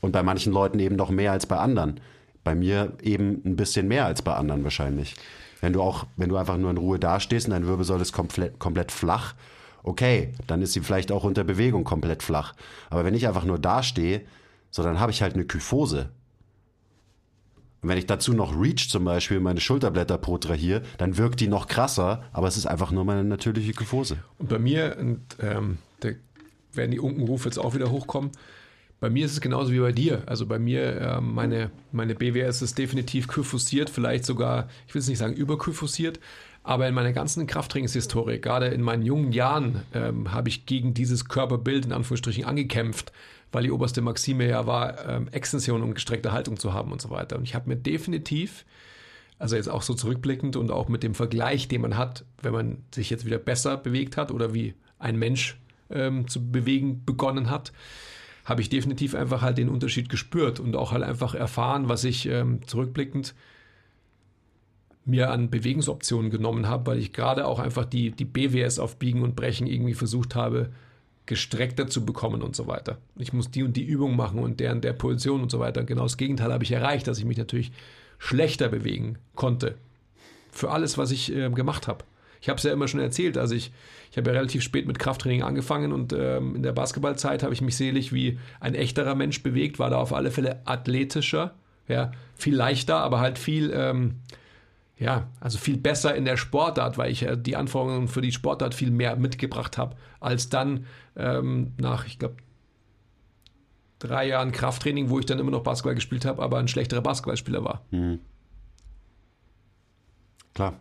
Und 0.00 0.12
bei 0.12 0.22
manchen 0.22 0.52
Leuten 0.52 0.78
eben 0.80 0.96
noch 0.96 1.10
mehr 1.10 1.32
als 1.32 1.46
bei 1.46 1.56
anderen. 1.56 2.00
Bei 2.44 2.54
mir 2.54 2.92
eben 3.02 3.42
ein 3.44 3.56
bisschen 3.56 3.88
mehr 3.88 4.06
als 4.06 4.22
bei 4.22 4.34
anderen 4.34 4.64
wahrscheinlich. 4.64 5.16
Wenn 5.60 5.72
du 5.72 5.82
auch, 5.82 6.06
wenn 6.16 6.28
du 6.28 6.36
einfach 6.36 6.56
nur 6.56 6.70
in 6.70 6.76
Ruhe 6.76 6.98
dastehst 6.98 7.46
und 7.46 7.52
deine 7.52 7.66
Wirbelsäule 7.66 8.02
ist 8.02 8.12
komplett, 8.12 8.58
komplett 8.58 8.92
flach, 8.92 9.34
okay, 9.82 10.32
dann 10.46 10.62
ist 10.62 10.72
sie 10.72 10.80
vielleicht 10.80 11.12
auch 11.12 11.24
unter 11.24 11.44
Bewegung 11.44 11.84
komplett 11.84 12.22
flach. 12.22 12.54
Aber 12.90 13.04
wenn 13.04 13.14
ich 13.14 13.26
einfach 13.26 13.44
nur 13.44 13.58
dastehe, 13.58 14.22
so 14.70 14.82
dann 14.82 15.00
habe 15.00 15.12
ich 15.12 15.22
halt 15.22 15.34
eine 15.34 15.44
Kyphose. 15.44 16.10
Und 17.80 17.88
wenn 17.90 17.98
ich 17.98 18.06
dazu 18.06 18.32
noch 18.32 18.60
Reach 18.60 18.88
zum 18.88 19.04
Beispiel 19.04 19.40
meine 19.40 19.60
Schulterblätter 19.60 20.18
protrahiere, 20.18 20.82
dann 20.98 21.16
wirkt 21.16 21.40
die 21.40 21.46
noch 21.46 21.68
krasser, 21.68 22.24
aber 22.32 22.48
es 22.48 22.56
ist 22.56 22.66
einfach 22.66 22.90
nur 22.90 23.04
meine 23.04 23.24
natürliche 23.24 23.72
Kyphose. 23.72 24.18
Und 24.38 24.48
bei 24.48 24.58
mir, 24.58 24.96
und 24.98 25.20
ähm, 25.40 25.78
da 26.00 26.10
werden 26.72 26.90
die 26.90 26.98
Unkenrufe 26.98 27.48
jetzt 27.48 27.58
auch 27.58 27.74
wieder 27.74 27.90
hochkommen, 27.90 28.32
bei 29.00 29.10
mir 29.10 29.26
ist 29.26 29.32
es 29.32 29.40
genauso 29.40 29.72
wie 29.72 29.78
bei 29.78 29.92
dir. 29.92 30.24
Also 30.26 30.46
bei 30.46 30.58
mir, 30.58 31.00
äh, 31.00 31.20
meine, 31.20 31.70
meine 31.92 32.16
BWS 32.16 32.62
ist 32.62 32.78
definitiv 32.78 33.28
kyphosiert, 33.28 33.90
vielleicht 33.90 34.24
sogar, 34.24 34.68
ich 34.88 34.94
will 34.94 35.00
es 35.00 35.08
nicht 35.08 35.18
sagen 35.18 35.34
überkyphosiert, 35.34 36.18
aber 36.68 36.86
in 36.86 36.94
meiner 36.94 37.14
ganzen 37.14 37.46
Krafttrainingshistorie, 37.46 38.42
gerade 38.42 38.66
in 38.66 38.82
meinen 38.82 39.02
jungen 39.02 39.32
Jahren, 39.32 39.84
ähm, 39.94 40.32
habe 40.32 40.50
ich 40.50 40.66
gegen 40.66 40.92
dieses 40.92 41.24
Körperbild 41.24 41.86
in 41.86 41.92
Anführungsstrichen 41.92 42.44
angekämpft, 42.44 43.10
weil 43.50 43.62
die 43.62 43.70
oberste 43.70 44.02
Maxime 44.02 44.46
ja 44.46 44.66
war, 44.66 45.08
ähm, 45.08 45.28
Extension 45.28 45.82
und 45.82 45.94
gestreckte 45.94 46.30
Haltung 46.30 46.58
zu 46.58 46.74
haben 46.74 46.92
und 46.92 47.00
so 47.00 47.08
weiter. 47.08 47.38
Und 47.38 47.44
ich 47.44 47.54
habe 47.54 47.70
mir 47.70 47.76
definitiv, 47.76 48.66
also 49.38 49.56
jetzt 49.56 49.70
auch 49.70 49.80
so 49.80 49.94
zurückblickend 49.94 50.56
und 50.56 50.70
auch 50.70 50.88
mit 50.88 51.02
dem 51.02 51.14
Vergleich, 51.14 51.68
den 51.68 51.80
man 51.80 51.96
hat, 51.96 52.26
wenn 52.42 52.52
man 52.52 52.84
sich 52.94 53.08
jetzt 53.08 53.24
wieder 53.24 53.38
besser 53.38 53.78
bewegt 53.78 54.18
hat 54.18 54.30
oder 54.30 54.52
wie 54.52 54.74
ein 54.98 55.18
Mensch 55.18 55.58
ähm, 55.88 56.28
zu 56.28 56.50
bewegen 56.50 57.02
begonnen 57.06 57.48
hat, 57.48 57.72
habe 58.44 58.60
ich 58.60 58.68
definitiv 58.68 59.14
einfach 59.14 59.40
halt 59.40 59.56
den 59.56 59.70
Unterschied 59.70 60.10
gespürt 60.10 60.60
und 60.60 60.76
auch 60.76 60.92
halt 60.92 61.02
einfach 61.02 61.34
erfahren, 61.34 61.88
was 61.88 62.04
ich 62.04 62.26
ähm, 62.26 62.60
zurückblickend 62.66 63.34
mir 65.08 65.30
an 65.30 65.50
Bewegungsoptionen 65.50 66.30
genommen 66.30 66.68
habe, 66.68 66.86
weil 66.86 66.98
ich 66.98 67.12
gerade 67.12 67.46
auch 67.46 67.58
einfach 67.58 67.84
die, 67.84 68.10
die 68.10 68.24
BWS 68.24 68.78
auf 68.78 68.96
Biegen 68.96 69.22
und 69.22 69.36
Brechen 69.36 69.66
irgendwie 69.66 69.94
versucht 69.94 70.34
habe, 70.34 70.70
gestreckter 71.26 71.86
zu 71.86 72.04
bekommen 72.04 72.42
und 72.42 72.56
so 72.56 72.66
weiter. 72.66 72.98
Ich 73.16 73.32
muss 73.32 73.50
die 73.50 73.62
und 73.62 73.76
die 73.76 73.84
Übung 73.84 74.16
machen 74.16 74.38
und 74.38 74.60
deren 74.60 74.80
der 74.80 74.94
Position 74.94 75.42
und 75.42 75.50
so 75.50 75.60
weiter. 75.60 75.84
Genau 75.84 76.02
das 76.02 76.16
Gegenteil 76.16 76.52
habe 76.52 76.64
ich 76.64 76.72
erreicht, 76.72 77.06
dass 77.06 77.18
ich 77.18 77.24
mich 77.24 77.36
natürlich 77.36 77.72
schlechter 78.18 78.68
bewegen 78.68 79.18
konnte. 79.34 79.76
Für 80.50 80.70
alles, 80.70 80.98
was 80.98 81.10
ich 81.10 81.34
äh, 81.34 81.50
gemacht 81.50 81.86
habe. 81.86 82.04
Ich 82.40 82.48
habe 82.48 82.58
es 82.58 82.62
ja 82.62 82.72
immer 82.72 82.88
schon 82.88 83.00
erzählt, 83.00 83.36
also 83.36 83.54
ich, 83.54 83.72
ich 84.10 84.16
habe 84.16 84.30
ja 84.30 84.36
relativ 84.36 84.62
spät 84.62 84.86
mit 84.86 84.98
Krafttraining 84.98 85.42
angefangen 85.42 85.92
und 85.92 86.12
ähm, 86.12 86.56
in 86.56 86.62
der 86.62 86.72
Basketballzeit 86.72 87.42
habe 87.42 87.52
ich 87.52 87.60
mich 87.60 87.76
selig 87.76 88.12
wie 88.12 88.38
ein 88.60 88.74
echterer 88.74 89.14
Mensch 89.14 89.42
bewegt, 89.42 89.78
war 89.78 89.90
da 89.90 89.96
auf 89.96 90.12
alle 90.12 90.30
Fälle 90.30 90.60
athletischer, 90.64 91.54
ja, 91.88 92.12
viel 92.36 92.54
leichter, 92.54 92.98
aber 92.98 93.20
halt 93.20 93.38
viel, 93.38 93.72
ähm, 93.74 94.16
ja, 94.98 95.28
also 95.40 95.58
viel 95.58 95.76
besser 95.76 96.14
in 96.14 96.24
der 96.24 96.36
Sportart, 96.36 96.98
weil 96.98 97.10
ich 97.10 97.20
ja 97.20 97.36
die 97.36 97.56
Anforderungen 97.56 98.08
für 98.08 98.20
die 98.20 98.32
Sportart 98.32 98.74
viel 98.74 98.90
mehr 98.90 99.16
mitgebracht 99.16 99.78
habe, 99.78 99.96
als 100.20 100.48
dann 100.48 100.86
ähm, 101.16 101.72
nach, 101.78 102.06
ich 102.06 102.18
glaube, 102.18 102.36
drei 104.00 104.26
Jahren 104.26 104.52
Krafttraining, 104.52 105.08
wo 105.08 105.18
ich 105.18 105.26
dann 105.26 105.38
immer 105.38 105.50
noch 105.50 105.62
Basketball 105.62 105.94
gespielt 105.94 106.24
habe, 106.24 106.42
aber 106.42 106.58
ein 106.58 106.68
schlechterer 106.68 107.00
Basketballspieler 107.00 107.64
war. 107.64 107.82
Mhm. 107.90 108.20
Klar. 110.54 110.74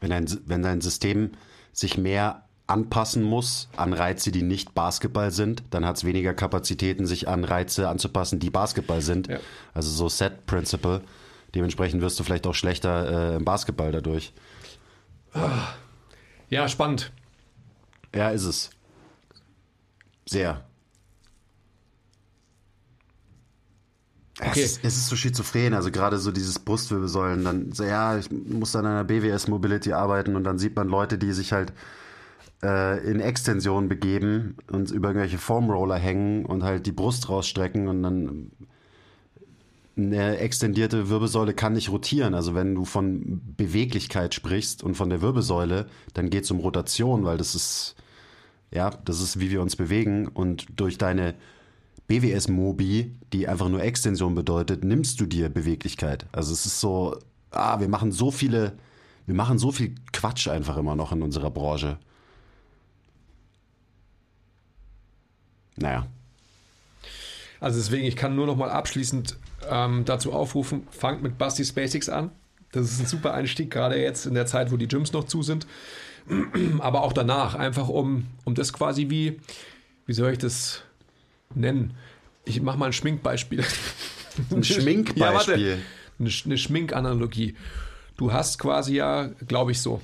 Wenn 0.00 0.10
dein, 0.10 0.26
wenn 0.46 0.62
dein 0.62 0.80
System 0.82 1.30
sich 1.72 1.96
mehr 1.96 2.44
anpassen 2.66 3.22
muss 3.22 3.68
an 3.76 3.92
Reize, 3.92 4.32
die 4.32 4.42
nicht 4.42 4.74
Basketball 4.74 5.30
sind, 5.30 5.62
dann 5.70 5.86
hat 5.86 5.96
es 5.96 6.04
weniger 6.04 6.34
Kapazitäten, 6.34 7.06
sich 7.06 7.28
an 7.28 7.44
Reize 7.44 7.88
anzupassen, 7.88 8.38
die 8.38 8.50
Basketball 8.50 9.00
sind. 9.00 9.28
Ja. 9.28 9.38
Also 9.72 9.90
so 9.90 10.08
Set 10.08 10.46
Principle. 10.46 11.02
Dementsprechend 11.54 12.02
wirst 12.02 12.18
du 12.18 12.24
vielleicht 12.24 12.46
auch 12.46 12.54
schlechter 12.54 13.32
äh, 13.32 13.36
im 13.36 13.44
Basketball 13.44 13.92
dadurch. 13.92 14.32
Ja, 16.48 16.68
spannend. 16.68 17.12
Ja, 18.14 18.30
ist 18.30 18.44
es. 18.44 18.70
Sehr. 20.26 20.64
Okay. 24.40 24.62
Es, 24.62 24.72
ist, 24.72 24.84
es 24.84 24.96
ist 24.96 25.06
so 25.08 25.16
schizophren, 25.16 25.74
also 25.74 25.90
gerade 25.92 26.18
so 26.18 26.32
dieses 26.32 26.58
Brustwirbelsäulen, 26.58 27.44
dann, 27.44 27.72
so, 27.72 27.84
ja, 27.84 28.18
ich 28.18 28.30
muss 28.32 28.74
an 28.74 28.84
einer 28.84 29.04
BWS 29.04 29.46
Mobility 29.46 29.92
arbeiten 29.92 30.34
und 30.34 30.42
dann 30.42 30.58
sieht 30.58 30.74
man 30.74 30.88
Leute, 30.88 31.18
die 31.18 31.32
sich 31.32 31.52
halt 31.52 31.72
äh, 32.64 32.98
in 33.08 33.20
Extension 33.20 33.88
begeben 33.88 34.56
und 34.72 34.90
über 34.90 35.08
irgendwelche 35.08 35.38
Formroller 35.38 35.96
hängen 35.96 36.46
und 36.46 36.64
halt 36.64 36.86
die 36.86 36.92
Brust 36.92 37.28
rausstrecken 37.28 37.86
und 37.86 38.02
dann 38.02 38.50
eine 39.96 40.38
extendierte 40.38 41.08
Wirbelsäule 41.08 41.54
kann 41.54 41.74
nicht 41.74 41.90
rotieren. 41.90 42.34
Also 42.34 42.54
wenn 42.54 42.74
du 42.74 42.84
von 42.84 43.40
Beweglichkeit 43.56 44.34
sprichst 44.34 44.82
und 44.82 44.94
von 44.94 45.08
der 45.08 45.22
Wirbelsäule, 45.22 45.86
dann 46.14 46.30
geht 46.30 46.44
es 46.44 46.50
um 46.50 46.60
Rotation, 46.60 47.24
weil 47.24 47.38
das 47.38 47.54
ist, 47.54 47.94
ja, 48.72 48.90
das 48.90 49.20
ist, 49.20 49.38
wie 49.38 49.50
wir 49.50 49.62
uns 49.62 49.76
bewegen 49.76 50.26
und 50.26 50.66
durch 50.76 50.98
deine 50.98 51.34
BWS-Mobi, 52.08 53.14
die 53.32 53.48
einfach 53.48 53.68
nur 53.68 53.82
Extension 53.82 54.34
bedeutet, 54.34 54.84
nimmst 54.84 55.20
du 55.20 55.26
dir 55.26 55.48
Beweglichkeit. 55.48 56.26
Also 56.32 56.52
es 56.52 56.66
ist 56.66 56.80
so, 56.80 57.18
ah, 57.50 57.80
wir 57.80 57.88
machen 57.88 58.12
so 58.12 58.30
viele, 58.30 58.76
wir 59.26 59.34
machen 59.34 59.58
so 59.58 59.70
viel 59.70 59.94
Quatsch 60.12 60.48
einfach 60.48 60.76
immer 60.76 60.96
noch 60.96 61.12
in 61.12 61.22
unserer 61.22 61.50
Branche. 61.50 61.98
Naja. 65.76 66.06
Also 67.60 67.78
deswegen, 67.78 68.04
ich 68.04 68.16
kann 68.16 68.36
nur 68.36 68.46
noch 68.46 68.56
mal 68.56 68.70
abschließend 68.70 69.38
ähm, 69.70 70.04
dazu 70.04 70.32
aufrufen, 70.32 70.86
fangt 70.90 71.22
mit 71.22 71.38
Busty's 71.38 71.72
Basics 71.72 72.08
an. 72.08 72.30
Das 72.72 72.90
ist 72.90 73.00
ein 73.00 73.06
super 73.06 73.34
Einstieg, 73.34 73.70
gerade 73.70 74.00
jetzt 74.00 74.26
in 74.26 74.34
der 74.34 74.46
Zeit, 74.46 74.72
wo 74.72 74.76
die 74.76 74.88
Gyms 74.88 75.12
noch 75.12 75.24
zu 75.24 75.42
sind. 75.42 75.66
Aber 76.80 77.02
auch 77.02 77.12
danach, 77.12 77.54
einfach 77.54 77.88
um, 77.88 78.26
um 78.44 78.54
das 78.54 78.72
quasi 78.72 79.10
wie, 79.10 79.40
wie 80.06 80.12
soll 80.12 80.32
ich 80.32 80.38
das 80.38 80.82
nennen? 81.54 81.94
Ich 82.44 82.60
mache 82.60 82.78
mal 82.78 82.86
ein 82.86 82.92
Schminkbeispiel. 82.92 83.64
Ein 84.50 84.64
Schminkbeispiel. 84.64 85.16
Ja, 85.22 85.34
warte. 85.34 85.78
Eine 86.46 86.58
Schminkanalogie. 86.58 87.56
Du 88.16 88.32
hast 88.32 88.58
quasi 88.58 88.94
ja, 88.94 89.30
glaube 89.48 89.72
ich 89.72 89.80
so, 89.80 90.00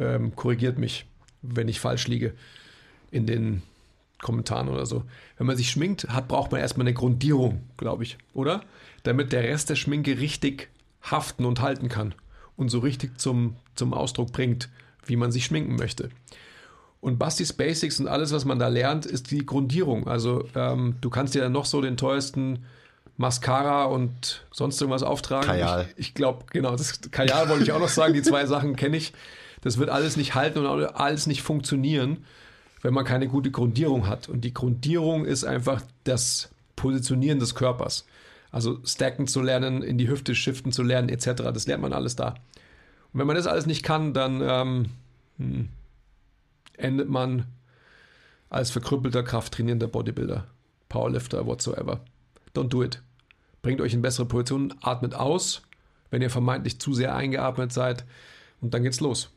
ähm, 0.00 0.34
korrigiert 0.34 0.78
mich, 0.78 1.06
wenn 1.42 1.68
ich 1.68 1.78
falsch 1.78 2.08
liege, 2.08 2.34
in 3.10 3.26
den 3.26 3.62
Kommentaren 4.20 4.68
oder 4.68 4.86
so. 4.86 5.04
Wenn 5.38 5.46
man 5.46 5.56
sich 5.56 5.70
schminkt, 5.70 6.08
hat, 6.08 6.26
braucht 6.28 6.50
man 6.50 6.60
erstmal 6.60 6.86
eine 6.86 6.94
Grundierung, 6.94 7.62
glaube 7.76 8.02
ich, 8.02 8.18
oder? 8.32 8.64
Damit 9.04 9.32
der 9.32 9.44
Rest 9.44 9.70
der 9.70 9.76
Schminke 9.76 10.18
richtig 10.18 10.68
haften 11.02 11.44
und 11.44 11.60
halten 11.60 11.88
kann 11.88 12.14
und 12.56 12.68
so 12.68 12.80
richtig 12.80 13.18
zum, 13.18 13.56
zum 13.74 13.94
Ausdruck 13.94 14.32
bringt, 14.32 14.68
wie 15.06 15.16
man 15.16 15.32
sich 15.32 15.44
schminken 15.44 15.76
möchte. 15.76 16.10
Und 17.00 17.18
Bastis 17.18 17.52
Basics 17.52 18.00
und 18.00 18.08
alles, 18.08 18.32
was 18.32 18.44
man 18.44 18.58
da 18.58 18.68
lernt, 18.68 19.04
ist 19.04 19.30
die 19.30 19.44
Grundierung. 19.44 20.08
Also 20.08 20.48
ähm, 20.54 20.96
du 21.00 21.10
kannst 21.10 21.34
dir 21.34 21.42
dann 21.42 21.52
noch 21.52 21.66
so 21.66 21.82
den 21.82 21.96
teuersten 21.98 22.64
Mascara 23.16 23.84
und 23.84 24.46
sonst 24.50 24.80
irgendwas 24.80 25.02
auftragen. 25.02 25.46
Kajal. 25.46 25.86
Ich, 25.96 26.08
ich 26.08 26.14
glaube, 26.14 26.46
genau, 26.50 26.72
das 26.72 27.00
Kajal 27.10 27.48
wollte 27.48 27.62
ich 27.62 27.72
auch 27.72 27.78
noch 27.78 27.88
sagen. 27.88 28.14
Die 28.14 28.22
zwei 28.22 28.46
Sachen 28.46 28.74
kenne 28.74 28.96
ich. 28.96 29.12
Das 29.60 29.78
wird 29.78 29.90
alles 29.90 30.16
nicht 30.16 30.34
halten 30.34 30.64
und 30.64 30.84
alles 30.96 31.26
nicht 31.26 31.42
funktionieren, 31.42 32.24
wenn 32.82 32.94
man 32.94 33.04
keine 33.04 33.28
gute 33.28 33.50
Grundierung 33.50 34.06
hat. 34.06 34.28
Und 34.28 34.42
die 34.42 34.54
Grundierung 34.54 35.26
ist 35.26 35.44
einfach 35.44 35.82
das 36.04 36.50
Positionieren 36.74 37.38
des 37.38 37.54
Körpers. 37.54 38.06
Also 38.54 38.78
stacken 38.84 39.26
zu 39.26 39.42
lernen, 39.42 39.82
in 39.82 39.98
die 39.98 40.08
Hüfte 40.08 40.32
shiften 40.36 40.70
zu 40.70 40.84
lernen, 40.84 41.08
etc. 41.08 41.42
Das 41.52 41.66
lernt 41.66 41.82
man 41.82 41.92
alles 41.92 42.14
da. 42.14 42.34
Und 43.12 43.18
wenn 43.18 43.26
man 43.26 43.34
das 43.34 43.48
alles 43.48 43.66
nicht 43.66 43.82
kann, 43.82 44.14
dann 44.14 44.40
ähm, 44.46 44.90
hm, 45.38 45.68
endet 46.74 47.08
man 47.08 47.46
als 48.50 48.70
verkrüppelter, 48.70 49.24
krafttrainierender 49.24 49.88
Bodybuilder, 49.88 50.46
Powerlifter, 50.88 51.44
whatsoever. 51.48 52.04
Don't 52.54 52.68
do 52.68 52.84
it. 52.84 53.02
Bringt 53.60 53.80
euch 53.80 53.92
in 53.92 54.02
bessere 54.02 54.26
Positionen, 54.26 54.72
atmet 54.82 55.16
aus, 55.16 55.62
wenn 56.10 56.22
ihr 56.22 56.30
vermeintlich 56.30 56.78
zu 56.78 56.94
sehr 56.94 57.12
eingeatmet 57.16 57.72
seid 57.72 58.04
und 58.60 58.72
dann 58.72 58.84
geht's 58.84 59.00
los. 59.00 59.30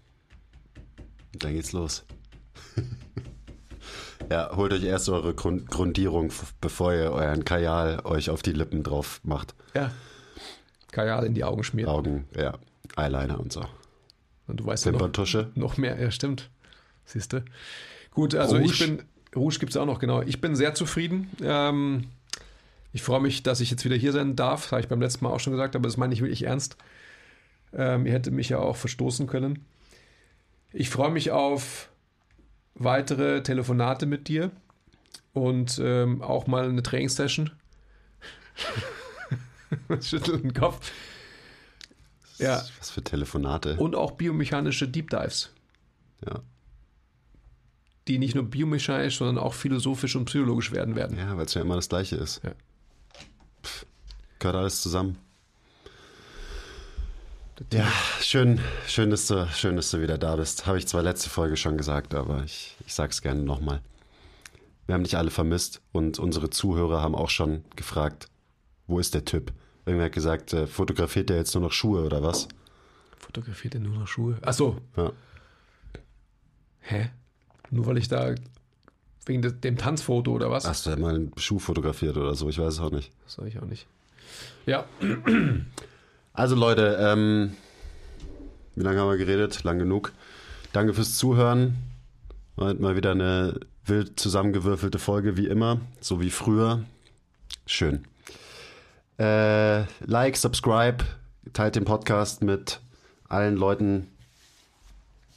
Dann 1.34 1.53
geht's 1.53 1.72
los. 1.72 2.05
ja, 4.30 4.55
holt 4.55 4.73
euch 4.73 4.84
erst 4.84 5.09
eure 5.09 5.34
Grund 5.34 5.69
Grundierung, 5.69 6.32
bevor 6.61 6.93
ihr 6.93 7.11
euren 7.11 7.45
Kajal 7.45 8.01
euch 8.03 8.30
auf 8.30 8.41
die 8.41 8.51
Lippen 8.51 8.84
drauf 8.84 9.19
macht. 9.23 9.55
Ja. 9.73 9.91
Kajal 10.91 11.25
in 11.25 11.34
die 11.34 11.43
Augen 11.43 11.63
schmiert. 11.63 11.88
Augen, 11.88 12.28
ja, 12.36 12.57
Eyeliner 12.95 13.39
und 13.39 13.53
so. 13.53 13.65
Und 14.47 14.59
du 14.59 14.65
weißt 14.65 14.86
ja 14.86 14.91
noch, 14.93 15.55
noch 15.55 15.78
mehr, 15.78 15.99
ja, 15.99 16.09
stimmt. 16.11 16.49
Siehst 17.05 17.34
du. 17.34 17.43
Gut, 18.11 18.34
also 18.36 18.57
ich 18.57 18.82
Rouge. 18.82 18.97
bin, 18.97 19.05
Rouge 19.36 19.59
gibt 19.59 19.71
es 19.71 19.78
auch 19.78 19.86
noch, 19.86 19.99
genau. 19.99 20.21
Ich 20.21 20.41
bin 20.41 20.55
sehr 20.55 20.73
zufrieden. 20.73 21.30
Ähm, 21.41 22.07
ich 22.93 23.03
freue 23.03 23.21
mich, 23.21 23.43
dass 23.43 23.59
ich 23.59 23.69
jetzt 23.69 23.86
wieder 23.86 23.95
hier 23.95 24.11
sein 24.11 24.36
darf. 24.36 24.71
Habe 24.71 24.82
ich 24.82 24.88
beim 24.88 25.01
letzten 25.01 25.25
Mal 25.25 25.32
auch 25.32 25.39
schon 25.39 25.53
gesagt, 25.53 25.75
aber 25.75 25.84
das 25.88 25.97
meine 25.97 26.13
ich 26.13 26.21
wirklich 26.21 26.43
ernst. 26.43 26.78
Ähm, 27.73 28.05
ihr 28.05 28.13
hättet 28.13 28.34
mich 28.34 28.49
ja 28.49 28.59
auch 28.59 28.75
verstoßen 28.75 29.28
können. 29.28 29.65
Ich 30.73 30.89
freue 30.89 31.11
mich 31.11 31.32
auf 31.32 31.89
weitere 32.80 33.43
Telefonate 33.43 34.05
mit 34.05 34.28
dir 34.28 34.51
und 35.34 35.80
ähm, 35.84 36.21
auch 36.21 36.47
mal 36.47 36.67
eine 36.69 36.84
Trainingssession. 36.84 37.51
Schüttelt 40.01 40.43
den 40.43 40.53
Kopf. 40.53 40.91
Ja, 42.38 42.63
Was 42.80 42.91
für 42.91 43.03
Telefonate. 43.03 43.78
und 43.78 43.95
auch 43.95 44.11
biomechanische 44.11 44.88
Deep 44.88 45.09
Dives, 45.09 45.51
Ja. 46.25 46.41
die 48.07 48.19
nicht 48.19 48.36
nur 48.36 48.43
biomechanisch, 48.45 49.17
sondern 49.17 49.39
auch 49.39 49.53
philosophisch 49.55 50.15
und 50.15 50.25
psychologisch 50.25 50.71
werden 50.71 50.95
werden. 50.95 51.17
Ja, 51.17 51.36
weil 51.36 51.45
es 51.45 51.53
ja 51.55 51.61
immer 51.61 51.75
das 51.75 51.89
Gleiche 51.89 52.15
ist. 52.15 52.43
Ja. 52.43 52.51
Pff, 53.63 53.86
gehört 54.39 54.55
alles 54.55 54.82
zusammen. 54.84 55.17
Ja, 57.74 57.88
schön, 58.22 58.60
schön, 58.88 59.10
dass 59.10 59.28
du, 59.28 59.47
schön, 59.53 59.76
dass 59.76 59.89
du 59.89 59.99
wieder 60.01 60.18
da 60.18 60.36
bist. 60.36 60.68
Habe 60.68 60.78
ich 60.78 60.88
zwar 60.88 61.01
letzte 61.01 61.30
Folge 61.30 61.58
schon 61.58 61.76
gesagt, 61.78 62.14
aber 62.14 62.43
ich, 62.43 62.76
ich 62.86 62.93
sage 62.93 63.10
es 63.12 63.22
gerne 63.22 63.41
nochmal. 63.41 63.82
Wir 64.86 64.93
haben 64.93 65.03
dich 65.03 65.18
alle 65.18 65.32
vermisst 65.32 65.82
und 65.91 66.20
unsere 66.20 66.49
Zuhörer 66.49 67.01
haben 67.01 67.16
auch 67.16 67.30
schon 67.30 67.64
gefragt, 67.76 68.28
wo 68.86 68.99
ist 68.99 69.14
der 69.16 69.26
Typ? 69.26 69.51
Irgendwer 69.86 70.05
hat 70.05 70.14
gesagt, 70.14 70.53
äh, 70.53 70.68
fotografiert 70.68 71.30
der 71.30 71.38
jetzt 71.38 71.53
nur 71.55 71.64
noch 71.64 71.72
Schuhe 71.72 72.05
oder 72.05 72.22
was? 72.22 72.47
Fotografiert 73.18 73.74
er 73.74 73.82
nur 73.82 73.97
noch 73.97 74.08
Schuhe? 74.08 74.38
Achso, 74.43 74.78
Ja. 74.95 75.12
hä? 76.82 77.10
Nur 77.72 77.86
weil 77.88 77.97
ich 77.97 78.08
da 78.08 78.36
wegen 79.26 79.41
de, 79.41 79.51
dem 79.51 79.78
Tanzfoto 79.78 80.32
oder 80.32 80.49
was? 80.51 80.66
Hast 80.68 80.86
du 80.86 80.91
ja 80.91 80.95
mal 80.95 81.16
einen 81.16 81.32
Schuh 81.38 81.60
fotografiert 81.60 82.16
oder 82.18 82.34
so? 82.36 82.47
Ich 82.49 82.60
weiß 82.60 82.76
es 82.76 82.80
auch 82.80 82.91
nicht. 82.91 83.12
Das 83.26 83.34
sage 83.34 83.49
ich 83.49 83.60
auch 83.60 83.66
nicht. 83.66 83.88
Ja, 84.66 84.86
Also 86.38 86.54
Leute, 86.54 87.00
ähm, 87.02 87.58
wie 88.76 88.84
lange 88.84 89.00
haben 89.00 89.10
wir 89.10 89.18
geredet? 89.18 89.64
Lang 89.64 89.80
genug. 89.80 90.14
Danke 90.72 90.94
fürs 90.94 91.18
Zuhören. 91.18 91.78
Halt 92.58 92.80
mal 92.80 92.96
wieder 92.96 93.10
eine 93.10 93.60
wild 93.86 94.20
zusammengewürfelte 94.20 95.00
Folge, 95.00 95.36
wie 95.36 95.48
immer, 95.48 95.82
so 96.00 96.22
wie 96.22 96.30
früher. 96.30 96.84
Schön. 97.66 98.06
Äh, 99.18 99.86
like, 100.06 100.38
subscribe, 100.38 101.04
teilt 101.54 101.76
den 101.76 101.86
Podcast 101.86 102.44
mit 102.44 102.82
allen 103.28 103.56
Leuten, 103.56 104.08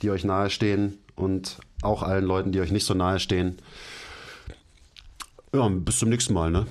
die 0.02 0.10
euch 0.10 0.24
nahestehen 0.24 0.98
und 1.16 1.60
auch 1.80 2.02
allen 2.02 2.26
Leuten, 2.26 2.52
die 2.52 2.60
euch 2.60 2.72
nicht 2.72 2.84
so 2.84 2.92
nahe 2.92 3.20
stehen. 3.20 3.56
Ja, 5.54 5.66
bis 5.66 5.98
zum 5.98 6.10
nächsten 6.10 6.34
Mal, 6.34 6.50
ne? 6.50 6.66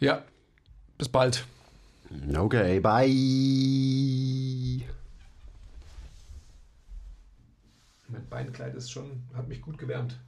ja. 0.00 0.22
Bis 0.98 1.08
bald. 1.08 1.46
Okay, 2.36 2.80
bye. 2.80 3.08
Mein 8.08 8.28
Beinkleid 8.28 8.74
ist 8.74 8.90
schon, 8.90 9.22
hat 9.34 9.48
mich 9.48 9.62
gut 9.62 9.78
gewärmt. 9.78 10.18